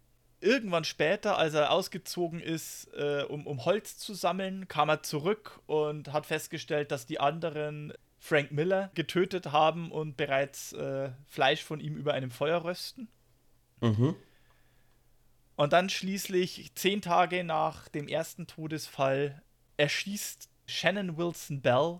Irgendwann 0.41 0.85
später, 0.85 1.37
als 1.37 1.53
er 1.53 1.71
ausgezogen 1.71 2.39
ist, 2.39 2.87
äh, 2.93 3.23
um, 3.27 3.45
um 3.45 3.65
Holz 3.65 3.97
zu 3.97 4.13
sammeln, 4.13 4.67
kam 4.67 4.89
er 4.89 5.03
zurück 5.03 5.59
und 5.67 6.13
hat 6.13 6.25
festgestellt, 6.25 6.91
dass 6.91 7.05
die 7.05 7.19
anderen 7.19 7.93
Frank 8.19 8.51
Miller 8.51 8.89
getötet 8.95 9.51
haben 9.51 9.91
und 9.91 10.17
bereits 10.17 10.73
äh, 10.73 11.09
Fleisch 11.27 11.63
von 11.63 11.79
ihm 11.79 11.95
über 11.95 12.13
einem 12.13 12.31
Feuer 12.31 12.63
rösten. 12.63 13.09
Mhm. 13.81 14.15
Und 15.59 15.73
dann 15.73 15.89
schließlich, 15.89 16.71
zehn 16.75 17.01
Tage 17.01 17.43
nach 17.43 17.89
dem 17.89 18.07
ersten 18.07 18.47
Todesfall, 18.47 19.41
erschießt 19.75 20.47
Shannon 20.67 21.17
Wilson 21.17 21.59
Bell 21.59 21.99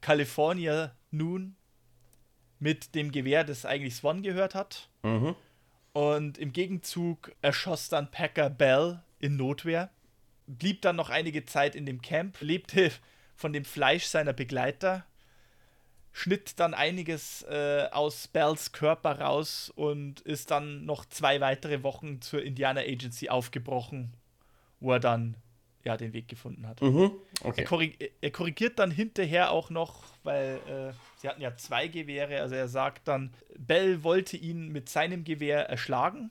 California 0.00 0.96
nun 1.10 1.56
mit 2.58 2.94
dem 2.94 3.12
Gewehr, 3.12 3.44
das 3.44 3.66
eigentlich 3.66 3.96
Swan 3.96 4.22
gehört 4.22 4.54
hat. 4.54 4.88
Mhm. 5.02 5.36
Und 5.92 6.38
im 6.38 6.54
Gegenzug 6.54 7.32
erschoss 7.42 7.90
dann 7.90 8.10
Packer 8.10 8.48
Bell 8.48 9.02
in 9.18 9.36
Notwehr, 9.36 9.90
blieb 10.46 10.80
dann 10.80 10.96
noch 10.96 11.10
einige 11.10 11.44
Zeit 11.44 11.74
in 11.74 11.84
dem 11.84 12.00
Camp, 12.00 12.40
lebte 12.40 12.92
von 13.36 13.52
dem 13.52 13.66
Fleisch 13.66 14.06
seiner 14.06 14.32
Begleiter, 14.32 15.04
schnitt 16.12 16.60
dann 16.60 16.74
einiges 16.74 17.42
äh, 17.48 17.88
aus 17.90 18.28
Bells 18.28 18.72
Körper 18.72 19.18
raus 19.20 19.72
und 19.74 20.20
ist 20.20 20.50
dann 20.50 20.84
noch 20.84 21.06
zwei 21.06 21.40
weitere 21.40 21.82
Wochen 21.82 22.20
zur 22.20 22.42
Indiana 22.42 22.80
Agency 22.80 23.28
aufgebrochen, 23.28 24.14
wo 24.80 24.92
er 24.92 25.00
dann 25.00 25.36
ja 25.84 25.96
den 25.96 26.12
Weg 26.12 26.28
gefunden 26.28 26.66
hat. 26.66 26.80
Mhm. 26.80 27.12
Er, 27.40 27.46
Okay. 27.46 27.64
korrig 27.64 28.12
er 28.20 28.30
korrigiert 28.30 28.78
dann 28.78 28.90
hinterher 28.90 29.50
auch 29.50 29.70
noch, 29.70 30.04
weil 30.22 30.60
äh, 30.68 30.92
sie 31.16 31.28
hatten 31.28 31.40
ja 31.40 31.56
zwei 31.56 31.88
Gewehre. 31.88 32.40
Also 32.40 32.54
er 32.54 32.68
sagt 32.68 33.08
dann, 33.08 33.32
Bell 33.58 34.04
wollte 34.04 34.36
ihn 34.36 34.68
mit 34.68 34.88
seinem 34.88 35.24
Gewehr 35.24 35.68
erschlagen. 35.68 36.30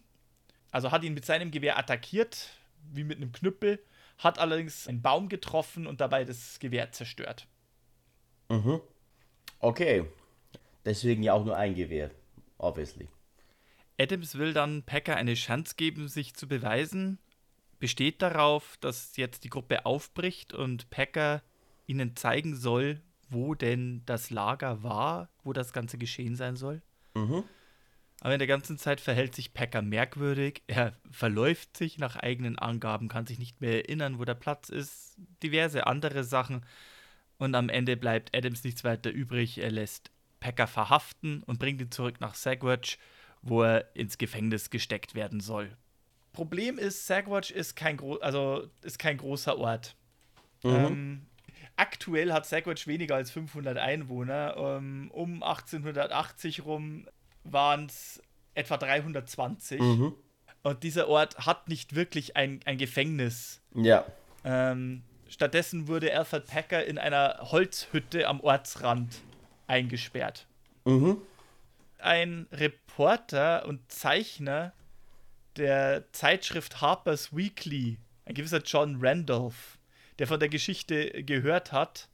Also 0.71 0.91
hat 0.91 1.03
ihn 1.03 1.13
mit 1.13 1.25
seinem 1.25 1.51
Gewehr 1.51 1.77
attackiert, 1.77 2.49
wie 2.93 3.03
mit 3.03 3.17
einem 3.17 3.31
Knüppel, 3.31 3.83
hat 4.19 4.39
allerdings 4.39 4.87
einen 4.87 5.01
Baum 5.01 5.27
getroffen 5.27 5.85
und 5.85 5.99
dabei 5.99 6.23
das 6.23 6.59
Gewehr 6.59 6.91
zerstört. 6.91 7.47
Mhm. 8.47 8.79
Okay. 9.59 10.05
Deswegen 10.85 11.23
ja 11.23 11.33
auch 11.33 11.45
nur 11.45 11.57
ein 11.57 11.75
Gewehr. 11.75 12.11
Obviously. 12.57 13.07
Adams 13.99 14.37
will 14.37 14.53
dann 14.53 14.83
Packer 14.83 15.15
eine 15.15 15.35
Chance 15.35 15.75
geben, 15.75 16.07
sich 16.07 16.33
zu 16.33 16.47
beweisen, 16.47 17.19
besteht 17.79 18.21
darauf, 18.21 18.77
dass 18.77 19.15
jetzt 19.17 19.43
die 19.43 19.49
Gruppe 19.49 19.85
aufbricht 19.85 20.53
und 20.53 20.89
Packer 20.89 21.43
ihnen 21.85 22.15
zeigen 22.15 22.55
soll, 22.55 23.01
wo 23.29 23.53
denn 23.53 24.01
das 24.05 24.29
Lager 24.29 24.83
war, 24.83 25.29
wo 25.43 25.53
das 25.53 25.73
Ganze 25.73 25.97
geschehen 25.97 26.35
sein 26.35 26.55
soll. 26.55 26.81
Mhm. 27.13 27.43
Aber 28.21 28.33
in 28.33 28.39
der 28.39 28.47
ganzen 28.47 28.77
Zeit 28.77 29.01
verhält 29.01 29.33
sich 29.33 29.53
Packer 29.53 29.81
merkwürdig. 29.81 30.61
Er 30.67 30.93
verläuft 31.09 31.75
sich 31.75 31.97
nach 31.97 32.15
eigenen 32.15 32.57
Angaben, 32.57 33.07
kann 33.07 33.25
sich 33.25 33.39
nicht 33.39 33.61
mehr 33.61 33.73
erinnern, 33.73 34.19
wo 34.19 34.25
der 34.25 34.35
Platz 34.35 34.69
ist, 34.69 35.17
diverse 35.41 35.87
andere 35.87 36.23
Sachen. 36.23 36.63
Und 37.41 37.55
am 37.55 37.69
Ende 37.69 37.97
bleibt 37.97 38.37
Adams 38.37 38.63
nichts 38.63 38.83
weiter 38.83 39.09
übrig. 39.09 39.57
Er 39.57 39.71
lässt 39.71 40.11
Packer 40.39 40.67
verhaften 40.67 41.41
und 41.41 41.57
bringt 41.57 41.81
ihn 41.81 41.89
zurück 41.89 42.21
nach 42.21 42.35
Sagwatch, 42.35 42.99
wo 43.41 43.63
er 43.63 43.95
ins 43.95 44.19
Gefängnis 44.19 44.69
gesteckt 44.69 45.15
werden 45.15 45.39
soll. 45.39 45.75
Problem 46.33 46.77
ist, 46.77 47.07
Sagwatch 47.07 47.49
ist 47.49 47.75
kein, 47.75 47.97
gro 47.97 48.17
also 48.17 48.67
ist 48.83 48.99
kein 48.99 49.17
großer 49.17 49.57
Ort. 49.57 49.95
Ähm, 50.63 51.23
aktuell 51.77 52.31
hat 52.31 52.45
Sagwatch 52.45 52.85
weniger 52.85 53.15
als 53.15 53.31
500 53.31 53.75
Einwohner. 53.75 54.53
Ähm, 54.55 55.09
um 55.11 55.41
1880 55.41 56.63
rum 56.63 57.07
waren 57.43 57.87
es 57.87 58.21
etwa 58.53 58.77
320. 58.77 59.81
Mhm. 59.81 60.13
Und 60.61 60.83
dieser 60.83 61.07
Ort 61.07 61.39
hat 61.39 61.69
nicht 61.69 61.95
wirklich 61.95 62.37
ein, 62.37 62.59
ein 62.65 62.77
Gefängnis. 62.77 63.63
Ja. 63.73 64.05
Ähm, 64.43 65.01
stattdessen 65.31 65.87
wurde 65.87 66.15
Alfred 66.15 66.45
Packer 66.45 66.85
in 66.85 66.97
einer 66.97 67.39
Holzhütte 67.51 68.27
am 68.27 68.41
Ortsrand 68.41 69.21
eingesperrt. 69.67 70.45
Mhm. 70.85 71.21
Ein 71.99 72.47
Reporter 72.51 73.65
und 73.65 73.91
Zeichner 73.91 74.73
der 75.55 76.11
Zeitschrift 76.11 76.81
Harper's 76.81 77.35
Weekly, 77.35 77.97
ein 78.25 78.33
gewisser 78.35 78.61
John 78.63 78.97
Randolph, 79.01 79.77
der 80.19 80.27
von 80.27 80.39
der 80.39 80.49
Geschichte 80.49 81.23
gehört 81.23 81.71
hat, 81.71 82.09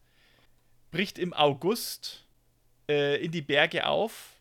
bricht 0.92 1.18
im 1.20 1.34
August 1.34 2.26
äh, 2.90 3.24
in 3.24 3.32
die 3.32 3.42
Berge 3.42 3.86
auf, 3.86 4.34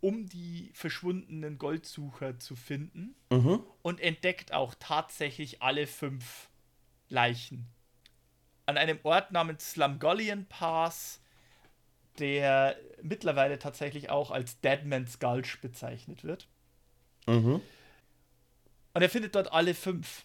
um 0.00 0.28
die 0.28 0.70
verschwundenen 0.74 1.58
Goldsucher 1.58 2.38
zu 2.38 2.56
finden 2.56 3.14
Mhm. 3.30 3.62
und 3.82 4.00
entdeckt 4.00 4.52
auch 4.52 4.74
tatsächlich 4.78 5.62
alle 5.62 5.86
fünf 5.86 6.48
Leichen. 7.08 7.66
An 8.72 8.78
einem 8.78 9.00
Ort 9.02 9.32
namens 9.32 9.72
Slumgullion 9.72 10.46
Pass, 10.46 11.20
der 12.18 12.74
mittlerweile 13.02 13.58
tatsächlich 13.58 14.08
auch 14.08 14.30
als 14.30 14.62
Deadman's 14.62 15.18
Gulch 15.18 15.60
bezeichnet 15.60 16.24
wird. 16.24 16.48
Mhm. 17.26 17.60
Und 18.94 19.02
er 19.02 19.10
findet 19.10 19.34
dort 19.34 19.52
alle 19.52 19.74
fünf. 19.74 20.24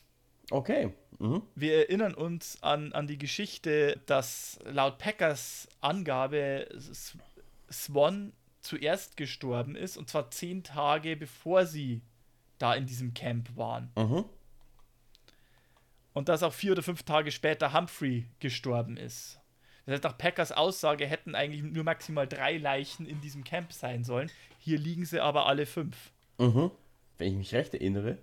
Okay. 0.49 0.93
Mhm. 1.19 1.41
Wir 1.55 1.75
erinnern 1.75 2.13
uns 2.13 2.63
an, 2.63 2.93
an 2.93 3.05
die 3.05 3.17
Geschichte, 3.17 3.99
dass 4.05 4.59
laut 4.63 4.97
Packers 4.97 5.67
Angabe 5.81 6.69
Swan 7.69 8.31
zuerst 8.61 9.17
gestorben 9.17 9.75
ist, 9.75 9.97
und 9.97 10.09
zwar 10.09 10.31
zehn 10.31 10.63
Tage 10.63 11.17
bevor 11.17 11.65
sie 11.65 12.01
da 12.59 12.75
in 12.75 12.85
diesem 12.85 13.13
Camp 13.13 13.57
waren. 13.57 13.91
Mhm. 13.97 14.23
Und 16.17 16.29
dass 16.29 16.41
auch 16.41 16.51
vier 16.51 16.71
oder 16.71 16.81
fünf 16.81 17.03
Tage 17.03 17.29
später 17.29 17.73
Humphrey 17.73 18.25
gestorben 18.39 18.97
ist. 18.97 19.39
Das 19.85 19.93
heißt, 19.93 20.03
nach 20.03 20.17
Packers 20.17 20.51
Aussage 20.51 21.05
hätten 21.05 21.35
eigentlich 21.35 21.61
nur 21.61 21.83
maximal 21.83 22.27
drei 22.27 22.57
Leichen 22.57 23.05
in 23.05 23.21
diesem 23.21 23.43
Camp 23.43 23.71
sein 23.71 24.03
sollen. 24.03 24.31
Hier 24.57 24.79
liegen 24.79 25.05
sie 25.05 25.19
aber 25.19 25.45
alle 25.45 25.67
fünf. 25.67 26.11
Mhm. 26.39 26.71
Wenn 27.19 27.33
ich 27.33 27.37
mich 27.37 27.53
recht 27.53 27.75
erinnere, 27.75 28.17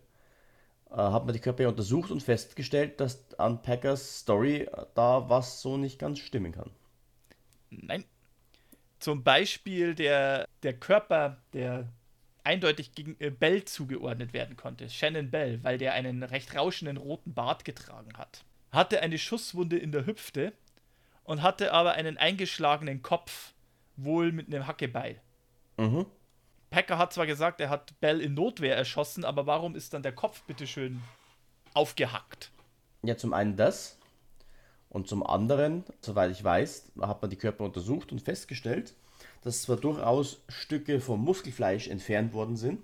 äh, 0.91 0.97
hat 0.97 1.25
man 1.25 1.35
die 1.35 1.39
Körper 1.39 1.63
ja 1.63 1.69
untersucht 1.69 2.11
und 2.11 2.21
festgestellt, 2.21 2.99
dass 2.99 3.33
an 3.39 3.63
Packers 3.63 4.23
Story 4.23 4.63
äh, 4.63 4.87
da 4.97 5.31
was 5.31 5.63
so 5.63 5.77
nicht 5.77 6.01
ganz 6.01 6.19
stimmen 6.19 6.51
kann. 6.51 6.73
Nein. 7.71 8.05
Zum 8.99 9.23
Beispiel 9.23 9.95
der, 9.95 10.49
der 10.65 10.73
Körper, 10.73 11.37
der 11.53 11.87
eindeutig 12.45 12.93
gegen 12.95 13.17
äh, 13.19 13.31
Bell 13.31 13.65
zugeordnet 13.65 14.33
werden 14.33 14.57
konnte, 14.57 14.89
Shannon 14.89 15.31
Bell, 15.31 15.63
weil 15.63 15.79
der 15.79 15.95
einen 15.95 16.23
recht 16.23 16.55
rauschenden 16.55 16.97
roten 16.97 17.35
Bart 17.35 17.65
getragen 17.65 18.17
hat. 18.17 18.45
Hatte 18.71 19.01
eine 19.03 19.19
Schusswunde 19.19 19.79
in 19.79 19.93
der 19.93 20.07
Hüfte 20.07 20.53
und 21.25 21.43
hatte 21.43 21.73
aber 21.73 21.93
einen 21.93 22.19
eingeschlagenen 22.19 23.03
Kopf, 23.03 23.53
wohl 23.97 24.33
mit 24.33 24.49
einem 24.49 24.67
Hackebeil. 24.67 25.21
Mhm. 25.77 26.07
Packer 26.71 26.99
hat 26.99 27.13
zwar 27.13 27.27
gesagt, 27.27 27.61
er 27.61 27.71
hat 27.71 27.99
Bell 28.01 28.21
in 28.21 28.35
Notwehr 28.35 28.77
erschossen, 28.77 29.25
aber 29.25 29.47
warum 29.47 29.77
ist 29.77 29.95
dann 29.95 30.03
der 30.03 30.13
Kopf 30.13 30.43
bitteschön 30.43 31.01
aufgehackt? 31.73 32.51
Ja, 33.03 33.17
zum 33.17 33.33
einen 33.33 33.57
das. 33.57 33.99
Und 34.89 35.09
zum 35.09 35.25
anderen, 35.25 35.85
soweit 36.01 36.31
ich 36.31 36.43
weiß, 36.43 36.93
hat 37.01 37.23
man 37.23 37.31
die 37.31 37.37
Körper 37.37 37.65
untersucht 37.65 38.13
und 38.13 38.23
festgestellt, 38.23 38.95
dass 39.45 39.63
zwar 39.63 39.77
durchaus 39.77 40.41
Stücke 40.49 41.01
vom 41.01 41.23
Muskelfleisch 41.23 41.89
entfernt 41.89 42.33
worden 42.33 42.57
sind, 42.57 42.81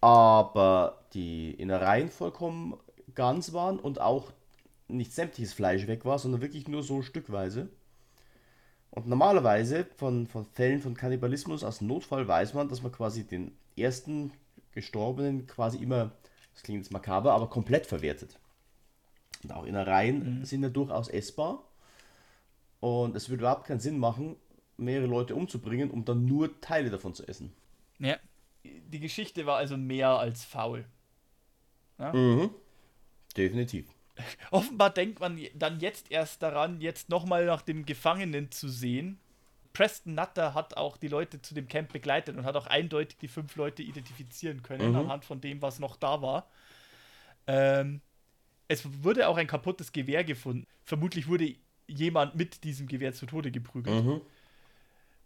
aber 0.00 1.04
die 1.14 1.52
Innereien 1.52 2.10
vollkommen 2.10 2.74
ganz 3.14 3.52
waren 3.52 3.78
und 3.78 4.00
auch 4.00 4.32
nicht 4.88 5.12
sämtliches 5.12 5.54
Fleisch 5.54 5.86
weg 5.86 6.04
war, 6.04 6.18
sondern 6.18 6.42
wirklich 6.42 6.68
nur 6.68 6.82
so 6.82 7.02
stückweise. 7.02 7.70
Und 8.90 9.06
normalerweise 9.06 9.86
von, 9.96 10.26
von 10.26 10.44
Fällen 10.44 10.80
von 10.80 10.94
Kannibalismus 10.94 11.64
als 11.64 11.80
Notfall 11.80 12.28
weiß 12.28 12.52
man, 12.52 12.68
dass 12.68 12.82
man 12.82 12.92
quasi 12.92 13.24
den 13.24 13.56
ersten 13.76 14.32
Gestorbenen 14.72 15.46
quasi 15.46 15.78
immer, 15.78 16.12
das 16.52 16.62
klingt 16.62 16.82
jetzt 16.82 16.92
makaber, 16.92 17.32
aber 17.32 17.48
komplett 17.48 17.86
verwertet. 17.86 18.38
Und 19.42 19.52
auch 19.52 19.64
Innereien 19.64 20.44
sind 20.44 20.62
ja 20.62 20.68
durchaus 20.68 21.08
essbar. 21.08 21.64
Und 22.80 23.16
es 23.16 23.30
würde 23.30 23.42
überhaupt 23.42 23.66
keinen 23.66 23.80
Sinn 23.80 23.98
machen, 23.98 24.36
mehrere 24.76 25.06
Leute 25.06 25.34
umzubringen, 25.34 25.90
um 25.90 26.04
dann 26.04 26.24
nur 26.24 26.60
Teile 26.60 26.90
davon 26.90 27.14
zu 27.14 27.26
essen. 27.26 27.52
Ja. 27.98 28.16
Die 28.64 29.00
Geschichte 29.00 29.46
war 29.46 29.56
also 29.56 29.76
mehr 29.76 30.10
als 30.10 30.44
faul. 30.44 30.84
Mhm. 31.98 32.50
Definitiv. 33.36 33.86
Offenbar 34.50 34.90
denkt 34.90 35.20
man 35.20 35.40
dann 35.54 35.80
jetzt 35.80 36.10
erst 36.10 36.42
daran, 36.42 36.80
jetzt 36.80 37.08
nochmal 37.08 37.46
nach 37.46 37.62
dem 37.62 37.86
Gefangenen 37.86 38.50
zu 38.50 38.68
sehen. 38.68 39.18
Preston 39.72 40.14
Nutter 40.14 40.52
hat 40.52 40.76
auch 40.76 40.96
die 40.98 41.08
Leute 41.08 41.40
zu 41.40 41.54
dem 41.54 41.66
Camp 41.66 41.92
begleitet 41.92 42.36
und 42.36 42.44
hat 42.44 42.56
auch 42.56 42.66
eindeutig 42.66 43.16
die 43.18 43.28
fünf 43.28 43.56
Leute 43.56 43.82
identifizieren 43.82 44.62
können, 44.62 44.90
Mhm. 44.90 44.96
anhand 44.96 45.24
von 45.24 45.40
dem, 45.40 45.62
was 45.62 45.78
noch 45.78 45.96
da 45.96 46.20
war. 46.20 46.46
Ähm, 47.46 48.00
es 48.68 48.86
wurde 49.02 49.28
auch 49.28 49.36
ein 49.38 49.46
kaputtes 49.46 49.92
Gewehr 49.92 50.24
gefunden. 50.24 50.66
Vermutlich 50.84 51.26
wurde 51.26 51.54
jemand 51.86 52.34
mit 52.34 52.64
diesem 52.64 52.86
Gewehr 52.86 53.12
zu 53.12 53.26
Tode 53.26 53.50
geprügelt. 53.50 54.04
Mhm. 54.04 54.20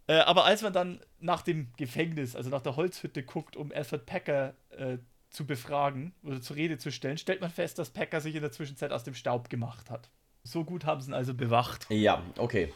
Äh, 0.08 0.18
aber 0.18 0.44
als 0.44 0.62
man 0.62 0.72
dann 0.72 1.00
nach 1.18 1.42
dem 1.42 1.72
Gefängnis, 1.76 2.36
also 2.36 2.50
nach 2.50 2.62
der 2.62 2.76
Holzhütte 2.76 3.22
guckt, 3.22 3.56
um 3.56 3.72
Alfred 3.72 4.06
Packer 4.06 4.54
äh, 4.70 4.98
zu 5.30 5.46
befragen 5.46 6.14
oder 6.22 6.40
zur 6.40 6.56
Rede 6.56 6.78
zu 6.78 6.92
stellen, 6.92 7.18
stellt 7.18 7.40
man 7.40 7.50
fest, 7.50 7.78
dass 7.78 7.90
Packer 7.90 8.20
sich 8.20 8.34
in 8.36 8.42
der 8.42 8.52
Zwischenzeit 8.52 8.92
aus 8.92 9.04
dem 9.04 9.14
Staub 9.14 9.50
gemacht 9.50 9.90
hat. 9.90 10.08
So 10.44 10.64
gut 10.64 10.84
haben 10.84 11.00
sie 11.00 11.10
ihn 11.10 11.14
also 11.14 11.34
bewacht. 11.34 11.86
Ja, 11.90 12.22
okay. 12.38 12.72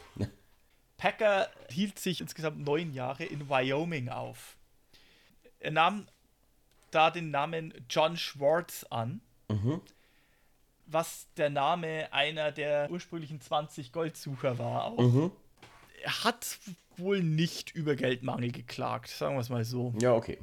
Packer 0.97 1.47
hielt 1.69 1.97
sich 1.99 2.19
insgesamt 2.21 2.59
neun 2.59 2.93
Jahre 2.93 3.23
in 3.23 3.49
Wyoming 3.49 4.09
auf. 4.09 4.57
Er 5.59 5.71
nahm 5.71 6.07
da 6.91 7.09
den 7.09 7.31
Namen 7.31 7.73
John 7.89 8.17
Schwartz 8.17 8.85
an, 8.89 9.21
Mhm. 9.49 9.81
was 10.85 11.27
der 11.37 11.49
Name 11.49 12.11
einer 12.11 12.51
der 12.51 12.91
ursprünglichen 12.91 13.39
20 13.39 13.91
Goldsucher 13.93 14.59
war. 14.59 14.85
Auch. 14.85 14.97
Mhm. 14.99 15.31
Er 16.03 16.23
hat 16.23 16.59
wohl 16.97 17.21
nicht 17.23 17.71
über 17.75 17.95
Geldmangel 17.95 18.51
geklagt, 18.51 19.09
sagen 19.09 19.35
wir 19.35 19.41
es 19.41 19.49
mal 19.49 19.63
so. 19.65 19.93
Ja, 20.01 20.13
okay. 20.13 20.37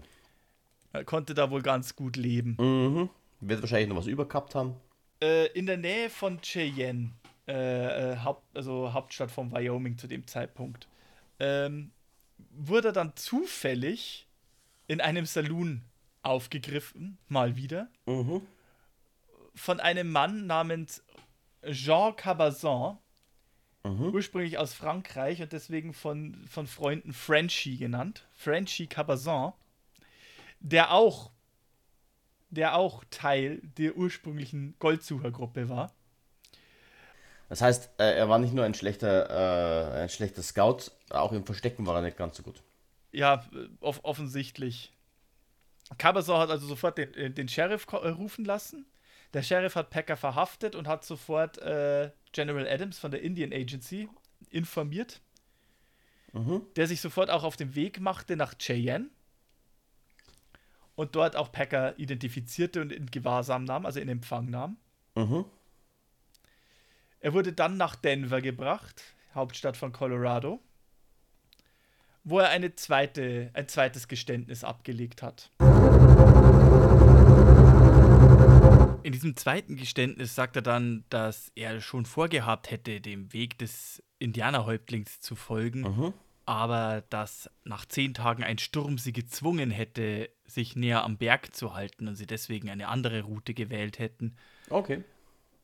Er 0.93 1.05
konnte 1.05 1.35
da 1.35 1.51
wohl 1.51 1.63
ganz 1.63 1.95
gut 1.97 2.17
leben. 2.17 2.57
Mhm. 2.59 3.11
Wird 3.41 3.61
wahrscheinlich 3.61 3.89
noch 3.89 3.97
was 3.97 4.07
überkappt 4.07 4.55
haben. 4.55 4.75
Äh, 5.23 5.47
in 5.53 5.67
der 5.67 5.77
Nähe 5.77 6.11
von 6.11 6.41
Cheyenne, 6.41 7.11
äh, 7.47 8.13
äh, 8.13 8.17
Haupt, 8.19 8.45
also 8.57 8.93
Hauptstadt 8.93 9.31
von 9.31 9.53
Wyoming 9.53 9.99
zu 9.99 10.07
dem 10.07 10.27
Zeitpunkt, 10.27 10.89
ähm, 11.39 11.91
wurde 12.51 12.89
er 12.89 12.93
dann 12.93 13.15
zufällig 13.17 14.27
in 14.87 15.01
einem 15.01 15.27
Saloon 15.27 15.83
aufgegriffen, 16.23 17.19
mal 17.29 17.57
wieder, 17.57 17.89
Mhm. 18.07 18.43
von 19.55 19.81
einem 19.81 20.11
Mann 20.11 20.47
namens 20.47 21.03
Jean 21.71 22.15
Cabazon, 22.17 22.99
Mhm. 23.85 24.13
ursprünglich 24.13 24.59
aus 24.59 24.75
Frankreich 24.75 25.41
und 25.41 25.53
deswegen 25.53 25.95
von, 25.95 26.45
von 26.49 26.67
Freunden 26.67 27.13
Frenchy 27.13 27.77
genannt. 27.77 28.27
Frenchy 28.33 28.87
Cabazon, 28.87 29.53
der 30.61 30.93
auch, 30.93 31.31
der 32.51 32.77
auch 32.77 33.05
Teil 33.11 33.61
der 33.79 33.97
ursprünglichen 33.97 34.75
Goldsuchergruppe 34.79 35.69
war. 35.69 35.93
Das 37.49 37.63
heißt, 37.63 37.91
äh, 37.99 38.17
er 38.17 38.29
war 38.29 38.39
nicht 38.39 38.53
nur 38.53 38.65
ein 38.65 38.75
schlechter, 38.75 39.95
äh, 39.95 40.03
ein 40.03 40.09
schlechter 40.09 40.43
Scout, 40.43 40.91
auch 41.11 41.33
im 41.33 41.47
Verstecken 41.47 41.87
war 41.87 41.97
er 41.97 42.03
nicht 42.03 42.17
ganz 42.17 42.37
so 42.37 42.43
gut. 42.43 42.63
Ja, 43.11 43.45
off 43.81 44.01
offensichtlich. 44.03 44.93
Cabazon 45.97 46.41
hat 46.41 46.51
also 46.51 46.67
sofort 46.67 46.99
den, 46.99 47.15
äh, 47.15 47.31
den 47.31 47.49
Sheriff 47.49 47.87
äh, 47.91 48.09
rufen 48.09 48.45
lassen. 48.45 48.85
Der 49.33 49.43
Sheriff 49.43 49.77
hat 49.77 49.91
Packer 49.91 50.17
verhaftet 50.17 50.75
und 50.75 50.87
hat 50.89 51.05
sofort 51.05 51.59
äh, 51.59 52.11
General 52.33 52.67
Adams 52.69 52.99
von 52.99 53.11
der 53.11 53.23
Indian 53.23 53.53
Agency 53.53 54.09
informiert, 54.51 55.21
Mhm. 56.33 56.63
der 56.77 56.87
sich 56.87 57.01
sofort 57.01 57.31
auch 57.31 57.43
auf 57.43 57.57
den 57.57 57.75
Weg 57.75 58.01
machte 58.01 58.37
nach 58.37 58.55
Cheyenne 58.59 59.09
und 60.95 61.17
dort 61.17 61.37
auch 61.37 61.51
Packer 61.51 61.99
identifizierte 61.99 62.83
und 62.83 62.93
in 62.93 63.07
Gewahrsam 63.07 63.65
nahm, 63.65 63.87
also 63.87 63.99
in 63.99 64.09
Empfang 64.09 64.51
nahm. 64.51 64.77
Mhm. 65.15 65.45
Er 67.21 67.33
wurde 67.33 67.53
dann 67.53 67.77
nach 67.77 67.97
Denver 67.97 68.41
gebracht, 68.43 69.03
Hauptstadt 69.35 69.77
von 69.77 69.93
Colorado, 69.93 70.61
wo 72.25 72.39
er 72.41 72.51
eine 72.51 72.75
zweite, 72.77 73.51
ein 73.55 73.69
zweites 73.69 74.07
Geständnis 74.07 74.65
abgelegt 74.65 75.23
hat. 75.23 75.51
In 79.09 79.13
diesem 79.13 79.37
zweiten 79.37 79.77
Geständnis 79.77 80.35
sagt 80.35 80.57
er 80.57 80.61
dann, 80.61 81.03
dass 81.09 81.51
er 81.55 81.81
schon 81.81 82.05
vorgehabt 82.05 82.71
hätte, 82.71 83.01
dem 83.01 83.33
Weg 83.33 83.57
des 83.57 84.03
Indianerhäuptlings 84.19 85.21
zu 85.21 85.35
folgen, 85.35 85.81
Mhm. 85.81 86.13
aber 86.45 87.03
dass 87.09 87.49
nach 87.65 87.87
zehn 87.87 88.13
Tagen 88.13 88.45
ein 88.45 88.59
Sturm 88.59 88.99
sie 88.99 89.15
gezwungen 89.15 89.71
hätte, 89.71 90.29
sich 90.45 90.77
näher 90.77 91.05
am 91.05 91.17
Berg 91.17 91.57
zu 91.57 91.73
halten 91.73 92.07
und 92.07 92.17
sie 92.17 92.27
deswegen 92.27 92.69
eine 92.69 92.89
andere 92.89 93.23
Route 93.23 93.55
gewählt 93.55 93.99
hätten. 93.99 94.37
Okay. 94.69 95.03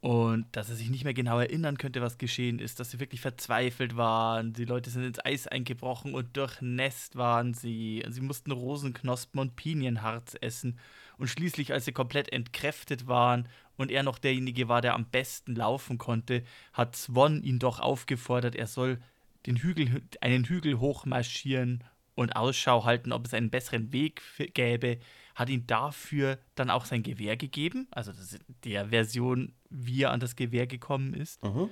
Und 0.04 0.44
dass 0.52 0.68
er 0.68 0.76
sich 0.76 0.90
nicht 0.90 1.04
mehr 1.04 1.14
genau 1.14 1.38
erinnern 1.38 1.78
könnte, 1.78 2.02
was 2.02 2.18
geschehen 2.18 2.58
ist, 2.58 2.78
dass 2.78 2.90
sie 2.90 3.00
wirklich 3.00 3.22
verzweifelt 3.22 3.96
waren. 3.96 4.52
Die 4.52 4.66
Leute 4.66 4.90
sind 4.90 5.02
ins 5.02 5.24
Eis 5.24 5.46
eingebrochen 5.46 6.12
und 6.12 6.36
durchnässt 6.36 7.16
waren 7.16 7.54
sie. 7.54 8.04
Sie 8.10 8.20
mussten 8.20 8.52
Rosenknospen 8.52 9.40
und 9.40 9.56
Pinienharz 9.56 10.36
essen. 10.42 10.78
Und 11.16 11.28
schließlich, 11.28 11.72
als 11.72 11.86
sie 11.86 11.92
komplett 11.92 12.30
entkräftet 12.34 13.06
waren 13.06 13.48
und 13.78 13.90
er 13.90 14.02
noch 14.02 14.18
derjenige 14.18 14.68
war, 14.68 14.82
der 14.82 14.92
am 14.92 15.06
besten 15.06 15.54
laufen 15.54 15.96
konnte, 15.96 16.42
hat 16.74 16.96
Swan 16.96 17.42
ihn 17.42 17.58
doch 17.58 17.80
aufgefordert, 17.80 18.56
er 18.56 18.66
soll 18.66 19.00
den 19.46 19.56
Hügel, 19.56 20.02
einen 20.20 20.44
Hügel 20.44 20.80
hochmarschieren 20.80 21.82
und 22.14 22.36
Ausschau 22.36 22.84
halten, 22.84 23.10
ob 23.10 23.24
es 23.24 23.32
einen 23.32 23.48
besseren 23.48 23.90
Weg 23.90 24.20
gäbe, 24.52 24.98
hat 25.34 25.48
ihm 25.48 25.66
dafür 25.66 26.38
dann 26.54 26.70
auch 26.70 26.84
sein 26.84 27.02
Gewehr 27.02 27.36
gegeben, 27.36 27.88
also 27.90 28.12
das 28.12 28.38
der 28.64 28.90
Version, 28.90 29.52
wie 29.74 30.02
er 30.02 30.12
an 30.12 30.20
das 30.20 30.36
Gewehr 30.36 30.66
gekommen 30.66 31.14
ist. 31.14 31.42
Mhm. 31.42 31.68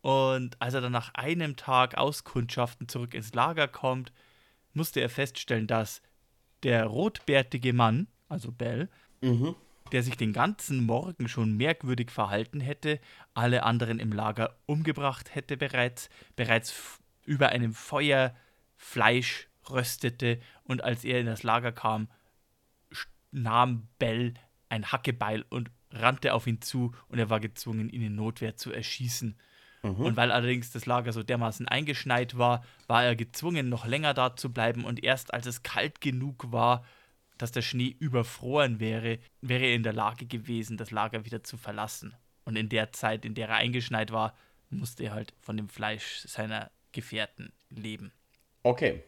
Und 0.00 0.60
als 0.60 0.74
er 0.74 0.80
dann 0.80 0.92
nach 0.92 1.14
einem 1.14 1.56
Tag 1.56 1.96
Auskundschaften 1.96 2.88
zurück 2.88 3.14
ins 3.14 3.34
Lager 3.34 3.66
kommt, 3.66 4.12
musste 4.72 5.00
er 5.00 5.08
feststellen, 5.08 5.66
dass 5.66 6.02
der 6.62 6.84
rotbärtige 6.84 7.72
Mann, 7.72 8.06
also 8.28 8.52
Bell, 8.52 8.88
Mhm. 9.20 9.56
der 9.90 10.02
sich 10.02 10.16
den 10.16 10.32
ganzen 10.32 10.84
Morgen 10.84 11.28
schon 11.28 11.56
merkwürdig 11.56 12.10
verhalten 12.10 12.60
hätte, 12.60 13.00
alle 13.34 13.62
anderen 13.64 13.98
im 13.98 14.12
Lager 14.12 14.56
umgebracht 14.66 15.34
hätte 15.34 15.56
bereits, 15.56 16.10
bereits 16.36 17.00
über 17.24 17.48
einem 17.48 17.74
Feuer 17.74 18.36
Fleisch 18.76 19.48
röstete 19.68 20.40
und 20.64 20.84
als 20.84 21.04
er 21.04 21.20
in 21.20 21.26
das 21.26 21.42
Lager 21.42 21.72
kam, 21.72 22.08
nahm 23.30 23.88
Bell 23.98 24.34
ein 24.68 24.92
Hackebeil 24.92 25.44
und 25.48 25.70
rannte 25.92 26.34
auf 26.34 26.46
ihn 26.46 26.60
zu 26.60 26.92
und 27.08 27.18
er 27.18 27.30
war 27.30 27.40
gezwungen, 27.40 27.88
ihn 27.88 28.02
in 28.02 28.14
Notwehr 28.14 28.56
zu 28.56 28.72
erschießen. 28.72 29.36
Und 29.82 30.16
weil 30.16 30.32
allerdings 30.32 30.72
das 30.72 30.86
Lager 30.86 31.12
so 31.12 31.22
dermaßen 31.22 31.68
eingeschneit 31.68 32.36
war, 32.36 32.64
war 32.88 33.04
er 33.04 33.14
gezwungen, 33.14 33.68
noch 33.68 33.86
länger 33.86 34.12
da 34.12 34.34
zu 34.34 34.52
bleiben 34.52 34.84
und 34.84 35.04
erst 35.04 35.32
als 35.32 35.46
es 35.46 35.62
kalt 35.62 36.00
genug 36.00 36.50
war, 36.50 36.84
dass 37.38 37.52
der 37.52 37.62
Schnee 37.62 37.94
überfroren 37.98 38.80
wäre, 38.80 39.18
wäre 39.40 39.64
er 39.64 39.74
in 39.74 39.84
der 39.84 39.92
Lage 39.92 40.26
gewesen, 40.26 40.76
das 40.76 40.90
Lager 40.90 41.24
wieder 41.24 41.44
zu 41.44 41.56
verlassen. 41.56 42.14
Und 42.44 42.56
in 42.56 42.68
der 42.68 42.92
Zeit, 42.92 43.24
in 43.24 43.34
der 43.34 43.48
er 43.48 43.56
eingeschneit 43.56 44.10
war, 44.10 44.36
musste 44.68 45.04
er 45.04 45.12
halt 45.12 45.32
von 45.40 45.56
dem 45.56 45.68
Fleisch 45.68 46.22
seiner 46.26 46.70
Gefährten 46.92 47.52
leben. 47.70 48.12
Okay. 48.64 49.04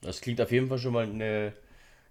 Das 0.00 0.20
klingt 0.20 0.40
auf 0.40 0.50
jeden 0.50 0.68
Fall 0.68 0.78
schon 0.78 0.94
mal 0.94 1.04
eine 1.04 1.52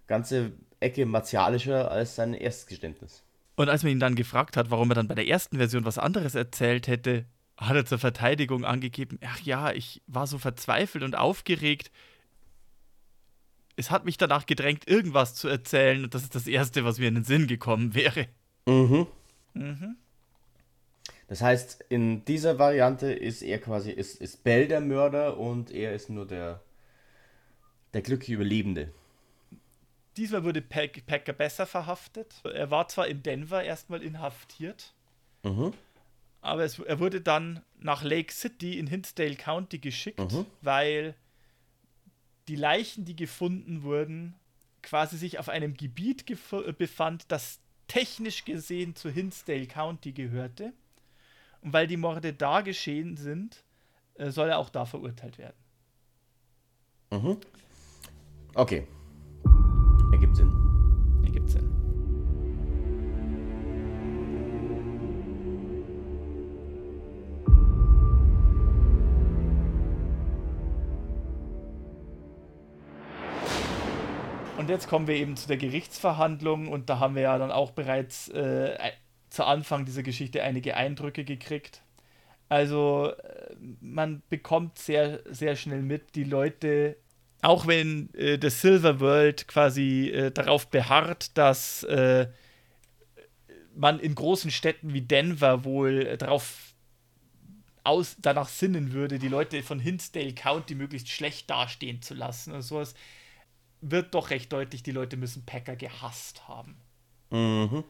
ganze 0.06 0.52
Ecke 0.78 1.04
martialischer 1.04 1.90
als 1.90 2.14
sein 2.14 2.34
erstes 2.34 2.66
Geständnis. 2.66 3.24
Und 3.56 3.70
als 3.70 3.82
man 3.82 3.92
ihn 3.92 4.00
dann 4.00 4.14
gefragt 4.14 4.56
hat, 4.56 4.70
warum 4.70 4.90
er 4.90 4.94
dann 4.94 5.08
bei 5.08 5.14
der 5.14 5.26
ersten 5.26 5.56
Version 5.56 5.84
was 5.84 5.98
anderes 5.98 6.34
erzählt 6.34 6.86
hätte, 6.88 7.24
hat 7.56 7.74
er 7.74 7.86
zur 7.86 7.98
Verteidigung 7.98 8.64
angegeben, 8.64 9.18
ach 9.24 9.40
ja, 9.40 9.72
ich 9.72 10.02
war 10.06 10.26
so 10.26 10.38
verzweifelt 10.38 11.02
und 11.02 11.16
aufgeregt. 11.16 11.90
Es 13.76 13.90
hat 13.90 14.04
mich 14.04 14.18
danach 14.18 14.44
gedrängt, 14.44 14.86
irgendwas 14.86 15.34
zu 15.34 15.48
erzählen 15.48 16.04
und 16.04 16.14
das 16.14 16.22
ist 16.22 16.34
das 16.34 16.46
Erste, 16.46 16.84
was 16.84 16.98
mir 16.98 17.08
in 17.08 17.14
den 17.14 17.24
Sinn 17.24 17.46
gekommen 17.46 17.94
wäre. 17.94 18.26
Mhm. 18.66 19.06
Mhm. 19.54 19.96
Das 21.28 21.40
heißt, 21.40 21.84
in 21.88 22.24
dieser 22.24 22.58
Variante 22.58 23.10
ist 23.12 23.42
er 23.42 23.58
quasi, 23.58 23.90
ist, 23.90 24.20
ist 24.20 24.44
Bell 24.44 24.68
der 24.68 24.80
Mörder 24.80 25.38
und 25.38 25.70
er 25.70 25.94
ist 25.94 26.10
nur 26.10 26.26
der, 26.26 26.62
der 27.94 28.02
glückliche 28.02 28.34
Überlebende. 28.34 28.92
Diesmal 30.16 30.44
wurde 30.44 30.62
Pack 30.62 31.04
Packer 31.06 31.32
besser 31.32 31.66
verhaftet. 31.66 32.34
Er 32.44 32.70
war 32.70 32.88
zwar 32.88 33.06
in 33.06 33.22
Denver 33.22 33.62
erstmal 33.62 34.02
inhaftiert, 34.02 34.94
Mhm. 35.42 35.72
aber 36.40 36.64
es, 36.64 36.78
er 36.78 36.98
wurde 37.00 37.20
dann 37.20 37.62
nach 37.78 38.02
Lake 38.02 38.32
City 38.32 38.78
in 38.78 38.86
Hinsdale 38.86 39.36
County 39.36 39.78
geschickt, 39.78 40.18
Mhm. 40.32 40.46
weil 40.62 41.14
die 42.48 42.56
Leichen, 42.56 43.04
die 43.04 43.16
gefunden 43.16 43.82
wurden, 43.82 44.34
quasi 44.82 45.18
sich 45.18 45.38
auf 45.38 45.48
einem 45.48 45.74
Gebiet 45.74 46.24
äh, 46.30 46.72
befand, 46.72 47.24
das 47.28 47.60
technisch 47.88 48.44
gesehen 48.44 48.94
zu 48.94 49.10
Hinsdale 49.10 49.66
County 49.66 50.12
gehörte. 50.12 50.72
Und 51.60 51.72
weil 51.72 51.86
die 51.88 51.96
Morde 51.96 52.32
da 52.32 52.60
geschehen 52.60 53.16
sind, 53.16 53.64
äh, 54.14 54.30
soll 54.30 54.48
er 54.50 54.58
auch 54.58 54.70
da 54.70 54.86
verurteilt 54.86 55.38
werden. 55.38 55.56
Mhm. 57.10 57.38
Okay. 58.54 58.86
Ergibt 60.12 60.36
Sinn. 60.36 60.52
Ergibt 61.24 61.50
Sinn. 61.50 61.76
Und 74.56 74.70
jetzt 74.70 74.88
kommen 74.88 75.06
wir 75.06 75.14
eben 75.14 75.36
zu 75.36 75.46
der 75.46 75.58
Gerichtsverhandlung 75.58 76.68
und 76.68 76.90
da 76.90 76.98
haben 76.98 77.14
wir 77.14 77.22
ja 77.22 77.38
dann 77.38 77.52
auch 77.52 77.70
bereits 77.70 78.28
äh, 78.30 78.76
zu 79.30 79.44
Anfang 79.44 79.84
dieser 79.84 80.02
Geschichte 80.02 80.42
einige 80.42 80.76
Eindrücke 80.76 81.24
gekriegt. 81.24 81.82
Also 82.48 83.12
äh, 83.12 83.54
man 83.80 84.22
bekommt 84.28 84.78
sehr, 84.78 85.20
sehr 85.26 85.56
schnell 85.56 85.82
mit, 85.82 86.14
die 86.14 86.24
Leute, 86.24 86.96
auch 87.42 87.66
wenn 87.66 88.12
äh, 88.14 88.38
der 88.38 88.50
Silver 88.50 89.00
World 89.00 89.48
quasi 89.48 90.08
äh, 90.08 90.30
darauf 90.30 90.68
beharrt, 90.68 91.36
dass 91.36 91.82
äh, 91.84 92.28
man 93.74 94.00
in 94.00 94.14
großen 94.14 94.50
Städten 94.50 94.94
wie 94.94 95.02
Denver 95.02 95.64
wohl 95.64 96.06
äh, 96.06 96.18
darauf 96.18 96.74
aus, 97.84 98.16
danach 98.18 98.48
sinnen 98.48 98.92
würde, 98.92 99.18
die 99.18 99.28
Leute 99.28 99.62
von 99.62 99.78
Hinsdale 99.78 100.34
County 100.34 100.74
möglichst 100.74 101.08
schlecht 101.08 101.48
dastehen 101.48 102.02
zu 102.02 102.14
lassen 102.14 102.52
und 102.52 102.62
sowas, 102.62 102.94
wird 103.80 104.14
doch 104.14 104.30
recht 104.30 104.52
deutlich, 104.52 104.82
die 104.82 104.90
Leute 104.90 105.16
müssen 105.16 105.46
Packer 105.46 105.76
gehasst 105.76 106.48
haben. 106.48 106.76
Mhm. 107.30 107.84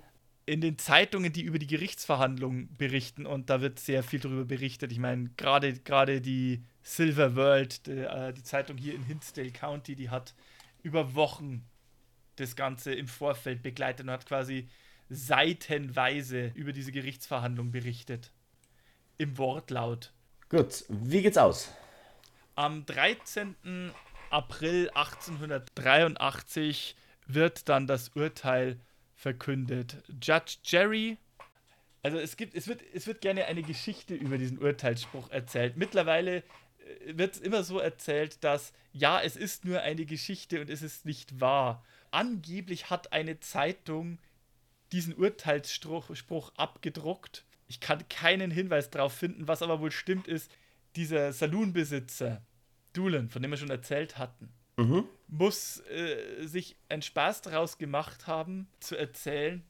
In 0.49 0.61
den 0.61 0.79
Zeitungen, 0.79 1.33
die 1.33 1.43
über 1.43 1.59
die 1.59 1.67
Gerichtsverhandlungen 1.67 2.75
berichten, 2.77 3.27
und 3.27 3.51
da 3.51 3.61
wird 3.61 3.81
sehr 3.81 4.05
viel 4.05 4.21
darüber 4.21 4.45
berichtet. 4.45 4.93
Ich 4.93 5.01
meine, 5.01 5.31
gerade 5.37 5.75
gerade 5.81 6.21
die 6.21 6.63
Silver 6.83 7.35
World, 7.35 7.87
die, 7.87 7.91
äh, 7.91 8.33
die 8.33 8.45
Zeitung 8.45 8.77
hier 8.77 8.95
in 8.95 9.03
Hinsdale 9.03 9.51
County, 9.51 9.97
die 9.97 10.09
hat 10.09 10.35
über 10.83 11.17
Wochen 11.17 11.67
das 12.37 12.55
Ganze 12.55 12.95
im 12.95 13.09
Vorfeld 13.09 13.63
begleitet 13.63 14.07
und 14.07 14.13
hat 14.13 14.27
quasi 14.27 14.69
seitenweise 15.09 16.53
über 16.55 16.73
diese 16.73 16.93
Gerichtsverhandlung 16.93 17.73
berichtet. 17.73 18.31
Im 19.19 19.37
Wortlaut. 19.39 20.13
Gut, 20.49 20.85
wie 20.89 21.23
geht's 21.23 21.39
aus? 21.39 21.73
Am 22.55 22.87
13. 22.87 23.91
April 24.31 24.91
1883 24.91 26.95
wird 27.27 27.69
dann 27.69 27.87
das 27.87 28.09
Urteil 28.11 28.81
verkündet. 29.27 30.05
Judge 30.23 30.59
Jerry, 30.63 31.19
also 32.05 32.17
es 32.17 32.37
gibt, 32.37 32.55
es 32.55 32.69
wird, 32.69 32.81
es 32.95 33.09
wird 33.09 33.21
gerne 33.21 33.47
eine 33.47 33.65
Geschichte 33.65 34.15
über 34.15 34.39
diesen 34.39 34.59
Urteilsspruch 34.59 35.31
erzählt. 35.31 35.77
Mittlerweile 35.77 36.37
äh, 36.37 36.43
wird 37.19 37.35
es 37.35 37.41
immer 37.41 37.65
so 37.65 37.81
erzählt, 37.81 38.45
dass 38.45 38.73
ja, 38.93 39.21
es 39.21 39.35
ist 39.35 39.65
nur 39.65 39.81
eine 39.81 40.05
Geschichte 40.05 40.61
und 40.61 40.71
es 40.71 40.81
ist 40.81 41.07
nicht 41.07 41.41
wahr. 41.41 41.85
Angeblich 42.13 42.89
hat 42.89 43.13
eine 43.13 43.41
Zeitung 43.41 44.21
diesen 44.93 45.13
Urteilsspruch 45.13 46.53
abgedruckt. 46.57 47.45
Ich 47.67 47.81
kann 47.81 48.09
keinen 48.09 48.53
Hinweis 48.53 48.91
darauf 48.91 49.13
finden, 49.13 49.49
was 49.49 49.61
aber 49.61 49.81
wohl 49.81 49.91
stimmt 49.91 50.29
ist, 50.29 50.53
dieser 50.95 51.33
Saloonbesitzer, 51.33 52.47
Doolin, 52.93 53.29
von 53.29 53.43
dem 53.43 53.51
wir 53.51 53.59
schon 53.59 53.71
erzählt 53.71 54.19
hatten, 54.19 54.53
mhm. 54.77 55.05
muss 55.29 55.81
äh, 55.91 56.47
sich 56.47 56.77
einen 56.89 57.03
Spaß 57.03 57.43
daraus 57.43 57.79
gemacht 57.79 58.27
haben, 58.27 58.69
zu 58.81 58.97
erzählen, 58.97 59.65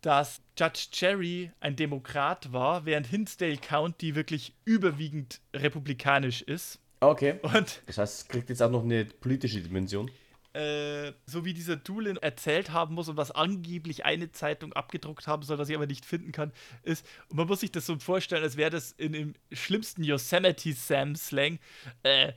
dass 0.00 0.40
Judge 0.58 0.88
Cherry 0.92 1.50
ein 1.60 1.76
Demokrat 1.76 2.52
war, 2.52 2.84
während 2.84 3.06
Hinsdale 3.06 3.56
County 3.56 4.14
wirklich 4.14 4.54
überwiegend 4.64 5.40
republikanisch 5.54 6.42
ist. 6.42 6.80
Okay. 7.00 7.38
Und 7.42 7.82
das 7.86 7.98
heißt, 7.98 8.22
es 8.22 8.28
kriegt 8.28 8.48
jetzt 8.48 8.62
auch 8.62 8.70
noch 8.70 8.82
eine 8.82 9.04
politische 9.04 9.60
Dimension. 9.60 10.10
Äh, 10.54 11.12
so 11.26 11.44
wie 11.44 11.52
dieser 11.52 11.76
Doolin 11.76 12.16
erzählt 12.16 12.70
haben 12.70 12.94
muss 12.94 13.08
und 13.08 13.16
was 13.16 13.30
angeblich 13.30 14.04
eine 14.04 14.32
Zeitung 14.32 14.72
abgedruckt 14.72 15.26
haben 15.26 15.42
soll, 15.42 15.58
was 15.58 15.68
ich 15.68 15.76
aber 15.76 15.86
nicht 15.86 16.06
finden 16.06 16.32
kann, 16.32 16.52
ist, 16.82 17.06
und 17.28 17.36
man 17.36 17.46
muss 17.46 17.60
sich 17.60 17.70
das 17.70 17.86
so 17.86 17.98
vorstellen, 17.98 18.42
als 18.42 18.56
wäre 18.56 18.70
das 18.70 18.92
in 18.92 19.12
dem 19.12 19.34
schlimmsten 19.52 20.02
Yosemite 20.02 20.72
Sam-Slang, 20.72 21.58
äh, 22.02 22.32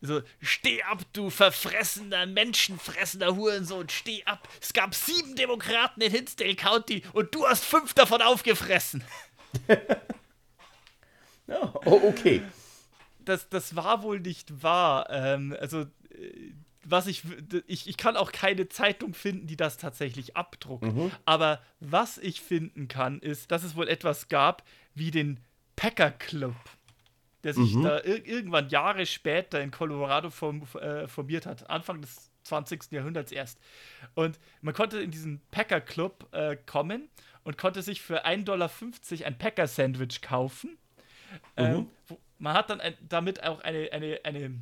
so, 0.00 0.22
steh 0.40 0.82
ab, 0.82 1.02
du 1.12 1.28
verfressener, 1.28 2.26
menschenfressender 2.26 3.36
Hurensohn, 3.36 3.88
steh 3.88 4.24
ab. 4.24 4.48
Es 4.60 4.72
gab 4.72 4.94
sieben 4.94 5.36
Demokraten 5.36 6.00
in 6.00 6.10
Hinsdale 6.10 6.56
County 6.56 7.02
und 7.12 7.34
du 7.34 7.46
hast 7.46 7.64
fünf 7.64 7.92
davon 7.92 8.22
aufgefressen. 8.22 9.04
ja, 11.46 11.74
oh, 11.84 12.00
okay. 12.04 12.42
Das, 13.24 13.48
das 13.50 13.76
war 13.76 14.02
wohl 14.02 14.20
nicht 14.20 14.62
wahr. 14.62 15.08
Ähm, 15.10 15.54
also, 15.60 15.82
äh, 15.82 16.52
was 16.82 17.06
ich, 17.06 17.22
ich, 17.66 17.86
ich 17.86 17.96
kann 17.98 18.16
auch 18.16 18.32
keine 18.32 18.68
Zeitung 18.68 19.12
finden, 19.12 19.46
die 19.46 19.56
das 19.56 19.76
tatsächlich 19.76 20.34
abdruckt. 20.34 20.84
Mhm. 20.84 21.10
Aber 21.26 21.60
was 21.78 22.16
ich 22.16 22.40
finden 22.40 22.88
kann, 22.88 23.20
ist, 23.20 23.50
dass 23.50 23.64
es 23.64 23.76
wohl 23.76 23.88
etwas 23.88 24.28
gab 24.28 24.64
wie 24.94 25.10
den 25.10 25.40
Packer 25.76 26.10
Club, 26.10 26.56
der 27.44 27.54
sich 27.54 27.74
mhm. 27.74 27.82
da 27.84 27.98
ir 28.00 28.26
irgendwann 28.26 28.68
Jahre 28.68 29.06
später 29.06 29.60
in 29.60 29.70
Colorado 29.70 30.30
form 30.30 30.62
äh, 30.80 31.08
formiert 31.08 31.46
hat, 31.46 31.68
Anfang 31.70 32.00
des 32.00 32.30
20. 32.44 32.90
Jahrhunderts 32.92 33.32
erst. 33.32 33.58
Und 34.14 34.38
man 34.60 34.74
konnte 34.74 35.00
in 35.00 35.10
diesen 35.10 35.40
Packer 35.50 35.80
Club 35.80 36.28
äh, 36.32 36.56
kommen 36.66 37.08
und 37.44 37.58
konnte 37.58 37.82
sich 37.82 38.00
für 38.02 38.26
1,50 38.26 38.44
Dollar 38.44 38.70
ein 39.24 39.38
Packer 39.38 39.66
Sandwich 39.66 40.20
kaufen. 40.22 40.78
Mhm. 41.56 41.64
Ähm, 41.64 41.86
man 42.38 42.54
hat 42.54 42.70
dann 42.70 42.80
ein, 42.80 42.94
damit 43.06 43.42
auch 43.42 43.60
eine, 43.60 43.92
eine, 43.92 44.20
eine 44.24 44.60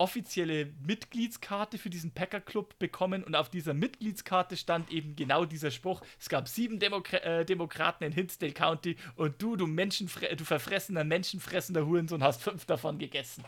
offizielle 0.00 0.72
Mitgliedskarte 0.82 1.76
für 1.76 1.90
diesen 1.90 2.10
Packer 2.12 2.40
Club 2.40 2.78
bekommen 2.78 3.22
und 3.22 3.36
auf 3.36 3.50
dieser 3.50 3.74
Mitgliedskarte 3.74 4.56
stand 4.56 4.90
eben 4.90 5.14
genau 5.14 5.44
dieser 5.44 5.70
Spruch: 5.70 6.00
Es 6.18 6.28
gab 6.28 6.48
sieben 6.48 6.78
Demokra 6.78 7.18
äh, 7.18 7.44
Demokraten 7.44 8.04
in 8.04 8.12
Hinsdale 8.12 8.52
County 8.52 8.96
und 9.16 9.40
du, 9.40 9.56
du 9.56 9.66
Menschenfre 9.66 10.34
du 10.34 10.44
verfressener, 10.44 11.04
menschenfressender 11.04 11.86
Hurensohn, 11.86 12.24
hast 12.24 12.42
fünf 12.42 12.64
davon 12.64 12.98
gegessen. 12.98 13.44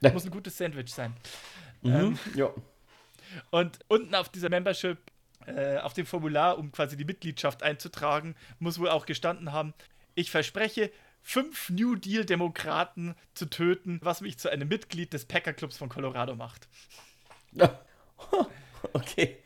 Das 0.00 0.12
muss 0.12 0.24
ein 0.24 0.30
gutes 0.30 0.58
Sandwich 0.58 0.92
sein. 0.92 1.14
Mhm, 1.82 1.92
ähm, 1.92 2.18
ja. 2.34 2.50
Und 3.50 3.78
unten 3.88 4.14
auf 4.14 4.28
dieser 4.30 4.48
Membership, 4.48 4.98
äh, 5.46 5.78
auf 5.78 5.92
dem 5.92 6.06
Formular, 6.06 6.58
um 6.58 6.72
quasi 6.72 6.96
die 6.96 7.04
Mitgliedschaft 7.04 7.62
einzutragen, 7.62 8.34
muss 8.58 8.80
wohl 8.80 8.88
auch 8.88 9.06
gestanden 9.06 9.52
haben: 9.52 9.74
Ich 10.16 10.32
verspreche, 10.32 10.90
fünf 11.22 11.70
New 11.70 11.94
Deal-Demokraten 11.94 13.14
zu 13.34 13.46
töten, 13.46 14.00
was 14.02 14.20
mich 14.20 14.38
zu 14.38 14.50
einem 14.50 14.68
Mitglied 14.68 15.12
des 15.12 15.24
Packer-Clubs 15.26 15.76
von 15.76 15.88
Colorado 15.88 16.34
macht. 16.34 16.68
okay. 18.92 19.38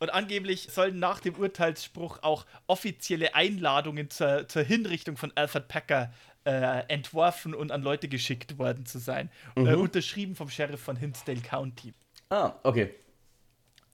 Und 0.00 0.10
angeblich 0.10 0.68
sollen 0.70 0.98
nach 0.98 1.20
dem 1.20 1.34
Urteilsspruch 1.36 2.18
auch 2.22 2.44
offizielle 2.66 3.34
Einladungen 3.34 4.10
zur, 4.10 4.48
zur 4.48 4.62
Hinrichtung 4.62 5.16
von 5.16 5.32
Alfred 5.34 5.68
Packer 5.68 6.12
äh, 6.44 6.86
entworfen 6.88 7.54
und 7.54 7.72
an 7.72 7.82
Leute 7.82 8.08
geschickt 8.08 8.58
worden 8.58 8.86
zu 8.86 8.98
sein. 8.98 9.30
Äh, 9.56 9.60
mhm. 9.60 9.66
Äh, 9.66 9.74
unterschrieben 9.74 10.36
vom 10.36 10.50
Sheriff 10.50 10.80
von 10.80 10.96
Hinsdale 10.96 11.40
County. 11.40 11.94
Ah, 12.28 12.52
okay. 12.62 12.94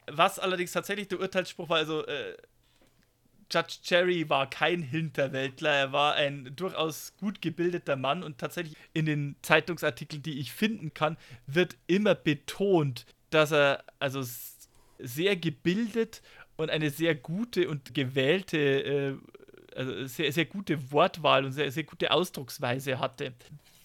Was 0.07 0.39
allerdings 0.39 0.73
tatsächlich 0.73 1.09
der 1.09 1.21
Urteilsspruch 1.21 1.69
war, 1.69 1.77
also 1.77 2.05
äh, 2.07 2.37
Judge 3.51 3.79
Cherry 3.83 4.29
war 4.29 4.49
kein 4.49 4.83
Hinterwäldler, 4.83 5.71
er 5.71 5.93
war 5.93 6.15
ein 6.15 6.53
durchaus 6.55 7.15
gut 7.19 7.43
gebildeter 7.43 7.97
Mann 7.97 8.23
und 8.23 8.39
tatsächlich 8.39 8.77
in 8.93 9.07
den 9.07 9.37
Zeitungsartikeln, 9.43 10.23
die 10.23 10.39
ich 10.39 10.53
finden 10.53 10.95
kann, 10.95 11.17
wird 11.47 11.77
immer 11.87 12.15
betont, 12.15 13.07
dass 13.31 13.53
er 13.53 13.85
also 13.99 14.23
sehr 14.99 15.37
gebildet 15.37 16.23
und 16.57 16.71
eine 16.71 16.91
sehr 16.91 17.15
gute 17.15 17.69
und 17.69 17.95
gewählte, 17.95 18.59
äh, 18.59 19.15
also 19.75 20.07
sehr, 20.07 20.33
sehr 20.33 20.45
gute 20.45 20.93
Wortwahl 20.93 21.45
und 21.45 21.53
sehr, 21.53 21.71
sehr 21.71 21.85
gute 21.85 22.11
Ausdrucksweise 22.11 22.99
hatte. 22.99 23.33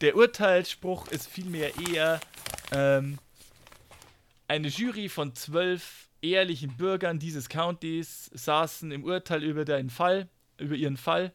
Der 0.02 0.16
Urteilsspruch 0.16 1.08
ist 1.08 1.28
vielmehr 1.28 1.72
eher 1.90 2.20
ähm, 2.72 3.18
eine 4.48 4.68
Jury 4.68 5.10
von 5.10 5.34
zwölf 5.36 6.05
ehrlichen 6.32 6.78
Bürgern 6.78 7.20
dieses 7.20 7.50
Countys 7.50 8.30
saßen 8.34 8.92
im 8.92 9.04
Urteil 9.04 9.44
über 9.44 9.66
den 9.66 9.90
Fall, 9.90 10.30
über 10.58 10.76
ihren 10.76 10.98
Fall 10.98 11.34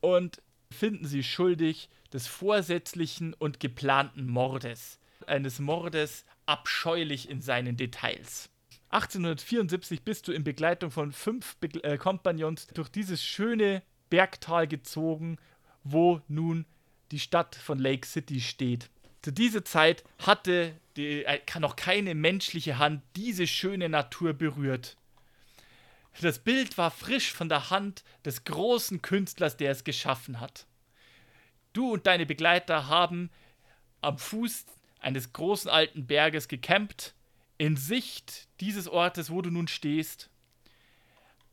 und 0.00 0.42
finden 0.70 1.06
sie 1.06 1.22
schuldig 1.22 1.88
des 2.12 2.26
vorsätzlichen 2.26 3.34
und 3.34 3.60
geplanten 3.60 4.26
Mordes. 4.26 4.98
Eines 5.26 5.60
Mordes 5.60 6.24
abscheulich 6.46 7.28
in 7.28 7.40
seinen 7.40 7.76
Details. 7.76 8.50
1874 8.90 10.02
bist 10.02 10.28
du 10.28 10.32
in 10.32 10.44
Begleitung 10.44 10.90
von 10.90 11.12
fünf 11.12 11.56
Be 11.56 11.68
äh, 11.82 11.96
Kompagnons 11.96 12.66
durch 12.68 12.88
dieses 12.88 13.22
schöne 13.22 13.82
Bergtal 14.10 14.68
gezogen, 14.68 15.38
wo 15.84 16.20
nun 16.28 16.66
die 17.10 17.18
Stadt 17.18 17.54
von 17.54 17.78
Lake 17.78 18.06
City 18.06 18.40
steht. 18.40 18.90
Zu 19.22 19.32
dieser 19.32 19.64
Zeit 19.64 20.04
hatte 20.18 20.74
die, 20.96 21.24
äh, 21.24 21.40
noch 21.58 21.76
keine 21.76 22.14
menschliche 22.14 22.78
Hand 22.78 23.02
diese 23.16 23.46
schöne 23.46 23.88
Natur 23.88 24.32
berührt. 24.32 24.96
Das 26.20 26.38
Bild 26.38 26.76
war 26.76 26.90
frisch 26.90 27.32
von 27.32 27.48
der 27.48 27.70
Hand 27.70 28.04
des 28.24 28.44
großen 28.44 29.00
Künstlers, 29.00 29.56
der 29.56 29.70
es 29.70 29.84
geschaffen 29.84 30.40
hat. 30.40 30.66
Du 31.72 31.92
und 31.92 32.06
deine 32.06 32.26
Begleiter 32.26 32.88
haben 32.88 33.30
am 34.02 34.18
Fuß 34.18 34.66
eines 35.00 35.32
großen 35.32 35.70
alten 35.70 36.06
Berges 36.06 36.48
gecampt, 36.48 37.14
in 37.56 37.76
Sicht 37.76 38.48
dieses 38.60 38.88
Ortes, 38.88 39.30
wo 39.30 39.40
du 39.40 39.50
nun 39.50 39.68
stehst, 39.68 40.30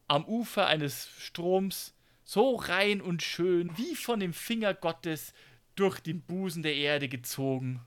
am 0.08 0.26
Ufer 0.26 0.68
eines 0.68 1.08
Stroms, 1.20 1.94
so 2.26 2.56
rein 2.56 3.02
und 3.02 3.24
schön, 3.24 3.78
wie 3.78 3.96
von 3.96 4.20
dem 4.20 4.34
Finger 4.34 4.74
Gottes 4.74 5.34
durch 5.76 6.00
den 6.00 6.22
Busen 6.22 6.64
der 6.64 6.76
Erde 6.76 7.08
gezogen. 7.08 7.82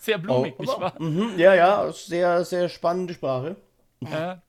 Sehr 0.00 0.18
blumig, 0.18 0.54
oh, 0.58 0.62
nicht 0.62 0.80
wahr? 0.80 0.94
Mh, 0.98 1.36
ja, 1.36 1.54
ja, 1.54 1.92
sehr, 1.92 2.44
sehr 2.44 2.68
spannende 2.68 3.14
Sprache. 3.14 3.56
Ja. 4.00 4.42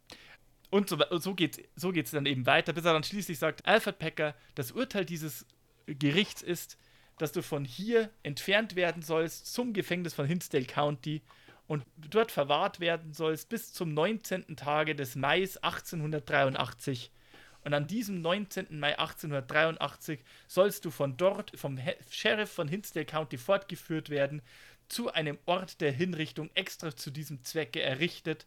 Und 0.70 0.88
so, 0.88 0.97
so 1.12 1.36
geht 1.36 1.58
es 1.58 1.64
so 1.76 1.91
geht's 1.91 2.12
dann 2.12 2.26
eben 2.26 2.45
weiter, 2.45 2.72
bis 2.72 2.86
er 2.86 2.93
dann 2.93 3.04
schließlich 3.04 3.38
sagt, 3.38 3.66
Alfred 3.66 3.99
Packer, 3.99 4.36
das 4.56 4.72
Urteil 4.72 5.06
dieses 5.06 5.45
Gerichts 5.86 6.41
ist, 6.41 6.78
dass 7.18 7.34
du 7.34 7.43
von 7.43 7.66
hier 7.66 8.10
entfernt 8.24 8.76
werden 8.76 9.04
sollst 9.04 9.54
zum 9.54 9.74
Gefängnis 9.74 10.14
von 10.14 10.26
Hinsdale 10.26 10.66
County 10.66 11.22
und 11.68 11.86
dort 11.97 12.32
verwahrt 12.32 12.80
werden 12.80 13.14
sollst 13.14 13.49
bis 13.49 13.74
zum 13.74 13.93
19. 13.93 14.56
Tage 14.56 14.95
des 14.95 15.16
Mai 15.16 15.41
1883 15.41 17.12
und 17.64 17.74
an 17.74 17.88
diesem 17.88 18.22
19. 18.22 18.80
Mai 18.80 18.97
1883 18.97 20.20
sollst 20.47 20.86
du 20.86 20.89
von 20.89 21.16
dort, 21.18 21.58
vom 21.58 21.80
Sheriff 22.10 22.52
von 22.52 22.68
Hinsdale 22.68 23.06
County 23.06 23.38
fortgeführt 23.38 24.10
werden, 24.10 24.41
zu 24.92 25.12
einem 25.14 25.38
Ort 25.46 25.82
der 25.82 25.92
Hinrichtung 25.92 26.50
extra 26.54 26.96
zu 26.96 27.12
diesem 27.12 27.44
Zwecke 27.44 27.82
errichtet. 27.82 28.46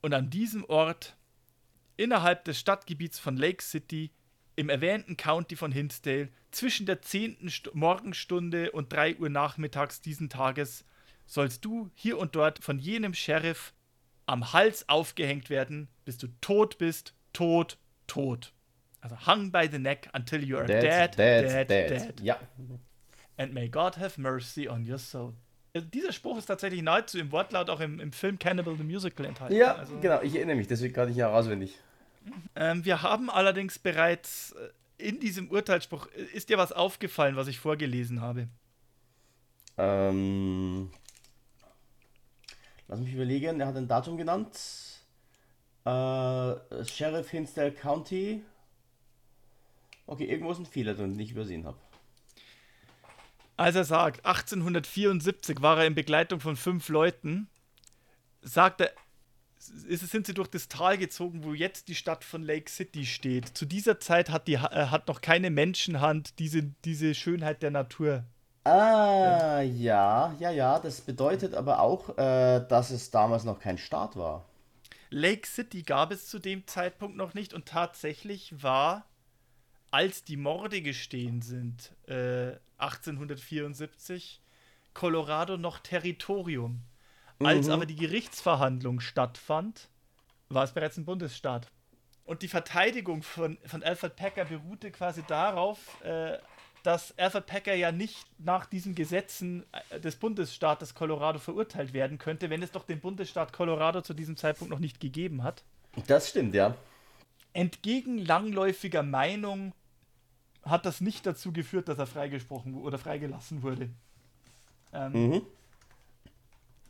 Und 0.00 0.14
an 0.14 0.30
diesem 0.30 0.64
Ort, 0.64 1.16
innerhalb 1.96 2.44
des 2.44 2.58
Stadtgebiets 2.58 3.18
von 3.18 3.36
Lake 3.36 3.62
City, 3.62 4.10
im 4.56 4.70
erwähnten 4.70 5.16
County 5.16 5.54
von 5.54 5.72
Hinsdale, 5.72 6.30
zwischen 6.50 6.86
der 6.86 7.02
10. 7.02 7.48
St 7.50 7.74
Morgenstunde 7.74 8.72
und 8.72 8.92
3 8.92 9.16
Uhr 9.18 9.28
nachmittags 9.28 10.00
diesen 10.00 10.30
Tages, 10.30 10.84
sollst 11.26 11.64
du 11.64 11.90
hier 11.94 12.18
und 12.18 12.34
dort 12.36 12.64
von 12.64 12.78
jenem 12.78 13.12
Sheriff 13.12 13.74
am 14.24 14.52
Hals 14.52 14.88
aufgehängt 14.88 15.50
werden, 15.50 15.88
bis 16.04 16.16
du 16.16 16.28
tot 16.40 16.78
bist, 16.78 17.14
tot, 17.32 17.78
tot. 18.06 18.52
Also 19.00 19.26
hung 19.26 19.52
by 19.52 19.68
the 19.70 19.78
neck 19.78 20.08
until 20.14 20.42
you 20.42 20.56
are 20.56 20.66
dead, 20.66 20.82
dead, 20.82 21.16
dead, 21.16 21.68
dead. 21.68 21.90
dead. 21.90 22.20
Ja. 22.20 22.40
and 23.38 23.52
may 23.52 23.68
God 23.68 23.96
have 23.96 24.18
mercy 24.18 24.66
on 24.66 24.84
your 24.84 24.98
soul. 24.98 25.34
Äh, 25.76 25.82
Dieser 25.82 26.12
Spruch 26.12 26.38
ist 26.38 26.46
tatsächlich 26.46 26.82
nahezu 26.82 27.18
im 27.18 27.32
Wortlaut 27.32 27.70
auch 27.70 27.80
im, 27.80 28.00
im 28.00 28.12
Film 28.12 28.38
Cannibal 28.38 28.76
the 28.76 28.82
Musical 28.84 29.26
enthalten. 29.26 29.54
Ja, 29.54 29.74
Also, 29.74 29.98
genau, 30.00 30.20
ich 30.22 30.34
erinnere 30.34 30.56
mich, 30.56 30.66
deswegen 30.68 30.94
kann 30.94 31.10
ich 31.10 31.16
ja 31.16 31.30
auswendig. 31.30 31.78
Ähm, 32.56 32.84
wir 32.84 33.02
haben 33.02 33.30
allerdings 33.30 33.78
bereits 33.78 34.52
äh, 34.52 35.08
in 35.08 35.20
diesem 35.20 35.50
Urteilsspruch, 35.50 36.08
äh, 36.16 36.22
ist 36.36 36.48
dir 36.48 36.58
was 36.58 36.72
aufgefallen, 36.72 37.36
was 37.36 37.48
ich 37.48 37.58
vorgelesen 37.58 38.20
habe? 38.20 38.48
Ähm, 39.78 40.90
lass 42.88 42.98
mich 42.98 43.12
überlegen, 43.12 43.60
er 43.60 43.66
hat 43.68 43.76
ein 43.76 43.88
Datum 43.88 44.16
genannt. 44.16 44.56
Äh, 45.84 46.84
Sheriff 46.84 47.30
Hinsdale 47.30 47.72
County. 47.72 48.42
Okay, 50.06 50.24
irgendwo 50.24 50.50
ist 50.52 50.58
ein 50.58 50.66
Fehler 50.66 50.94
drin, 50.94 51.10
den 51.10 51.20
ich 51.20 51.32
übersehen 51.32 51.64
habe. 51.64 51.76
Als 53.56 53.74
er 53.74 53.84
sagt, 53.84 54.24
1874 54.26 55.62
war 55.62 55.78
er 55.78 55.86
in 55.86 55.94
Begleitung 55.94 56.40
von 56.40 56.56
fünf 56.56 56.88
Leuten, 56.88 57.48
sagt 58.42 58.82
er, 58.82 58.90
sind 59.58 60.26
sie 60.26 60.34
durch 60.34 60.48
das 60.48 60.68
Tal 60.68 60.98
gezogen, 60.98 61.42
wo 61.42 61.54
jetzt 61.54 61.88
die 61.88 61.94
Stadt 61.94 62.22
von 62.22 62.42
Lake 62.42 62.70
City 62.70 63.06
steht. 63.06 63.56
Zu 63.56 63.64
dieser 63.64 63.98
Zeit 63.98 64.30
hat, 64.30 64.46
die, 64.46 64.54
äh, 64.54 64.58
hat 64.58 65.08
noch 65.08 65.20
keine 65.20 65.50
Menschenhand 65.50 66.38
diese, 66.38 66.62
diese 66.84 67.14
Schönheit 67.14 67.62
der 67.62 67.70
Natur. 67.70 68.24
Ah, 68.64 69.60
ja, 69.60 70.34
ja, 70.38 70.50
ja. 70.50 70.78
Das 70.78 71.00
bedeutet 71.00 71.54
aber 71.54 71.80
auch, 71.80 72.16
äh, 72.18 72.66
dass 72.68 72.90
es 72.90 73.10
damals 73.10 73.44
noch 73.44 73.60
kein 73.60 73.78
Staat 73.78 74.16
war. 74.16 74.44
Lake 75.10 75.46
City 75.46 75.82
gab 75.82 76.12
es 76.12 76.28
zu 76.28 76.38
dem 76.38 76.66
Zeitpunkt 76.66 77.16
noch 77.16 77.32
nicht 77.32 77.54
und 77.54 77.66
tatsächlich 77.66 78.62
war, 78.62 79.06
als 79.90 80.24
die 80.24 80.36
Morde 80.36 80.82
gestehen 80.82 81.42
sind, 81.42 81.92
äh, 82.06 82.52
1874, 82.78 84.40
Colorado 84.94 85.56
noch 85.56 85.78
Territorium. 85.78 86.82
Als 87.38 87.66
Mhm. 87.66 87.72
aber 87.72 87.86
die 87.86 87.96
Gerichtsverhandlung 87.96 89.00
stattfand, 89.00 89.88
war 90.48 90.64
es 90.64 90.72
bereits 90.72 90.96
ein 90.96 91.04
Bundesstaat. 91.04 91.70
Und 92.24 92.42
die 92.42 92.48
Verteidigung 92.48 93.22
von, 93.22 93.58
von 93.66 93.82
Alfred 93.82 94.16
Packer 94.16 94.46
beruhte 94.46 94.90
quasi 94.90 95.22
darauf, 95.28 96.02
äh, 96.02 96.38
dass 96.82 97.16
Alfred 97.18 97.46
Packer 97.46 97.74
ja 97.74 97.92
nicht 97.92 98.26
nach 98.38 98.66
diesen 98.66 98.94
Gesetzen 98.94 99.64
äh, 99.90 100.00
des 100.00 100.16
Bundesstaates 100.16 100.94
Colorado 100.94 101.38
verurteilt 101.38 101.92
werden 101.92 102.18
könnte, 102.18 102.48
wenn 102.48 102.62
es 102.62 102.72
doch 102.72 102.84
den 102.84 103.00
Bundesstaat 103.00 103.52
Colorado 103.52 104.00
zu 104.00 104.14
diesem 104.14 104.36
Zeitpunkt 104.36 104.70
noch 104.70 104.78
nicht 104.78 104.98
gegeben 105.00 105.42
hat. 105.42 105.62
Das 106.06 106.30
stimmt, 106.30 106.54
ja. 106.54 106.74
Entgegen 107.56 108.18
langläufiger 108.18 109.02
Meinung 109.02 109.72
hat 110.62 110.84
das 110.84 111.00
nicht 111.00 111.24
dazu 111.26 111.52
geführt, 111.52 111.88
dass 111.88 111.98
er 111.98 112.06
freigesprochen 112.06 112.74
oder 112.74 112.98
freigelassen 112.98 113.62
wurde. 113.62 113.88
Ähm, 114.92 115.12
Mhm. 115.12 115.42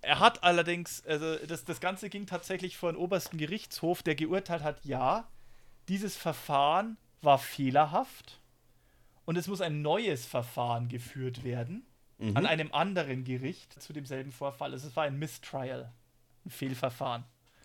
Er 0.02 0.20
hat 0.20 0.44
allerdings, 0.44 1.04
also 1.06 1.36
das, 1.46 1.64
das 1.64 1.80
Ganze 1.80 2.08
ging 2.08 2.26
tatsächlich 2.26 2.76
vor 2.76 2.92
den 2.92 2.96
obersten 2.96 3.38
Gerichtshof, 3.38 4.02
der 4.04 4.14
geurteilt 4.14 4.62
hat, 4.62 4.84
ja, 4.84 5.26
dieses 5.88 6.16
Verfahren 6.16 6.96
war 7.22 7.38
fehlerhaft 7.38 8.40
und 9.24 9.36
es 9.36 9.48
muss 9.48 9.60
ein 9.60 9.82
neues 9.82 10.24
Verfahren 10.26 10.88
geführt 10.88 11.44
werden 11.44 11.84
Mhm. 12.18 12.36
an 12.36 12.46
einem 12.46 12.72
anderen 12.72 13.24
Gericht 13.24 13.80
zu 13.82 13.92
demselben 13.92 14.32
Vorfall. 14.32 14.72
Also 14.72 14.88
es 14.88 14.96
war 14.96 15.04
ein 15.04 15.18
Mistrial, 15.18 15.92
ein 16.46 16.50
Fehlverfahren. 16.50 17.24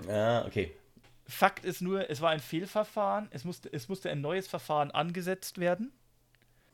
Ah, 0.09 0.43
okay. 0.45 0.73
Fakt 1.27 1.65
ist 1.65 1.81
nur, 1.81 2.09
es 2.09 2.21
war 2.21 2.31
ein 2.31 2.39
Fehlverfahren, 2.39 3.27
es 3.31 3.45
musste, 3.45 3.71
es 3.71 3.87
musste 3.87 4.09
ein 4.09 4.21
neues 4.21 4.47
Verfahren 4.47 4.91
angesetzt 4.91 5.59
werden. 5.59 5.91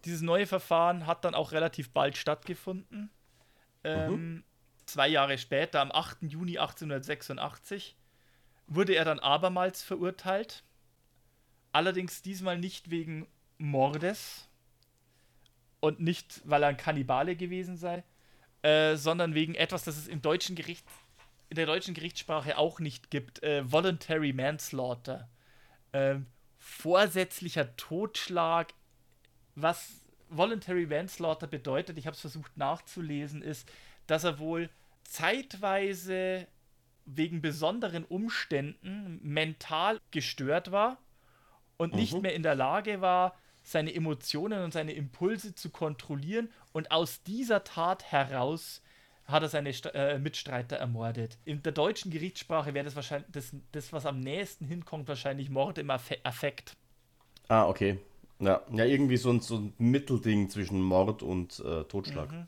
Dieses 0.05 0.21
neue 0.21 0.47
Verfahren 0.47 1.05
hat 1.05 1.25
dann 1.25 1.35
auch 1.35 1.51
relativ 1.51 1.91
bald 1.91 2.17
stattgefunden. 2.17 3.09
Ähm, 3.83 4.43
Zwei 4.87 5.09
Jahre 5.09 5.37
später, 5.37 5.81
am 5.81 5.91
8. 5.91 6.19
Juni 6.21 6.57
1886, 6.57 7.97
wurde 8.67 8.95
er 8.95 9.03
dann 9.03 9.19
abermals 9.19 9.83
verurteilt. 9.83 10.63
Allerdings 11.73 12.21
diesmal 12.21 12.57
nicht 12.57 12.89
wegen 12.89 13.27
Mordes 13.57 14.47
und 15.81 15.99
nicht, 15.99 16.41
weil 16.45 16.63
er 16.63 16.69
ein 16.69 16.77
Kannibale 16.77 17.35
gewesen 17.35 17.75
sei, 17.75 18.05
äh, 18.61 18.95
sondern 18.95 19.33
wegen 19.33 19.55
etwas, 19.55 19.83
das 19.83 19.97
es 19.97 20.07
im 20.07 20.21
deutschen 20.21 20.55
Gericht 20.55 20.85
in 21.49 21.55
der 21.55 21.65
deutschen 21.65 21.93
Gerichtssprache 21.93 22.57
auch 22.57 22.79
nicht 22.79 23.09
gibt, 23.09 23.41
äh, 23.43 23.69
Voluntary 23.71 24.33
Manslaughter. 24.33 25.29
Ähm, 25.93 26.25
vorsätzlicher 26.59 27.75
Totschlag. 27.77 28.73
Was 29.55 30.01
Voluntary 30.29 30.85
Manslaughter 30.85 31.47
bedeutet, 31.47 31.97
ich 31.97 32.05
habe 32.05 32.15
es 32.15 32.21
versucht 32.21 32.57
nachzulesen, 32.57 33.41
ist, 33.41 33.71
dass 34.07 34.23
er 34.23 34.39
wohl 34.39 34.69
zeitweise 35.03 36.47
wegen 37.05 37.41
besonderen 37.41 38.03
Umständen 38.03 39.19
mental 39.23 40.01
gestört 40.11 40.71
war 40.71 40.97
und 41.77 41.93
nicht 41.93 42.13
Mhm. 42.15 42.21
mehr 42.21 42.35
in 42.35 42.43
der 42.43 42.55
Lage 42.55 42.99
war, 42.99 43.37
seine 43.63 43.93
Emotionen 43.93 44.63
und 44.63 44.73
seine 44.73 44.93
Impulse 44.93 45.55
zu 45.55 45.69
kontrollieren 45.69 46.51
und 46.73 46.91
aus 46.91 47.23
dieser 47.23 47.63
Tat 47.63 48.11
heraus 48.11 48.81
hat 49.27 49.43
er 49.43 49.49
seine 49.49 49.73
St 49.73 49.93
äh, 49.93 50.17
Mitstreiter 50.19 50.77
ermordet. 50.77 51.37
In 51.43 51.61
der 51.61 51.73
deutschen 51.73 52.11
Gerichtssprache 52.11 52.73
wäre 52.73 52.85
das 52.85 52.95
wahrscheinlich 52.95 53.29
das, 53.31 53.51
das, 53.73 53.91
was 53.91 54.05
am 54.05 54.19
nächsten 54.19 54.65
hinkommt, 54.65 55.07
wahrscheinlich 55.07 55.49
Mord 55.49 55.77
im 55.77 55.89
Affe 55.89 56.17
Affekt. 56.23 56.75
Ah, 57.49 57.67
okay. 57.67 57.99
Ja, 58.39 58.61
ja 58.71 58.85
irgendwie 58.85 59.17
so 59.17 59.31
ein, 59.31 59.41
so 59.41 59.57
ein 59.57 59.73
Mittelding 59.77 60.49
zwischen 60.49 60.81
Mord 60.81 61.23
und 61.23 61.59
äh, 61.59 61.83
Totschlag. 61.83 62.47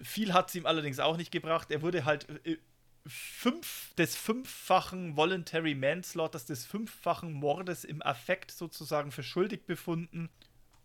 Viel 0.00 0.32
hat 0.32 0.48
es 0.48 0.54
ihm 0.54 0.66
allerdings 0.66 1.00
auch 1.00 1.16
nicht 1.16 1.32
gebracht. 1.32 1.70
Er 1.70 1.82
wurde 1.82 2.04
halt 2.04 2.28
äh, 2.44 2.58
fünf, 3.06 3.92
des 3.98 4.14
fünffachen 4.14 5.16
Voluntary 5.16 5.74
Manslaughters, 5.74 6.46
des 6.46 6.64
fünffachen 6.64 7.32
Mordes 7.32 7.84
im 7.84 8.02
Affekt 8.02 8.52
sozusagen 8.52 9.10
für 9.10 9.24
schuldig 9.24 9.66
befunden 9.66 10.30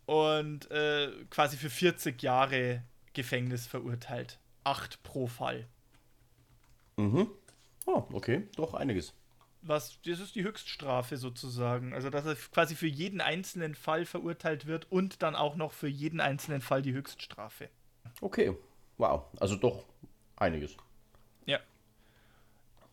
und 0.06 0.68
äh, 0.72 1.12
quasi 1.30 1.56
für 1.56 1.70
40 1.70 2.20
Jahre 2.20 2.82
Gefängnis 3.12 3.68
verurteilt. 3.68 4.39
Acht 4.64 5.02
pro 5.02 5.26
Fall. 5.26 5.66
Mhm. 6.96 7.30
Oh, 7.86 8.04
okay. 8.12 8.48
Doch 8.56 8.74
einiges. 8.74 9.14
Was, 9.62 10.00
das 10.02 10.20
ist 10.20 10.34
die 10.34 10.42
Höchststrafe 10.42 11.16
sozusagen. 11.16 11.92
Also, 11.92 12.08
dass 12.08 12.24
er 12.24 12.34
quasi 12.34 12.74
für 12.74 12.86
jeden 12.86 13.20
einzelnen 13.20 13.74
Fall 13.74 14.06
verurteilt 14.06 14.66
wird 14.66 14.90
und 14.90 15.22
dann 15.22 15.36
auch 15.36 15.56
noch 15.56 15.72
für 15.72 15.88
jeden 15.88 16.20
einzelnen 16.20 16.62
Fall 16.62 16.82
die 16.82 16.92
Höchststrafe. 16.92 17.68
Okay. 18.20 18.56
Wow. 18.96 19.24
Also 19.38 19.56
doch 19.56 19.84
einiges. 20.36 20.76
Ja. 21.46 21.58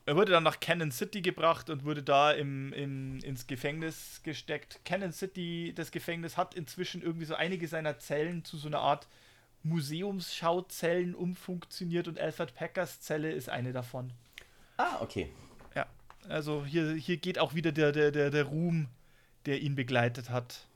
Er 0.06 0.16
wurde 0.16 0.32
dann 0.32 0.44
nach 0.44 0.60
Cannon 0.60 0.92
City 0.92 1.22
gebracht 1.22 1.70
und 1.70 1.84
wurde 1.84 2.02
da 2.02 2.32
im, 2.32 2.72
im, 2.72 3.20
ins 3.20 3.46
Gefängnis 3.46 4.22
gesteckt. 4.24 4.80
Cannon 4.86 5.12
City, 5.12 5.74
das 5.76 5.92
Gefängnis, 5.92 6.38
hat 6.38 6.56
inzwischen 6.56 7.02
irgendwie 7.02 7.26
so 7.26 7.36
einige 7.36 7.68
seiner 7.68 8.00
Zellen 8.00 8.46
zu 8.46 8.58
so 8.58 8.68
einer 8.68 8.80
Art 8.80 9.08
Museumsschauzellen 9.64 11.16
umfunktioniert 11.16 12.08
und 12.08 12.20
Alfred 12.20 12.54
Packers 12.56 13.02
Zelle 13.02 13.32
ist 13.32 13.50
eine 13.50 13.74
davon. 13.74 14.14
Ah, 14.78 14.98
okay. 15.02 15.30
Ja, 15.76 15.88
also 16.30 16.66
hier, 16.66 16.94
hier 16.94 17.18
geht 17.18 17.40
auch 17.40 17.54
wieder 17.54 17.72
der, 17.72 17.92
der, 17.92 18.12
der, 18.12 18.30
der 18.30 18.44
Ruhm, 18.46 18.88
der 19.46 19.62
ihn 19.62 19.76
begleitet 19.76 20.30
hat. 20.30 20.68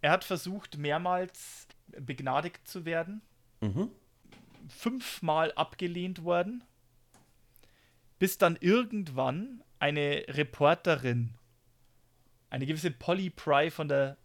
Er 0.00 0.10
hat 0.10 0.24
versucht, 0.24 0.76
mehrmals 0.78 1.66
begnadigt 1.88 2.66
zu 2.66 2.84
werden, 2.84 3.22
Mhm. 3.60 3.90
fünfmal 4.68 5.52
abgelehnt 5.52 6.24
worden, 6.24 6.64
bis 8.18 8.36
dann 8.38 8.56
irgendwann 8.60 9.62
eine 9.78 10.24
Reporterin, 10.28 11.34
eine 12.50 12.66
gewisse 12.66 12.90
Polly 12.90 13.30
Pry 13.30 13.70
von 13.70 13.88
der 13.88 14.16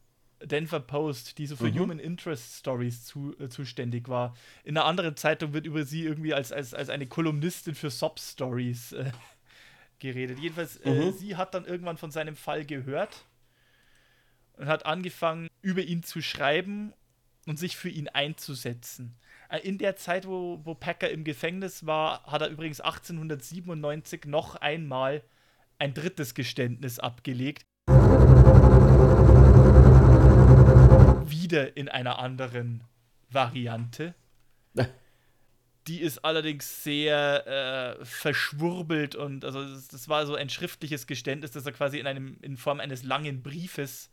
Denver 0.43 0.79
Post, 0.79 1.37
die 1.37 1.45
so 1.47 1.55
für 1.55 1.69
Mhm. 1.71 1.79
Human 1.79 1.99
Interest 1.99 2.57
Stories 2.59 3.03
zu, 3.05 3.35
äh, 3.39 3.49
zuständig 3.49 4.07
war. 4.07 4.35
In 4.63 4.77
einer 4.77 4.85
anderen 4.85 5.15
Zeitung 5.17 5.53
wird 5.53 5.65
über 5.65 5.83
sie 5.83 6.03
irgendwie 6.03 6.33
als, 6.33 6.51
als, 6.51 6.73
als 6.73 6.89
eine 6.89 7.07
Kolumnistin 7.07 7.75
für 7.75 7.89
Sob 7.89 8.19
Stories 8.19 8.93
äh, 8.93 9.11
geredet. 9.99 10.39
Jedenfalls, 10.39 10.77
äh, 10.77 10.89
Mhm. 10.91 11.11
sie 11.13 11.35
hat 11.35 11.53
dann 11.53 11.65
irgendwann 11.65 11.97
von 11.97 12.11
seinem 12.11 12.35
Fall 12.35 12.65
gehört 12.65 13.25
und 14.53 14.67
hat 14.67 14.85
angefangen, 14.85 15.47
über 15.61 15.81
ihn 15.81 16.03
zu 16.03 16.21
schreiben 16.21 16.93
und 17.45 17.57
sich 17.59 17.75
für 17.75 17.89
ihn 17.89 18.07
einzusetzen. 18.07 19.15
Äh, 19.49 19.59
In 19.59 19.77
der 19.77 19.95
Zeit, 19.97 20.25
wo, 20.27 20.61
wo 20.63 20.73
Packer 20.75 21.09
im 21.09 21.23
Gefängnis 21.23 21.85
war, 21.85 22.23
hat 22.25 22.41
er 22.41 22.49
übrigens 22.49 22.79
1897 22.81 24.25
noch 24.25 24.55
einmal 24.55 25.23
ein 25.79 25.93
drittes 25.93 26.33
Geständnis 26.33 26.99
abgelegt. 26.99 27.63
Wieder 31.49 31.75
in 31.75 31.89
einer 31.89 32.19
anderen 32.19 32.83
Variante. 33.31 34.13
Die 35.87 36.01
ist 36.01 36.19
allerdings 36.19 36.83
sehr 36.83 37.97
äh, 37.99 38.05
verschwurbelt 38.05 39.15
und 39.15 39.43
also 39.43 39.63
das, 39.63 39.87
das 39.87 40.07
war 40.07 40.27
so 40.27 40.35
ein 40.35 40.49
schriftliches 40.49 41.07
Geständnis, 41.07 41.51
das 41.51 41.65
er 41.65 41.71
quasi 41.71 41.97
in 41.97 42.05
einem 42.05 42.37
in 42.41 42.57
Form 42.57 42.79
eines 42.79 43.01
langen 43.03 43.41
Briefes 43.41 44.11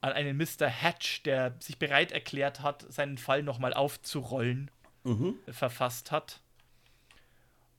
an 0.00 0.12
einen 0.12 0.38
Mr. 0.38 0.66
Hatch, 0.68 1.22
der 1.24 1.56
sich 1.58 1.78
bereit 1.78 2.12
erklärt 2.12 2.60
hat, 2.62 2.86
seinen 2.90 3.18
Fall 3.18 3.42
nochmal 3.42 3.74
aufzurollen, 3.74 4.70
Mhm. 5.04 5.34
verfasst 5.50 6.10
hat. 6.10 6.40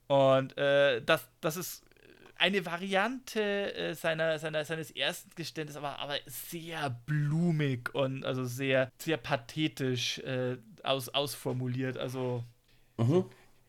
Und 0.07 0.57
äh, 0.57 1.01
das, 1.01 1.27
das 1.41 1.57
ist 1.57 1.83
eine 2.39 2.65
Variante 2.65 3.73
äh, 3.75 3.93
seiner, 3.93 4.39
seiner, 4.39 4.65
seines 4.65 4.91
ersten 4.91 5.29
Geständnisses, 5.35 5.77
aber, 5.83 5.99
aber 5.99 6.15
sehr 6.25 6.89
blumig 7.05 7.93
und 7.93 8.25
also 8.25 8.45
sehr, 8.45 8.91
sehr 8.97 9.17
pathetisch 9.17 10.19
äh, 10.19 10.57
aus, 10.83 11.09
ausformuliert. 11.09 11.97
Also 11.97 12.43
Mhm. 12.97 13.25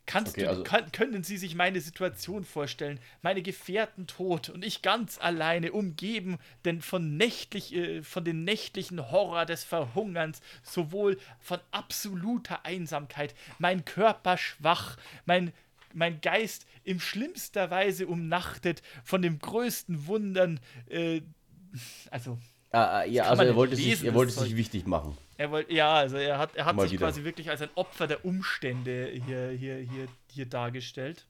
Kannst 0.06 0.32
Okay, 0.32 0.42
du, 0.42 0.48
also- 0.48 0.62
kann, 0.64 0.90
können 0.90 1.22
Sie 1.22 1.36
sich 1.36 1.54
meine 1.54 1.80
Situation 1.80 2.44
vorstellen? 2.44 2.98
Meine 3.22 3.42
Gefährten 3.42 4.08
tot 4.08 4.48
und 4.48 4.64
ich 4.64 4.82
ganz 4.82 5.18
alleine, 5.20 5.70
umgeben 5.70 6.38
denn 6.64 6.82
von, 6.82 7.16
nächtlich, 7.16 7.72
äh, 7.76 8.02
von 8.02 8.24
den 8.24 8.42
nächtlichen 8.42 9.12
Horror 9.12 9.46
des 9.46 9.62
Verhungerns, 9.62 10.40
sowohl 10.64 11.16
von 11.38 11.60
absoluter 11.70 12.64
Einsamkeit, 12.64 13.36
mein 13.60 13.84
Körper 13.84 14.36
schwach, 14.36 14.96
mein, 15.26 15.52
mein 15.94 16.20
Geist 16.20 16.66
in 16.84 17.00
schlimmster 17.00 17.70
Weise 17.70 18.06
umnachtet 18.06 18.82
von 19.04 19.22
dem 19.22 19.38
größten 19.38 20.06
Wundern, 20.06 20.60
äh, 20.88 21.22
also 22.10 22.38
Ah, 22.72 23.00
ah, 23.00 23.04
ja, 23.04 23.24
also 23.24 23.42
er 23.42 23.56
wollte, 23.56 23.74
sich, 23.74 24.04
er 24.04 24.14
wollte 24.14 24.32
sich 24.32 24.54
wichtig 24.54 24.86
machen. 24.86 25.18
er 25.36 25.50
wollte, 25.50 25.72
ja, 25.72 25.92
also 25.94 26.16
er 26.16 26.38
hat, 26.38 26.54
er 26.54 26.66
hat 26.66 26.76
Mal 26.76 26.82
sich 26.84 26.92
wieder. 26.92 27.06
quasi 27.06 27.24
wirklich 27.24 27.50
als 27.50 27.60
ein 27.62 27.70
Opfer 27.74 28.06
der 28.06 28.24
Umstände 28.24 29.10
hier, 29.26 29.50
hier, 29.50 29.78
hier, 29.78 30.06
hier 30.30 30.46
dargestellt. 30.46 31.26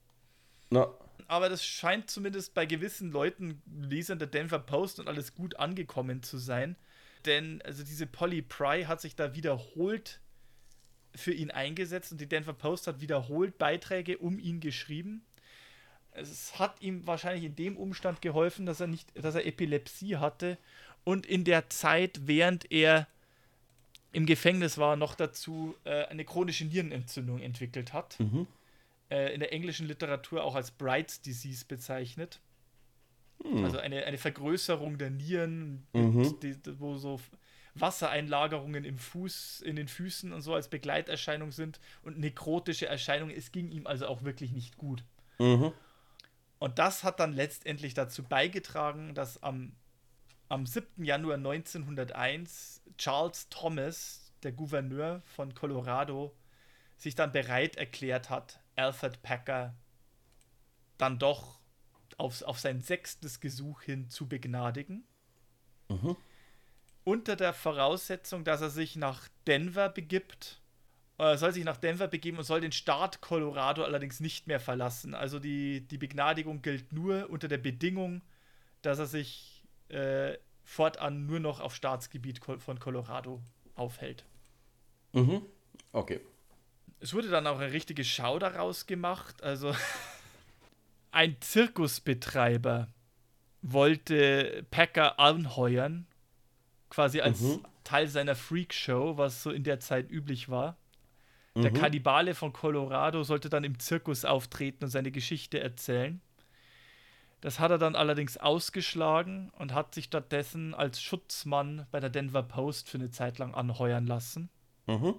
Na, 0.69 0.89
Aber 1.29 1.49
das 1.49 1.65
scheint 1.65 2.11
zumindest 2.11 2.53
bei 2.53 2.67
gewissen 2.67 3.11
Leuten, 3.11 3.63
Lesern 3.81 4.19
der 4.19 4.29
Denver 4.29 4.59
Post 4.59 5.01
und 5.01 5.09
alles 5.09 5.35
gut 5.35 5.59
angekommen 5.59 6.23
zu 6.23 6.37
sein. 6.37 6.77
Denn 7.25 7.63
also 7.63 7.85
diese 7.85 8.07
Polly 8.07 8.43
Pry 8.43 8.85
hat 8.85 9.01
sich 9.01 9.17
da 9.17 9.35
wiederholt 9.35 10.21
für 11.15 11.33
ihn 11.33 11.51
eingesetzt 11.51 12.13
und 12.13 12.21
die 12.21 12.29
Denver 12.29 12.53
Post 12.53 12.87
hat 12.87 13.01
wiederholt 13.01 13.59
Beiträge 13.59 14.19
um 14.19 14.39
ihn 14.39 14.61
geschrieben. 14.61 15.23
Es 16.13 16.59
hat 16.59 16.81
ihm 16.81 17.07
wahrscheinlich 17.07 17.45
in 17.45 17.57
dem 17.57 17.77
Umstand 17.77 18.21
geholfen, 18.21 18.67
dass 18.67 18.81
er 18.81 18.87
nicht, 18.87 19.09
dass 19.15 19.35
er 19.35 19.47
Epilepsie 19.47 20.17
hatte 20.17 20.59
und 21.05 21.27
in 21.27 21.45
der 21.45 21.71
Zeit, 21.71 22.23
während 22.27 22.71
er 22.71 23.07
im 24.13 24.27
Gefängnis 24.27 24.77
war, 24.77 24.97
noch 24.97 25.15
dazu 25.15 25.77
äh, 25.85 26.05
eine 26.07 26.25
chronische 26.25 26.65
Nierenentzündung 26.65 27.41
entwickelt 27.41 27.93
hat 27.93 28.19
mhm. 28.19 28.47
äh, 29.09 29.33
in 29.33 29.41
der 29.41 29.53
englischen 29.53 29.87
Literatur 29.87 30.43
auch 30.43 30.57
als 30.57 30.73
Bright's 30.73 31.21
Disease 31.21 31.65
bezeichnet. 31.67 32.41
Hm. 33.43 33.65
Also 33.65 33.79
eine, 33.79 34.05
eine 34.05 34.19
Vergrößerung 34.19 34.99
der 34.99 35.11
Nieren, 35.11 35.87
Mhm. 35.93 36.39
die, 36.41 36.57
wo 36.79 36.97
so 36.97 37.21
Wassereinlagerungen 37.81 38.85
im 38.85 38.99
Fuß, 38.99 39.61
in 39.61 39.76
den 39.76 39.89
Füßen 39.89 40.33
und 40.33 40.43
so 40.43 40.55
als 40.55 40.68
Begleiterscheinung 40.68 41.53
sind 41.53 41.81
und 42.03 42.18
nekrotische 42.18 42.87
Erscheinungen. 42.87 43.35
Es 43.35 43.53
ging 43.53 43.70
ihm 43.70 43.87
also 43.87 44.07
auch 44.07 44.22
wirklich 44.22 44.53
nicht 44.53 44.76
gut. 44.76 45.05
Mhm. 45.39 45.72
Und 46.59 46.78
das 46.78 47.05
hat 47.05 47.20
dann 47.20 47.33
letztendlich 47.33 47.95
dazu 47.95 48.22
beigetragen, 48.22 49.14
dass 49.14 49.43
am, 49.43 49.72
am 50.49 50.66
7. 50.66 51.05
Januar 51.05 51.37
1901 51.37 52.83
Charles 52.99 53.49
Thomas, 53.49 54.33
der 54.43 54.53
Gouverneur 54.53 55.22
von 55.24 55.55
Colorado, 55.55 56.37
sich 56.99 57.14
dann 57.14 57.33
bereit 57.33 57.76
erklärt 57.76 58.28
hat, 58.28 58.61
Alfred 58.76 59.22
Packer 59.22 59.74
dann 60.99 61.18
doch 61.18 61.61
auf, 62.18 62.43
auf 62.43 62.59
sein 62.59 62.83
sechstes 62.83 63.41
Gesuch 63.41 63.83
hin 63.83 64.11
zu 64.11 64.28
begnadigen. 64.28 65.05
Mhm. 65.89 66.16
Unter 67.11 67.35
der 67.35 67.53
Voraussetzung, 67.53 68.45
dass 68.45 68.61
er 68.61 68.71
sich 68.71 68.95
nach 68.95 69.27
Denver 69.49 69.89
begibt. 69.89 70.61
Er 71.19 71.37
soll 71.39 71.53
sich 71.53 71.65
nach 71.65 71.77
Denver 71.77 72.07
begeben 72.07 72.39
und 72.39 72.45
soll 72.45 72.61
den 72.61 72.71
Staat 72.71 73.21
Colorado 73.21 73.83
allerdings 73.83 74.21
nicht 74.21 74.47
mehr 74.47 74.61
verlassen. 74.61 75.17
Also 75.17 75.41
die, 75.41 75.81
die 75.81 75.99
Begnadigung 75.99 76.63
gilt 76.63 76.93
nur 76.93 77.29
unter 77.29 77.49
der 77.49 77.59
Bedingung, 77.59 78.23
dass 78.83 79.01
er 79.01 79.07
sich 79.07 79.65
äh, 79.89 80.39
fortan 80.63 81.27
nur 81.27 81.41
noch 81.41 81.59
auf 81.59 81.75
Staatsgebiet 81.75 82.39
von 82.45 82.79
Colorado 82.79 83.43
aufhält. 83.75 84.25
Mhm. 85.13 85.43
Okay. 85.91 86.21
Es 87.01 87.13
wurde 87.13 87.29
dann 87.29 87.49
auch 87.49 87.59
eine 87.59 87.73
richtige 87.73 88.05
Schau 88.05 88.39
daraus 88.39 88.87
gemacht. 88.87 89.43
Also 89.43 89.75
ein 91.11 91.37
Zirkusbetreiber 91.41 92.87
wollte 93.63 94.65
Packer 94.71 95.19
anheuern, 95.19 96.07
quasi 96.91 97.20
als 97.20 97.41
Mhm. 97.41 97.64
Teil 97.84 98.07
seiner 98.09 98.34
Freakshow, 98.34 99.16
was 99.16 99.43
so 99.43 99.51
in 99.51 99.64
der 99.64 99.80
Zeit 99.80 100.11
üblich 100.11 100.49
war. 100.49 100.76
Der 101.57 101.70
Mhm. 101.70 101.74
Kannibale 101.76 102.34
von 102.34 102.53
Colorado 102.53 103.22
sollte 103.24 103.49
dann 103.49 103.64
im 103.64 103.78
Zirkus 103.78 104.24
auftreten 104.24 104.84
und 104.84 104.91
seine 104.91 105.11
Geschichte 105.11 105.61
erzählen. 105.61 106.20
Das 107.41 107.59
hat 107.59 107.70
er 107.70 107.78
dann 107.78 107.97
allerdings 107.97 108.36
ausgeschlagen 108.36 109.51
und 109.59 109.72
hat 109.72 109.95
sich 109.95 110.05
stattdessen 110.07 110.74
als 110.74 111.01
Schutzmann 111.01 111.86
bei 111.91 111.99
der 111.99 112.11
Denver 112.11 112.43
Post 112.43 112.91
für 112.91 112.99
eine 112.99 113.11
Zeit 113.11 113.38
lang 113.38 113.55
anheuern 113.55 114.07
lassen. 114.07 114.51
Mhm. 114.86 115.14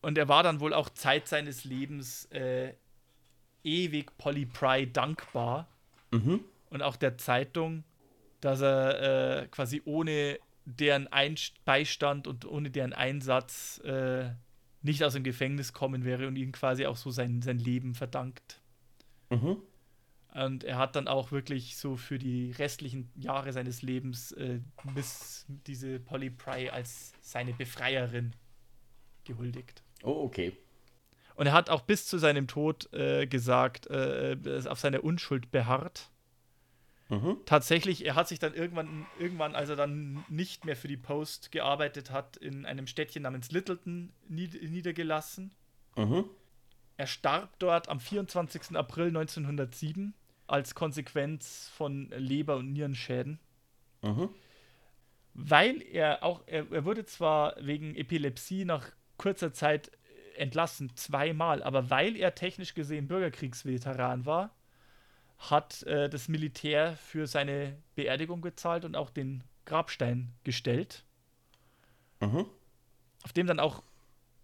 Und 0.00 0.16
er 0.16 0.28
war 0.28 0.42
dann 0.42 0.60
wohl 0.60 0.72
auch 0.72 0.88
Zeit 0.88 1.28
seines 1.28 1.64
Lebens 1.64 2.24
äh, 2.32 2.72
ewig 3.62 4.16
Polly 4.16 4.46
Pry 4.46 4.90
dankbar 4.90 5.68
Mhm. 6.10 6.42
und 6.70 6.82
auch 6.82 6.96
der 6.96 7.18
Zeitung, 7.18 7.84
dass 8.40 8.62
er 8.62 9.42
äh, 9.42 9.46
quasi 9.48 9.82
ohne 9.84 10.38
deren 10.64 11.08
Einst 11.08 11.64
Beistand 11.64 12.26
und 12.26 12.44
ohne 12.44 12.70
deren 12.70 12.92
Einsatz 12.92 13.78
äh, 13.84 14.30
nicht 14.82 15.02
aus 15.04 15.12
dem 15.12 15.24
Gefängnis 15.24 15.72
kommen 15.72 16.04
wäre 16.04 16.26
und 16.26 16.36
ihnen 16.36 16.52
quasi 16.52 16.86
auch 16.86 16.96
so 16.96 17.10
sein, 17.10 17.42
sein 17.42 17.58
Leben 17.58 17.94
verdankt. 17.94 18.60
Mhm. 19.30 19.58
Und 20.32 20.64
er 20.64 20.78
hat 20.78 20.94
dann 20.94 21.08
auch 21.08 21.32
wirklich 21.32 21.76
so 21.76 21.96
für 21.96 22.18
die 22.18 22.52
restlichen 22.52 23.10
Jahre 23.16 23.52
seines 23.52 23.82
Lebens 23.82 24.32
äh, 24.32 24.60
Miss, 24.94 25.44
diese 25.66 25.98
Polly 25.98 26.30
Pry 26.30 26.70
als 26.70 27.12
seine 27.20 27.52
Befreierin 27.52 28.34
gehuldigt. 29.24 29.82
Oh, 30.02 30.22
okay. 30.24 30.56
Und 31.34 31.46
er 31.46 31.52
hat 31.52 31.68
auch 31.68 31.80
bis 31.80 32.06
zu 32.06 32.18
seinem 32.18 32.46
Tod 32.46 32.92
äh, 32.92 33.26
gesagt, 33.26 33.88
äh, 33.88 34.34
ist 34.34 34.68
auf 34.68 34.78
seine 34.78 35.00
Unschuld 35.00 35.50
beharrt. 35.50 36.10
Mhm. 37.10 37.38
Tatsächlich, 37.44 38.06
er 38.06 38.14
hat 38.14 38.28
sich 38.28 38.38
dann 38.38 38.54
irgendwann, 38.54 39.04
irgendwann, 39.18 39.56
als 39.56 39.68
er 39.68 39.76
dann 39.76 40.24
nicht 40.28 40.64
mehr 40.64 40.76
für 40.76 40.86
die 40.86 40.96
Post 40.96 41.50
gearbeitet 41.50 42.12
hat, 42.12 42.36
in 42.36 42.64
einem 42.64 42.86
Städtchen 42.86 43.24
namens 43.24 43.50
Littleton 43.50 44.12
nied 44.28 44.62
niedergelassen. 44.62 45.50
Mhm. 45.96 46.24
Er 46.96 47.06
starb 47.08 47.58
dort 47.58 47.88
am 47.88 47.98
24. 47.98 48.76
April 48.76 49.08
1907 49.08 50.14
als 50.46 50.74
Konsequenz 50.76 51.70
von 51.74 52.10
Leber- 52.10 52.56
und 52.56 52.72
Nierenschäden. 52.72 53.40
Mhm. 54.02 54.28
Weil 55.34 55.82
er 55.82 56.22
auch, 56.22 56.42
er, 56.46 56.70
er 56.70 56.84
wurde 56.84 57.06
zwar 57.06 57.56
wegen 57.60 57.96
Epilepsie 57.96 58.64
nach 58.64 58.88
kurzer 59.16 59.52
Zeit 59.52 59.90
entlassen, 60.36 60.94
zweimal, 60.94 61.62
aber 61.62 61.90
weil 61.90 62.16
er 62.16 62.34
technisch 62.34 62.74
gesehen 62.74 63.08
Bürgerkriegsveteran 63.08 64.26
war, 64.26 64.54
hat 65.40 65.82
äh, 65.84 66.08
das 66.08 66.28
Militär 66.28 66.96
für 66.96 67.26
seine 67.26 67.76
Beerdigung 67.96 68.42
gezahlt 68.42 68.84
und 68.84 68.94
auch 68.96 69.10
den 69.10 69.42
Grabstein 69.64 70.32
gestellt, 70.44 71.04
Mhm. 72.20 72.46
auf 73.22 73.32
dem 73.32 73.46
dann 73.46 73.60
auch 73.60 73.82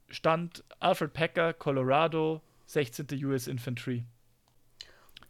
stand 0.08 0.64
Alfred 0.80 1.12
Packer, 1.12 1.52
Colorado, 1.52 2.40
16. 2.66 3.06
US 3.24 3.46
Infantry. 3.46 4.04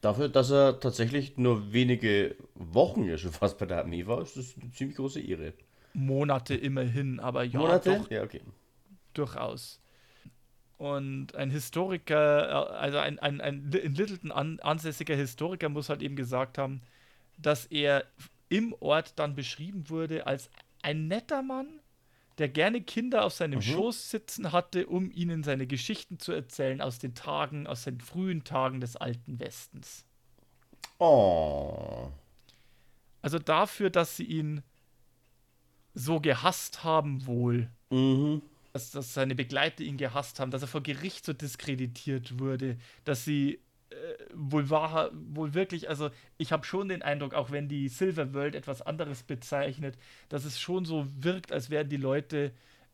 Dafür, 0.00 0.28
dass 0.28 0.50
er 0.50 0.78
tatsächlich 0.78 1.36
nur 1.36 1.72
wenige 1.72 2.36
Wochen 2.54 3.04
ja 3.04 3.18
schon 3.18 3.32
fast 3.32 3.58
bei 3.58 3.66
der 3.66 3.78
Armee 3.78 4.06
war, 4.06 4.20
ist 4.22 4.36
das 4.36 4.54
eine 4.60 4.70
ziemlich 4.70 4.96
große 4.96 5.20
Ehre. 5.20 5.54
Monate 5.94 6.54
immerhin, 6.54 7.18
aber 7.18 7.42
ja, 7.44 7.58
Monate? 7.58 7.98
doch 7.98 8.10
Ja, 8.10 8.22
okay. 8.22 8.42
durchaus. 9.14 9.80
Und 10.78 11.34
ein 11.34 11.50
Historiker, 11.50 12.48
äh, 12.48 12.74
also 12.74 12.98
ein, 12.98 13.18
ein, 13.18 13.40
ein 13.40 13.70
in 13.72 13.94
Littleton 13.94 14.30
an, 14.32 14.60
ansässiger 14.60 15.14
Historiker 15.16 15.68
muss 15.68 15.88
halt 15.88 16.02
eben 16.02 16.16
gesagt 16.16 16.58
haben, 16.58 16.82
dass 17.38 17.66
er 17.66 18.04
im 18.48 18.74
Ort 18.80 19.18
dann 19.18 19.34
beschrieben 19.34 19.88
wurde 19.88 20.26
als 20.26 20.50
ein 20.82 21.08
netter 21.08 21.42
Mann, 21.42 21.80
der 22.38 22.48
gerne 22.48 22.82
Kinder 22.82 23.24
auf 23.24 23.32
seinem 23.32 23.58
Mhm. 23.58 23.62
Schoß 23.62 24.10
sitzen 24.10 24.52
hatte, 24.52 24.86
um 24.86 25.10
ihnen 25.10 25.42
seine 25.42 25.66
Geschichten 25.66 26.18
zu 26.18 26.32
erzählen 26.32 26.80
aus 26.82 26.98
den 26.98 27.14
Tagen, 27.14 27.66
aus 27.66 27.84
den 27.84 28.00
frühen 28.00 28.44
Tagen 28.44 28.80
des 28.80 28.96
alten 28.96 29.40
Westens. 29.40 30.04
Oh. 30.98 32.10
Also 33.22 33.38
dafür, 33.38 33.90
dass 33.90 34.16
sie 34.16 34.24
ihn 34.24 34.62
so 35.94 36.20
gehasst 36.20 36.84
haben 36.84 37.26
wohl, 37.26 37.70
Mhm. 37.90 38.42
Dass, 38.76 38.90
dass 38.90 39.14
seine 39.14 39.34
Begleiter 39.34 39.82
ihn 39.82 39.96
gehasst 39.96 40.38
haben, 40.38 40.50
dass 40.50 40.62
er 40.62 40.68
vor 40.68 40.82
Gericht 40.82 41.24
so 41.24 41.32
diskreditiert 41.32 42.38
wurde, 42.38 42.76
dass 43.04 43.24
sie 43.24 43.60
wohl 44.34 44.68
wahr, 44.70 45.10
wohl 45.12 45.54
wirklich, 45.54 45.88
also 45.88 46.10
ich 46.38 46.52
habe 46.52 46.64
schon 46.64 46.88
den 46.88 47.02
Eindruck, 47.02 47.34
auch 47.34 47.50
wenn 47.50 47.68
die 47.68 47.88
Silver 47.88 48.34
World 48.34 48.54
etwas 48.54 48.82
anderes 48.82 49.22
bezeichnet, 49.22 49.96
dass 50.28 50.44
es 50.44 50.60
schon 50.60 50.84
so 50.84 51.06
wirkt, 51.18 51.52
als 51.52 51.70
wären 51.70 51.88
die 51.88 51.96
Leute 51.96 52.52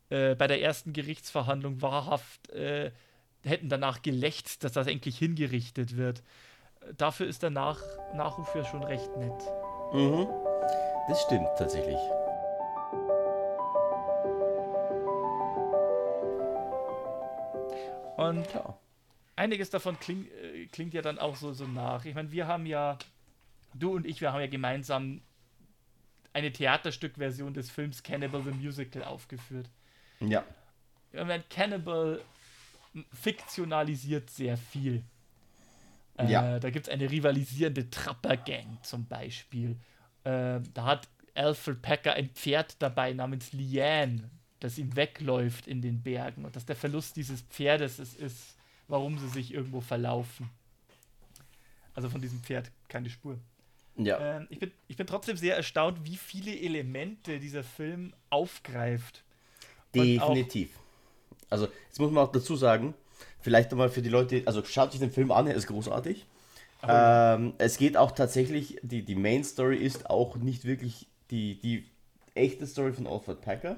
äh, 0.09 0.35
bei 0.35 0.47
der 0.47 0.61
ersten 0.61 0.93
Gerichtsverhandlung 0.93 1.81
wahrhaft, 1.81 2.49
äh, 2.51 2.91
hätten 3.43 3.69
danach 3.69 4.01
gelächzt, 4.01 4.63
dass 4.63 4.71
das 4.73 4.87
endlich 4.87 5.17
hingerichtet 5.17 5.97
wird. 5.97 6.23
Dafür 6.97 7.27
ist 7.27 7.43
der 7.43 7.49
Nach 7.49 7.79
Nachruf 8.13 8.53
ja 8.55 8.63
schon 8.63 8.83
recht 8.83 9.15
nett. 9.17 9.41
Mhm. 9.93 10.27
Das 11.09 11.21
stimmt 11.23 11.49
tatsächlich. 11.57 11.99
Und 18.17 18.53
ja. 18.53 18.77
einiges 19.35 19.69
davon 19.69 19.99
kling, 19.99 20.27
äh, 20.41 20.65
klingt 20.67 20.93
ja 20.93 21.01
dann 21.01 21.19
auch 21.19 21.35
so, 21.35 21.53
so 21.53 21.65
nach. 21.65 22.05
Ich 22.05 22.15
meine, 22.15 22.31
wir 22.31 22.47
haben 22.47 22.65
ja, 22.65 22.97
du 23.73 23.95
und 23.95 24.05
ich, 24.05 24.21
wir 24.21 24.33
haben 24.33 24.41
ja 24.41 24.47
gemeinsam 24.47 25.21
eine 26.33 26.51
Theaterstückversion 26.51 27.53
des 27.53 27.69
Films 27.69 28.03
Cannibal 28.03 28.43
the 28.43 28.51
Musical 28.51 29.03
aufgeführt. 29.03 29.69
Ja. 30.19 30.43
Ich 31.11 31.23
meine, 31.23 31.43
Cannibal 31.49 32.21
fiktionalisiert 33.11 34.29
sehr 34.29 34.57
viel. 34.57 35.03
Äh, 36.17 36.31
ja. 36.31 36.59
Da 36.59 36.69
gibt 36.69 36.87
es 36.87 36.93
eine 36.93 37.09
rivalisierende 37.09 37.89
Trapper-Gang 37.89 38.83
zum 38.83 39.05
Beispiel. 39.07 39.77
Äh, 40.23 40.59
da 40.73 40.85
hat 40.85 41.07
Alfred 41.35 41.81
Packer 41.81 42.13
ein 42.13 42.29
Pferd 42.29 42.81
dabei 42.81 43.13
namens 43.13 43.53
Liane, 43.53 44.29
das 44.63 44.77
ihm 44.77 44.95
wegläuft 44.95 45.67
in 45.67 45.81
den 45.81 46.01
Bergen 46.01 46.45
und 46.45 46.55
dass 46.55 46.65
der 46.65 46.75
Verlust 46.75 47.15
dieses 47.17 47.41
Pferdes 47.41 47.99
es 47.99 48.15
ist, 48.15 48.55
warum 48.87 49.19
sie 49.19 49.27
sich 49.27 49.53
irgendwo 49.53 49.81
verlaufen. 49.81 50.49
Also 51.93 52.09
von 52.09 52.21
diesem 52.21 52.39
Pferd 52.39 52.71
keine 52.87 53.09
Spur. 53.09 53.37
Ja. 53.97 54.39
Äh, 54.39 54.45
ich, 54.49 54.59
bin, 54.59 54.71
ich 54.87 54.95
bin 54.95 55.05
trotzdem 55.05 55.37
sehr 55.37 55.55
erstaunt, 55.55 56.05
wie 56.05 56.15
viele 56.15 56.57
Elemente 56.57 57.39
dieser 57.39 57.63
Film 57.63 58.13
aufgreift. 58.29 59.23
Definitiv. 59.93 60.69
Also, 61.49 61.67
jetzt 61.87 61.99
muss 61.99 62.11
man 62.11 62.23
auch 62.23 62.31
dazu 62.31 62.55
sagen, 62.55 62.95
vielleicht 63.41 63.69
nochmal 63.71 63.89
für 63.89 64.01
die 64.01 64.09
Leute, 64.09 64.41
also 64.45 64.63
schaut 64.63 64.91
sich 64.91 64.99
den 64.99 65.11
Film 65.11 65.31
an, 65.31 65.45
er 65.45 65.55
ist 65.55 65.67
großartig. 65.67 66.25
Oh. 66.81 66.87
Ähm, 66.89 67.53
es 67.59 67.77
geht 67.77 67.95
auch 67.97 68.11
tatsächlich, 68.11 68.79
die, 68.81 69.03
die 69.03 69.15
Main 69.15 69.43
Story 69.43 69.77
ist 69.77 70.09
auch 70.09 70.37
nicht 70.37 70.65
wirklich 70.65 71.07
die, 71.29 71.59
die 71.59 71.85
echte 72.33 72.65
Story 72.65 72.93
von 72.93 73.05
Alfred 73.05 73.41
Packer. 73.41 73.77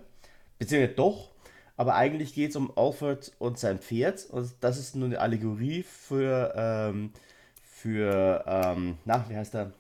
Beziehungsweise 0.58 0.93
doch, 0.95 1.32
aber 1.78 1.95
eigentlich 1.95 2.34
geht 2.34 2.51
es 2.51 2.56
um 2.56 2.72
Alfred 2.78 3.34
und 3.39 3.60
sein 3.60 3.80
Pferd. 3.80 4.26
Und 4.30 4.53
das 4.62 4.78
ist 4.78 4.95
nur 4.95 5.08
eine 5.08 5.20
Allegorie 5.20 5.84
für, 5.84 6.53
ähm, 6.56 7.12
für, 7.62 8.43
ähm, 8.47 8.97
na, 9.06 9.26
wie 9.30 9.36
heißt 9.36 9.56
er? 9.56 9.74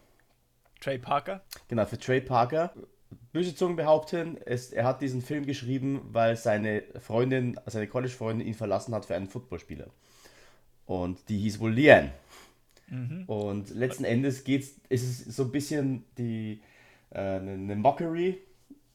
Trey 0.81 0.97
Parker. 0.97 1.41
Genau, 1.67 1.85
für 1.85 1.97
Trey 1.97 2.21
Parker. 2.21 2.73
Böse 3.31 3.55
Zungen 3.55 3.75
behaupten, 3.75 4.37
es, 4.45 4.71
er 4.71 4.85
hat 4.85 5.01
diesen 5.01 5.21
Film 5.21 5.45
geschrieben, 5.45 6.01
weil 6.11 6.35
seine 6.35 6.83
Freundin, 6.99 7.59
seine 7.65 7.87
College-Freundin 7.87 8.47
ihn 8.47 8.53
verlassen 8.53 8.93
hat 8.93 9.05
für 9.05 9.15
einen 9.15 9.27
Footballspieler. 9.27 9.87
Und 10.85 11.29
die 11.29 11.37
hieß 11.39 11.59
wohl 11.59 11.73
Lian. 11.73 12.11
Mhm. 12.87 13.23
Und 13.25 13.69
letzten 13.71 14.03
Endes 14.03 14.43
geht's, 14.43 14.75
ist 14.89 15.03
es 15.03 15.35
so 15.35 15.43
ein 15.43 15.51
bisschen 15.51 16.05
die, 16.17 16.61
äh, 17.09 17.19
eine, 17.19 17.51
eine 17.51 17.75
Mockery 17.75 18.37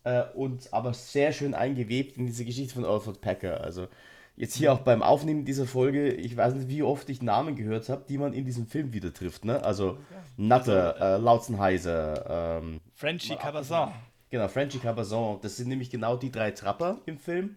äh, 0.05 0.22
und 0.34 0.72
aber 0.72 0.94
sehr 0.94 1.32
schön 1.32 1.55
eingewebt 1.55 2.16
in 2.16 2.26
diese 2.26 2.44
Geschichte 2.44 2.74
von 2.74 2.84
Alfred 2.84 3.20
Packer. 3.20 3.61
Also 3.62 3.88
jetzt 4.36 4.55
hier 4.55 4.72
auch 4.72 4.80
beim 4.80 5.03
Aufnehmen 5.03 5.44
dieser 5.44 5.66
Folge, 5.66 6.12
ich 6.12 6.36
weiß 6.36 6.55
nicht, 6.55 6.68
wie 6.68 6.82
oft 6.82 7.09
ich 7.11 7.22
Namen 7.22 7.57
gehört 7.57 7.88
habe, 7.88 8.05
die 8.09 8.18
man 8.18 8.32
in 8.32 8.44
diesem 8.44 8.66
Film 8.66 8.92
wieder 8.92 9.12
trifft. 9.12 9.44
Ne? 9.44 9.62
Also 9.62 9.98
Nutter, 10.36 10.94
also, 11.01 11.05
äh, 11.05 11.16
Lautzenheiser, 11.18 12.61
ähm, 12.62 12.80
Frenchy 12.94 13.36
Cabazon. 13.36 13.92
Genau, 14.30 14.48
Frenchy 14.48 14.78
Cabazon. 14.78 15.38
Das 15.42 15.57
sind 15.57 15.68
nämlich 15.68 15.90
genau 15.90 16.16
die 16.16 16.30
drei 16.30 16.53
Trapper 16.53 16.98
im 17.07 17.18
Film. 17.18 17.57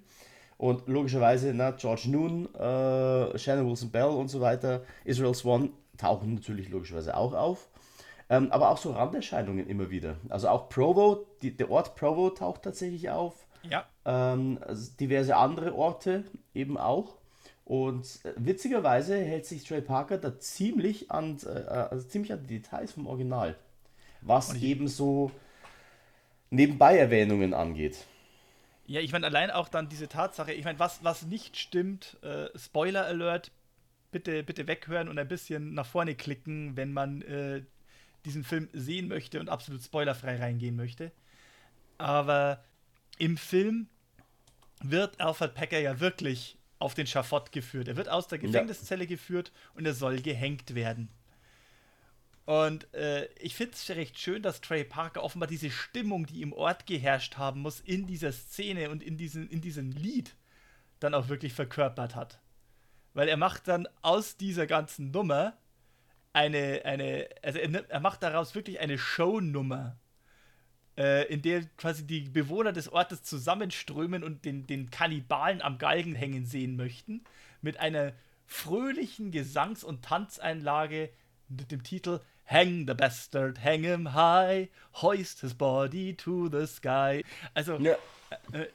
Und 0.57 0.87
logischerweise, 0.87 1.53
na, 1.53 1.71
George 1.71 2.03
Noon, 2.07 2.53
äh, 2.55 3.37
Shannon 3.37 3.67
Wilson 3.67 3.89
Bell 3.91 4.05
und 4.05 4.29
so 4.29 4.41
weiter, 4.41 4.83
Israel 5.03 5.33
Swan 5.33 5.69
tauchen 5.97 6.35
natürlich 6.35 6.69
logischerweise 6.69 7.15
auch 7.15 7.33
auf. 7.33 7.67
Ähm, 8.29 8.51
aber 8.51 8.69
auch 8.69 8.77
so 8.77 8.91
Randerscheinungen 8.91 9.67
immer 9.67 9.89
wieder. 9.89 10.17
Also 10.29 10.49
auch 10.49 10.69
Provo, 10.69 11.27
die, 11.41 11.55
der 11.55 11.69
Ort 11.69 11.95
Provo 11.95 12.29
taucht 12.29 12.63
tatsächlich 12.63 13.09
auf. 13.09 13.45
Ja. 13.69 13.85
Ähm, 14.05 14.59
also 14.61 14.91
diverse 14.99 15.35
andere 15.35 15.75
Orte 15.75 16.23
eben 16.53 16.77
auch. 16.77 17.17
Und 17.65 18.19
äh, 18.25 18.33
witzigerweise 18.35 19.17
hält 19.17 19.45
sich 19.45 19.63
Trey 19.63 19.81
Parker 19.81 20.17
da 20.17 20.39
ziemlich 20.39 21.11
an, 21.11 21.37
äh, 21.45 21.49
also 21.49 22.07
ziemlich 22.07 22.33
an 22.33 22.41
die 22.41 22.59
Details 22.59 22.93
vom 22.93 23.07
Original. 23.07 23.55
Was 24.21 24.55
eben 24.55 24.87
so 24.87 25.31
Nebenbei-Erwähnungen 26.49 27.53
angeht. 27.53 28.05
Ja, 28.85 28.99
ich 28.99 29.11
meine, 29.11 29.25
allein 29.25 29.49
auch 29.49 29.69
dann 29.69 29.89
diese 29.89 30.07
Tatsache, 30.07 30.53
ich 30.53 30.65
meine, 30.65 30.79
was, 30.79 31.03
was 31.03 31.25
nicht 31.25 31.57
stimmt, 31.57 32.17
äh, 32.21 32.47
Spoiler 32.57 33.05
Alert, 33.05 33.51
bitte, 34.11 34.43
bitte 34.43 34.67
weghören 34.67 35.07
und 35.07 35.17
ein 35.17 35.27
bisschen 35.27 35.73
nach 35.73 35.85
vorne 35.85 36.15
klicken, 36.15 36.75
wenn 36.75 36.93
man 36.93 37.21
äh, 37.23 37.63
diesen 38.25 38.43
Film 38.43 38.69
sehen 38.73 39.07
möchte 39.07 39.39
und 39.39 39.49
absolut 39.49 39.83
spoilerfrei 39.83 40.37
reingehen 40.37 40.75
möchte. 40.75 41.11
Aber 41.97 42.63
im 43.17 43.37
Film 43.37 43.87
wird 44.81 45.19
Alfred 45.19 45.53
Packer 45.53 45.79
ja 45.79 45.99
wirklich 45.99 46.57
auf 46.79 46.93
den 46.93 47.07
Schafott 47.07 47.51
geführt. 47.51 47.87
Er 47.87 47.95
wird 47.95 48.09
aus 48.09 48.27
der 48.27 48.39
Gefängniszelle 48.39 49.03
ja. 49.03 49.09
geführt 49.09 49.51
und 49.73 49.85
er 49.85 49.93
soll 49.93 50.21
gehängt 50.21 50.75
werden. 50.75 51.09
Und 52.45 52.93
äh, 52.93 53.25
ich 53.35 53.55
finde 53.55 53.73
es 53.73 53.89
recht 53.89 54.19
schön, 54.19 54.41
dass 54.41 54.59
Trey 54.59 54.83
Parker 54.83 55.23
offenbar 55.23 55.47
diese 55.47 55.71
Stimmung, 55.71 56.25
die 56.25 56.41
im 56.41 56.51
Ort 56.51 56.85
geherrscht 56.85 57.37
haben 57.37 57.61
muss, 57.61 57.79
in 57.79 58.05
dieser 58.05 58.33
Szene 58.33 58.89
und 58.89 59.01
in, 59.01 59.15
diesen, 59.17 59.49
in 59.49 59.61
diesem 59.61 59.91
Lied 59.91 60.35
dann 60.99 61.13
auch 61.13 61.29
wirklich 61.29 61.53
verkörpert 61.53 62.15
hat. 62.15 62.41
Weil 63.13 63.29
er 63.29 63.37
macht 63.37 63.69
dann 63.69 63.87
aus 64.01 64.35
dieser 64.35 64.67
ganzen 64.67 65.11
Nummer 65.11 65.57
eine, 66.33 66.81
eine, 66.83 67.29
also 67.41 67.59
er, 67.59 67.89
er 67.89 67.99
macht 67.99 68.23
daraus 68.23 68.55
wirklich 68.55 68.79
eine 68.79 68.97
Shownummer, 68.97 69.97
äh, 70.97 71.27
in 71.31 71.41
der 71.41 71.65
quasi 71.77 72.05
die 72.05 72.21
Bewohner 72.21 72.73
des 72.73 72.91
Ortes 72.91 73.23
zusammenströmen 73.23 74.23
und 74.23 74.43
den, 74.45 74.67
den 74.67 74.89
Kannibalen 74.89 75.61
am 75.61 75.77
Galgen 75.77 76.15
hängen 76.15 76.45
sehen 76.45 76.75
möchten, 76.75 77.23
mit 77.61 77.79
einer 77.79 78.13
fröhlichen 78.45 79.31
Gesangs- 79.31 79.83
und 79.83 80.03
Tanzeinlage 80.03 81.09
mit 81.47 81.71
dem 81.71 81.83
Titel 81.83 82.19
Hang 82.45 82.85
the 82.87 82.93
bastard, 82.93 83.63
hang 83.63 83.83
him 83.83 84.13
high, 84.13 84.69
hoist 85.01 85.41
his 85.41 85.53
body 85.53 86.13
to 86.13 86.49
the 86.49 86.67
sky. 86.67 87.23
Also, 87.53 87.77
ja. 87.77 87.95
äh, 88.51 88.63
äh, 88.63 88.67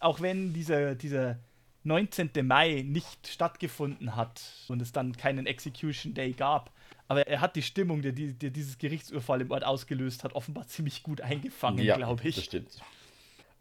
auch 0.00 0.20
wenn 0.20 0.52
dieser, 0.52 0.94
dieser 0.96 1.38
19. 1.84 2.30
Mai 2.42 2.82
nicht 2.84 3.28
stattgefunden 3.28 4.16
hat 4.16 4.42
und 4.68 4.82
es 4.82 4.90
dann 4.90 5.16
keinen 5.16 5.46
Execution 5.46 6.14
Day 6.14 6.32
gab, 6.32 6.72
aber 7.08 7.26
er 7.26 7.40
hat 7.40 7.56
die 7.56 7.62
Stimmung, 7.62 8.02
die, 8.02 8.12
die 8.12 8.50
dieses 8.50 8.78
Gerichtsurfall 8.78 9.42
im 9.42 9.50
Ort 9.50 9.64
ausgelöst 9.64 10.24
hat, 10.24 10.34
offenbar 10.34 10.66
ziemlich 10.66 11.02
gut 11.02 11.20
eingefangen, 11.20 11.84
ja, 11.84 11.96
glaube 11.96 12.26
ich. 12.26 12.36
Das 12.36 12.44
stimmt. 12.44 12.80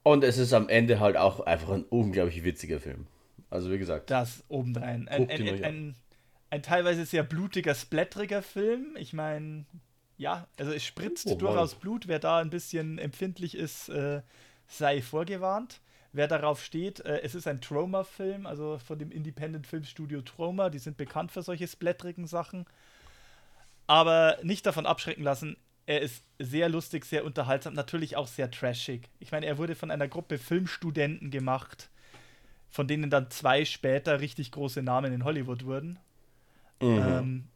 Und 0.04 0.24
es 0.24 0.38
ist 0.38 0.54
am 0.54 0.70
Ende 0.70 1.00
halt 1.00 1.18
auch 1.18 1.42
einfach 1.42 1.70
ein 1.72 1.84
unglaublich 1.84 2.44
witziger 2.44 2.80
Film. 2.80 3.08
Also 3.50 3.72
wie 3.72 3.78
gesagt. 3.78 4.10
Das 4.10 4.44
obendrein. 4.50 5.08
Ein, 5.08 5.30
ein, 5.30 5.42
ein, 5.42 5.64
ein, 5.64 5.96
ein 6.50 6.64
teilweise 6.64 7.06
sehr 7.06 7.24
blutiger, 7.24 7.76
splatteriger 7.76 8.42
Film. 8.42 8.96
Ich 8.98 9.14
meine, 9.14 9.66
ja, 10.18 10.48
also 10.58 10.72
es 10.72 10.84
spritzt 10.84 11.28
oh, 11.28 11.36
durchaus 11.36 11.76
Blut. 11.76 12.08
Wer 12.08 12.20
da 12.20 12.40
ein 12.40 12.50
bisschen 12.50 12.98
empfindlich 12.98 13.56
ist, 13.56 13.90
äh, 13.90 14.22
sei 14.68 15.02
vorgewarnt. 15.02 15.82
Wer 16.12 16.28
darauf 16.28 16.64
steht, 16.64 17.00
äh, 17.02 17.22
es 17.22 17.34
ist 17.34 17.48
ein 17.48 17.60
Troma-Film, 17.60 18.46
also 18.46 18.78
von 18.78 19.00
dem 19.00 19.12
Independent 19.12 19.66
Filmstudio 19.66 20.22
Troma. 20.22 20.70
Die 20.70 20.80
sind 20.80 20.98
bekannt 20.98 21.32
für 21.32 21.42
solche 21.42 21.68
splatterigen 21.68 22.28
Sachen 22.28 22.66
aber 23.88 24.38
nicht 24.44 24.66
davon 24.66 24.86
abschrecken 24.86 25.24
lassen. 25.24 25.58
Er 25.86 26.02
ist 26.02 26.24
sehr 26.40 26.70
lustig, 26.70 27.06
sehr 27.06 27.26
unterhaltsam, 27.26 27.74
natürlich 27.74 28.16
auch 28.16 28.28
sehr 28.28 28.50
trashig. 28.50 29.10
Ich 29.20 29.32
meine, 29.32 29.46
er 29.46 29.58
wurde 29.58 29.76
von 29.76 29.92
einer 29.92 30.08
Gruppe 30.08 30.38
Filmstudenten 30.38 31.30
gemacht, 31.30 31.90
von 32.70 32.88
denen 32.88 33.10
dann 33.10 33.30
zwei 33.30 33.66
später 33.66 34.22
richtig 34.22 34.52
große 34.52 34.82
Namen 34.82 35.14
in 35.14 35.26
Hollywood 35.26 35.66
wurden. 35.66 36.00
Mhm. 36.82 36.98
Ähm, 36.98 37.48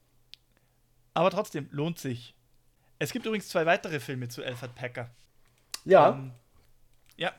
aber 1.13 1.31
trotzdem, 1.31 1.67
lohnt 1.71 1.99
sich. 1.99 2.35
Es 2.99 3.11
gibt 3.11 3.25
übrigens 3.25 3.47
zwei 3.47 3.65
weitere 3.65 3.99
Filme 3.99 4.27
zu 4.27 4.43
Alfred 4.43 4.75
Packer. 4.75 5.09
Ja. 5.85 6.09
Ähm, 6.09 6.31
ja. 7.15 7.33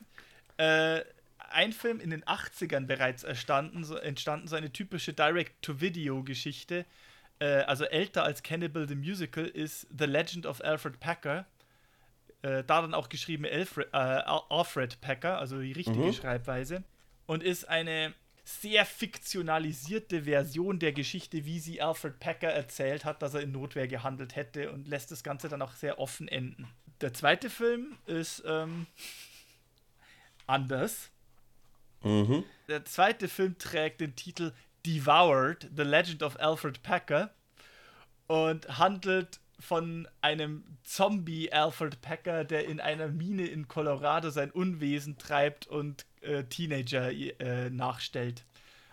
Äh, 0.57 1.05
ein 1.51 1.73
Film 1.73 2.01
in 2.01 2.11
den 2.11 2.25
80ern 2.25 2.87
bereits 2.87 3.25
entstanden, 3.25 3.85
so, 3.85 3.97
entstanden, 3.97 4.49
so 4.49 4.57
eine 4.57 4.73
typische 4.73 5.13
Direct-to-Video-Geschichte 5.13 6.87
äh, 7.41 7.61
also 7.63 7.85
älter 7.85 8.25
als 8.25 8.43
Cannibal 8.43 8.89
the 8.89 8.95
Musical, 8.95 9.45
ist 9.45 9.87
The 9.97 10.07
Legend 10.07 10.47
of 10.47 10.63
Alfred 10.63 11.01
Packer. 11.01 11.47
Äh, 12.43 12.63
da 12.65 12.83
dann 12.83 12.95
auch 12.95 13.09
geschrieben 13.09 13.45
Alfred, 13.45 13.89
äh, 13.93 13.97
Alfred 13.97 15.01
Packer, 15.01 15.39
also 15.39 15.61
die 15.61 15.73
richtige 15.73 15.99
mhm. 15.99 16.13
Schreibweise. 16.13 16.85
Und 17.27 17.43
ist 17.43 17.69
eine 17.69 18.15
sehr 18.45 18.87
fiktionalisierte 18.87 20.23
Version 20.23 20.79
der 20.79 20.93
Geschichte, 20.93 21.45
wie 21.45 21.59
sie 21.59 21.83
Alfred 21.83 22.19
Packer 22.19 22.49
erzählt 22.49 23.05
hat, 23.05 23.21
dass 23.21 23.35
er 23.35 23.43
in 23.43 23.53
Notwehr 23.53 23.87
gehandelt 23.87 24.37
hätte 24.37 24.73
und 24.73 24.89
lässt 24.89 25.11
das 25.11 25.23
Ganze 25.23 25.49
dann 25.49 25.61
auch 25.61 25.73
sehr 25.73 25.99
offen 25.99 26.29
enden. 26.29 26.67
Der 27.03 27.13
zweite 27.13 27.51
Film 27.51 27.99
ist 28.07 28.43
ähm, 28.47 28.87
anders. 30.47 31.11
Mhm. 32.03 32.45
Der 32.69 32.85
zweite 32.85 33.29
Film 33.29 33.59
trägt 33.59 34.01
den 34.01 34.17
Titel 34.17 34.53
Devoured, 34.87 35.71
The 35.77 35.83
Legend 35.83 36.23
of 36.23 36.39
Alfred 36.41 36.83
Packer 36.83 37.31
und 38.27 38.79
handelt 38.79 39.41
von 39.61 40.07
einem 40.21 40.65
Zombie 40.85 41.51
Alfred 41.53 42.01
Packer, 42.01 42.45
der 42.45 42.67
in 42.67 42.81
einer 42.81 43.09
Mine 43.09 43.47
in 43.47 43.67
Colorado 43.67 44.31
sein 44.31 44.51
Unwesen 44.51 45.19
treibt 45.19 45.67
und 45.67 46.07
äh, 46.21 46.45
Teenager 46.45 47.11
äh, 47.11 47.71
nachstellt. 47.71 48.45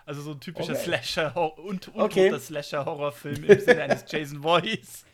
Also 0.05 0.21
so 0.21 0.31
ein 0.31 0.39
typischer 0.39 0.73
Okay. 0.73 0.83
Slasher 0.83 1.57
und, 1.59 1.87
und 1.89 2.01
Okay. 2.01 2.37
Slasher 2.39 2.85
Horrorfilm 2.85 3.43
im 3.43 3.59
Sinne 3.59 3.83
eines 3.83 4.05
Jason 4.11 4.41
Voorhees. 4.43 5.05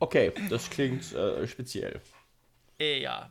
Okay, 0.00 0.32
das 0.48 0.70
klingt 0.70 1.12
äh, 1.14 1.46
speziell. 1.46 2.00
Äh, 2.78 3.00
ja. 3.02 3.30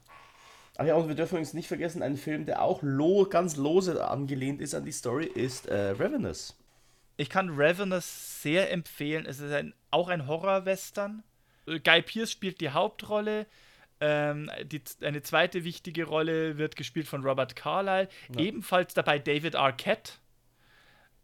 Ach 0.78 0.86
ja, 0.86 0.96
und 0.96 1.08
wir 1.08 1.16
dürfen 1.16 1.36
übrigens 1.36 1.54
nicht 1.54 1.68
vergessen, 1.68 2.04
ein 2.04 2.18
Film, 2.18 2.46
der 2.46 2.62
auch 2.62 2.84
lo 2.84 3.26
ganz 3.26 3.56
lose 3.56 4.06
angelehnt 4.06 4.62
ist 4.62 4.76
an 4.76 4.86
die 4.86 4.92
Story, 4.92 5.26
ist 5.26 5.68
äh, 5.68 5.92
Ravenous. 5.92 6.56
Ich 7.18 7.30
kann 7.30 7.50
Ravenous 7.52 8.42
sehr 8.42 8.72
empfehlen. 8.72 9.26
Es 9.26 9.40
ist 9.40 9.52
ein, 9.52 9.74
auch 9.92 10.08
ein 10.08 10.28
Horror-Western. 10.28 11.24
Äh, 11.66 11.80
Guy 11.80 12.02
Pearce 12.04 12.32
spielt 12.32 12.62
die 12.62 12.70
Hauptrolle. 12.70 13.48
Ähm, 14.00 14.52
die, 14.64 14.82
eine 15.02 15.24
zweite 15.24 15.64
wichtige 15.64 16.06
Rolle 16.06 16.60
wird 16.60 16.76
gespielt 16.76 17.08
von 17.08 17.24
Robert 17.24 17.56
Carlyle. 17.56 18.08
Ebenfalls 18.38 18.94
dabei 18.94 19.18
David 19.18 19.56
Arquette. 19.56 20.14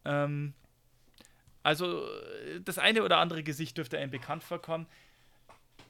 Ähm, 0.05 0.53
also 1.61 2.05
äh, 2.05 2.59
das 2.61 2.79
eine 2.79 3.03
oder 3.03 3.17
andere 3.17 3.43
Gesicht 3.43 3.77
dürfte 3.77 3.99
einem 3.99 4.11
bekannt 4.11 4.43
vorkommen. 4.43 4.87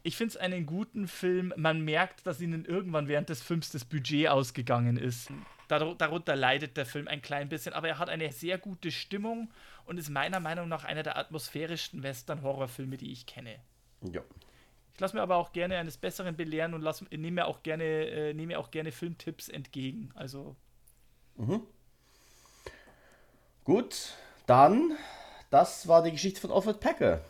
Ich 0.03 0.17
finde 0.17 0.31
es 0.31 0.37
einen 0.37 0.65
guten 0.65 1.07
Film. 1.07 1.53
Man 1.55 1.81
merkt, 1.81 2.27
dass 2.27 2.41
ihnen 2.41 2.65
irgendwann 2.65 3.07
während 3.07 3.29
des 3.29 3.41
Films 3.41 3.71
das 3.71 3.85
Budget 3.85 4.27
ausgegangen 4.27 4.97
ist. 4.97 5.31
Dar 5.69 5.95
darunter 5.95 6.35
leidet 6.35 6.75
der 6.75 6.85
Film 6.85 7.07
ein 7.07 7.21
klein 7.21 7.47
bisschen, 7.47 7.73
aber 7.73 7.87
er 7.87 7.99
hat 7.99 8.09
eine 8.09 8.31
sehr 8.33 8.57
gute 8.57 8.91
Stimmung 8.91 9.49
und 9.85 9.97
ist 9.97 10.09
meiner 10.09 10.41
Meinung 10.41 10.67
nach 10.67 10.83
einer 10.83 11.03
der 11.03 11.17
atmosphärischsten 11.17 12.03
Western-Horrorfilme, 12.03 12.97
die 12.97 13.13
ich 13.13 13.25
kenne. 13.25 13.55
Ja. 14.01 14.21
Ich 14.93 14.99
lasse 14.99 15.15
mir 15.15 15.21
aber 15.21 15.37
auch 15.37 15.53
gerne 15.53 15.77
eines 15.77 15.97
Besseren 15.97 16.35
belehren 16.35 16.73
und 16.73 16.81
lass, 16.81 17.01
nehme 17.09 17.31
mir 17.31 17.47
auch 17.47 17.63
gerne, 17.63 17.83
äh, 17.83 18.33
nehme 18.33 18.47
mir 18.47 18.59
auch 18.59 18.71
gerne 18.71 18.91
Filmtipps 18.91 19.47
entgegen. 19.47 20.11
Also 20.15 20.55
Gut, 23.63 24.13
dann, 24.45 24.97
das 25.49 25.87
war 25.87 26.03
die 26.03 26.11
Geschichte 26.11 26.41
von 26.41 26.51
Alfred 26.51 26.81
Packer. 26.81 27.21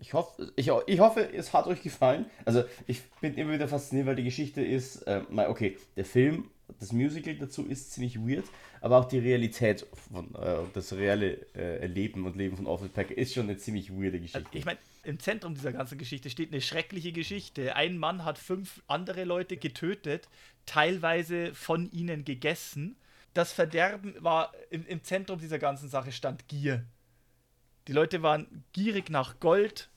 Ich, 0.00 0.14
hoffe, 0.14 0.52
ich, 0.56 0.70
ich 0.86 1.00
hoffe, 1.00 1.32
es 1.32 1.52
hat 1.52 1.66
euch 1.66 1.82
gefallen. 1.82 2.26
Also, 2.44 2.64
ich 2.86 3.02
bin 3.20 3.34
immer 3.34 3.52
wieder 3.52 3.68
fasziniert, 3.68 4.06
weil 4.06 4.16
die 4.16 4.24
Geschichte 4.24 4.62
ist, 4.62 5.02
äh, 5.02 5.22
mal, 5.28 5.48
okay, 5.48 5.76
der 5.96 6.04
Film, 6.04 6.50
das 6.80 6.92
Musical 6.92 7.34
dazu 7.36 7.66
ist 7.66 7.92
ziemlich 7.92 8.18
weird, 8.18 8.44
aber 8.80 8.98
auch 8.98 9.04
die 9.04 9.18
Realität 9.18 9.86
von, 10.10 10.34
äh, 10.34 10.58
das 10.72 10.92
reale 10.92 11.46
äh, 11.54 11.86
Leben 11.86 12.26
und 12.26 12.36
Leben 12.36 12.56
von 12.56 12.66
Alfred 12.66 12.92
Packer 12.92 13.16
ist 13.16 13.34
schon 13.34 13.44
eine 13.48 13.58
ziemlich 13.58 13.92
weirde 13.92 14.20
Geschichte. 14.20 14.48
Ich 14.52 14.64
meine, 14.64 14.78
im 15.04 15.18
Zentrum 15.20 15.54
dieser 15.54 15.72
ganzen 15.72 15.98
Geschichte 15.98 16.30
steht 16.30 16.52
eine 16.52 16.60
schreckliche 16.60 17.12
Geschichte. 17.12 17.76
Ein 17.76 17.98
Mann 17.98 18.24
hat 18.24 18.38
fünf 18.38 18.82
andere 18.86 19.24
Leute 19.24 19.56
getötet, 19.56 20.28
teilweise 20.66 21.54
von 21.54 21.90
ihnen 21.92 22.24
gegessen. 22.24 22.96
Das 23.34 23.52
Verderben 23.52 24.14
war 24.18 24.52
im, 24.70 24.86
im 24.86 25.04
Zentrum 25.04 25.38
dieser 25.38 25.58
ganzen 25.58 25.88
Sache 25.88 26.10
stand 26.10 26.48
Gier. 26.48 26.84
Die 27.86 27.92
Leute 27.92 28.22
waren 28.22 28.64
gierig 28.72 29.10
nach 29.10 29.38
Gold. 29.40 29.88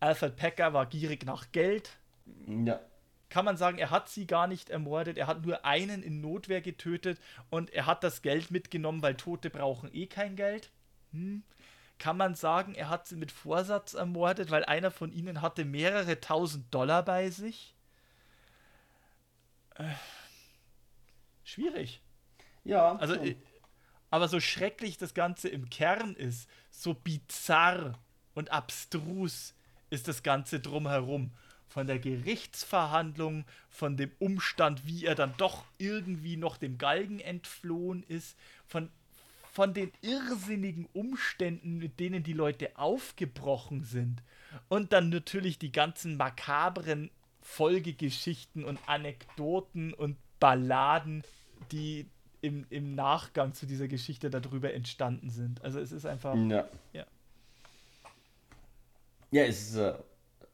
Alfred 0.00 0.36
Packer 0.36 0.72
war 0.72 0.86
gierig 0.86 1.24
nach 1.24 1.50
Geld. 1.52 1.98
ja. 2.46 2.80
Kann 3.30 3.46
man 3.46 3.56
sagen, 3.56 3.78
er 3.78 3.90
hat 3.90 4.08
sie 4.08 4.28
gar 4.28 4.46
nicht 4.46 4.70
ermordet, 4.70 5.18
er 5.18 5.26
hat 5.26 5.44
nur 5.44 5.64
einen 5.64 6.04
in 6.04 6.20
Notwehr 6.20 6.60
getötet 6.60 7.18
und 7.50 7.68
er 7.70 7.86
hat 7.86 8.04
das 8.04 8.22
Geld 8.22 8.52
mitgenommen, 8.52 9.02
weil 9.02 9.16
Tote 9.16 9.50
brauchen 9.50 9.92
eh 9.92 10.06
kein 10.06 10.36
Geld. 10.36 10.70
Hm. 11.10 11.42
Kann 11.98 12.16
man 12.16 12.36
sagen, 12.36 12.74
er 12.74 12.90
hat 12.90 13.08
sie 13.08 13.16
mit 13.16 13.32
Vorsatz 13.32 13.94
ermordet, 13.94 14.52
weil 14.52 14.64
einer 14.64 14.92
von 14.92 15.10
ihnen 15.10 15.42
hatte 15.42 15.64
mehrere 15.64 16.20
tausend 16.20 16.72
Dollar 16.72 17.04
bei 17.04 17.30
sich? 17.30 17.74
Äh, 19.74 19.94
schwierig. 21.42 22.02
Ja, 22.62 22.94
Also, 22.96 23.14
schon. 23.16 23.34
Aber 24.14 24.28
so 24.28 24.38
schrecklich 24.38 24.96
das 24.96 25.12
Ganze 25.12 25.48
im 25.48 25.68
Kern 25.70 26.14
ist, 26.14 26.48
so 26.70 26.94
bizarr 26.94 27.98
und 28.34 28.52
abstrus 28.52 29.54
ist 29.90 30.06
das 30.06 30.22
Ganze 30.22 30.60
drumherum. 30.60 31.32
Von 31.66 31.88
der 31.88 31.98
Gerichtsverhandlung, 31.98 33.44
von 33.70 33.96
dem 33.96 34.12
Umstand, 34.20 34.86
wie 34.86 35.04
er 35.04 35.16
dann 35.16 35.34
doch 35.36 35.64
irgendwie 35.78 36.36
noch 36.36 36.58
dem 36.58 36.78
Galgen 36.78 37.18
entflohen 37.18 38.04
ist, 38.04 38.38
von, 38.68 38.88
von 39.52 39.74
den 39.74 39.90
irrsinnigen 40.00 40.86
Umständen, 40.92 41.78
mit 41.78 41.98
denen 41.98 42.22
die 42.22 42.34
Leute 42.34 42.78
aufgebrochen 42.78 43.82
sind. 43.82 44.22
Und 44.68 44.92
dann 44.92 45.08
natürlich 45.08 45.58
die 45.58 45.72
ganzen 45.72 46.16
makabren 46.16 47.10
Folgegeschichten 47.40 48.64
und 48.64 48.78
Anekdoten 48.86 49.92
und 49.92 50.16
Balladen, 50.38 51.24
die 51.72 52.06
im, 52.44 52.66
im 52.68 52.94
Nachgang 52.94 53.54
zu 53.54 53.64
dieser 53.64 53.88
Geschichte 53.88 54.28
darüber 54.28 54.74
entstanden 54.74 55.30
sind. 55.30 55.64
Also 55.64 55.80
es 55.80 55.92
ist 55.92 56.04
einfach. 56.04 56.36
Ja. 56.36 56.68
Ja. 56.92 57.06
Ja, 59.30 59.44
es 59.44 59.70
ist 59.70 59.78
eine 59.78 59.96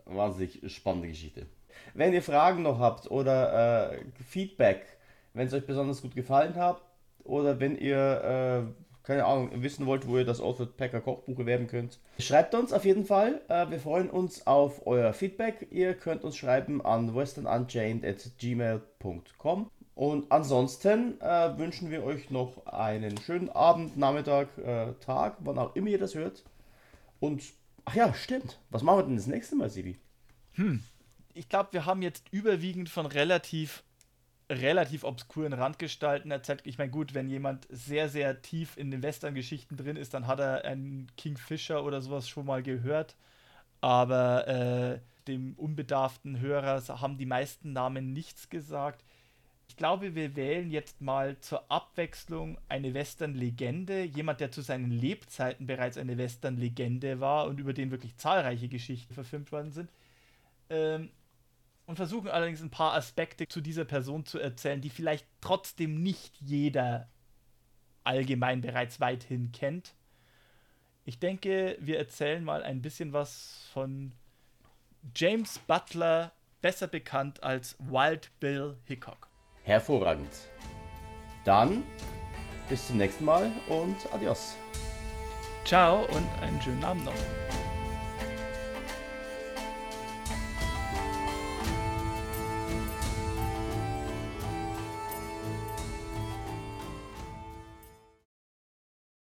wahnsinnig 0.06 0.60
spannende 0.72 1.08
Geschichte. 1.08 1.46
Wenn 1.94 2.12
ihr 2.12 2.22
Fragen 2.22 2.62
noch 2.62 2.78
habt 2.78 3.10
oder 3.10 3.92
äh, 3.92 4.04
Feedback, 4.24 4.86
wenn 5.34 5.48
es 5.48 5.52
euch 5.52 5.66
besonders 5.66 6.00
gut 6.00 6.14
gefallen 6.14 6.54
hat, 6.54 6.80
oder 7.24 7.58
wenn 7.58 7.76
ihr, 7.76 7.96
äh, 7.96 8.62
keine 9.02 9.24
Ahnung, 9.26 9.50
wissen 9.62 9.86
wollt, 9.86 10.06
wo 10.06 10.16
ihr 10.16 10.24
das 10.24 10.40
Alfred 10.40 10.76
Packer 10.76 11.00
Kochbuch 11.00 11.40
erwerben 11.40 11.66
könnt, 11.66 11.98
schreibt 12.18 12.54
uns 12.54 12.72
auf 12.72 12.84
jeden 12.84 13.04
Fall. 13.04 13.40
Äh, 13.48 13.68
wir 13.70 13.80
freuen 13.80 14.08
uns 14.08 14.46
auf 14.46 14.86
euer 14.86 15.12
Feedback. 15.12 15.66
Ihr 15.70 15.94
könnt 15.94 16.22
uns 16.22 16.36
schreiben 16.36 16.80
an 16.84 17.16
westernunchained.gmail.com. 17.16 19.70
Und 19.94 20.30
ansonsten 20.32 21.20
äh, 21.20 21.58
wünschen 21.58 21.90
wir 21.90 22.04
euch 22.04 22.30
noch 22.30 22.66
einen 22.66 23.18
schönen 23.18 23.50
Abend, 23.50 23.96
Nachmittag, 23.96 24.56
äh, 24.58 24.92
Tag, 25.00 25.36
wann 25.40 25.58
auch 25.58 25.74
immer 25.76 25.88
ihr 25.88 25.98
das 25.98 26.14
hört. 26.14 26.44
Und, 27.18 27.42
ach 27.84 27.94
ja, 27.94 28.14
stimmt. 28.14 28.58
Was 28.70 28.82
machen 28.82 28.98
wir 28.98 29.02
denn 29.04 29.16
das 29.16 29.26
nächste 29.26 29.56
Mal, 29.56 29.68
Sibi? 29.68 29.98
Ich 31.34 31.48
glaube, 31.48 31.72
wir 31.72 31.86
haben 31.86 32.02
jetzt 32.02 32.32
überwiegend 32.32 32.88
von 32.88 33.06
relativ 33.06 33.84
relativ 34.50 35.04
obskuren 35.04 35.52
Randgestalten 35.52 36.30
erzählt. 36.30 36.62
Ich 36.64 36.76
meine, 36.76 36.90
gut, 36.90 37.14
wenn 37.14 37.28
jemand 37.28 37.66
sehr, 37.70 38.08
sehr 38.08 38.42
tief 38.42 38.76
in 38.76 38.90
den 38.90 39.02
Western-Geschichten 39.02 39.76
drin 39.76 39.96
ist, 39.96 40.12
dann 40.12 40.26
hat 40.26 40.40
er 40.40 40.64
einen 40.64 41.06
King 41.16 41.36
Fisher 41.36 41.84
oder 41.84 42.02
sowas 42.02 42.28
schon 42.28 42.46
mal 42.46 42.62
gehört. 42.62 43.16
Aber 43.80 44.48
äh, 44.48 45.00
dem 45.28 45.54
unbedarften 45.54 46.40
Hörer 46.40 46.82
haben 47.00 47.16
die 47.16 47.26
meisten 47.26 47.72
Namen 47.72 48.12
nichts 48.12 48.50
gesagt. 48.50 49.04
Ich 49.70 49.76
glaube, 49.76 50.16
wir 50.16 50.34
wählen 50.34 50.68
jetzt 50.72 51.01
mal 51.01 51.38
zur 51.38 51.70
Abwechslung 51.70 52.59
eine 52.68 52.92
Western-Legende. 52.92 54.02
Jemand, 54.02 54.40
der 54.40 54.51
zu 54.51 54.62
seinen 54.62 54.90
Lebzeiten 54.90 55.68
bereits 55.68 55.97
eine 55.97 56.18
Western-Legende 56.18 57.20
war 57.20 57.47
und 57.47 57.60
über 57.60 57.72
den 57.72 57.92
wirklich 57.92 58.16
zahlreiche 58.16 58.66
Geschichten 58.66 59.14
verfilmt 59.14 59.52
worden 59.52 59.70
sind. 59.70 59.88
Ähm, 60.70 61.12
und 61.86 61.94
versuchen 61.94 62.26
allerdings 62.26 62.60
ein 62.60 62.70
paar 62.70 62.94
Aspekte 62.94 63.47
zu 63.47 63.60
dieser 63.60 63.84
Person 63.84 64.26
zu 64.26 64.40
erzählen, 64.40 64.80
die 64.80 64.90
vielleicht 64.90 65.24
trotzdem 65.40 66.02
nicht 66.02 66.34
jeder 66.40 67.09
allgemein 68.02 68.62
bereits 68.62 68.98
weithin 68.98 69.52
kennt. 69.52 69.94
Ich 71.05 71.20
denke, 71.20 71.78
wir 71.78 71.97
erzählen 71.97 72.42
mal 72.42 72.64
ein 72.64 72.82
bisschen 72.82 73.12
was 73.12 73.68
von 73.72 74.14
James 75.14 75.60
Butler, 75.60 76.32
besser 76.60 76.88
bekannt 76.88 77.44
als 77.44 77.76
Wild 77.78 78.32
Bill 78.40 78.76
Hickok. 78.86 79.30
Hervorragend. 79.70 80.32
Dann 81.44 81.84
bis 82.68 82.88
zum 82.88 82.97
nächsten 82.97 83.24
Mal 83.24 83.52
und 83.68 83.97
adios. 84.12 84.56
Ciao 85.64 86.06
und 86.06 86.28
einen 86.42 86.60
schönen 86.60 86.82
Abend 86.82 87.05
noch. 87.05 87.14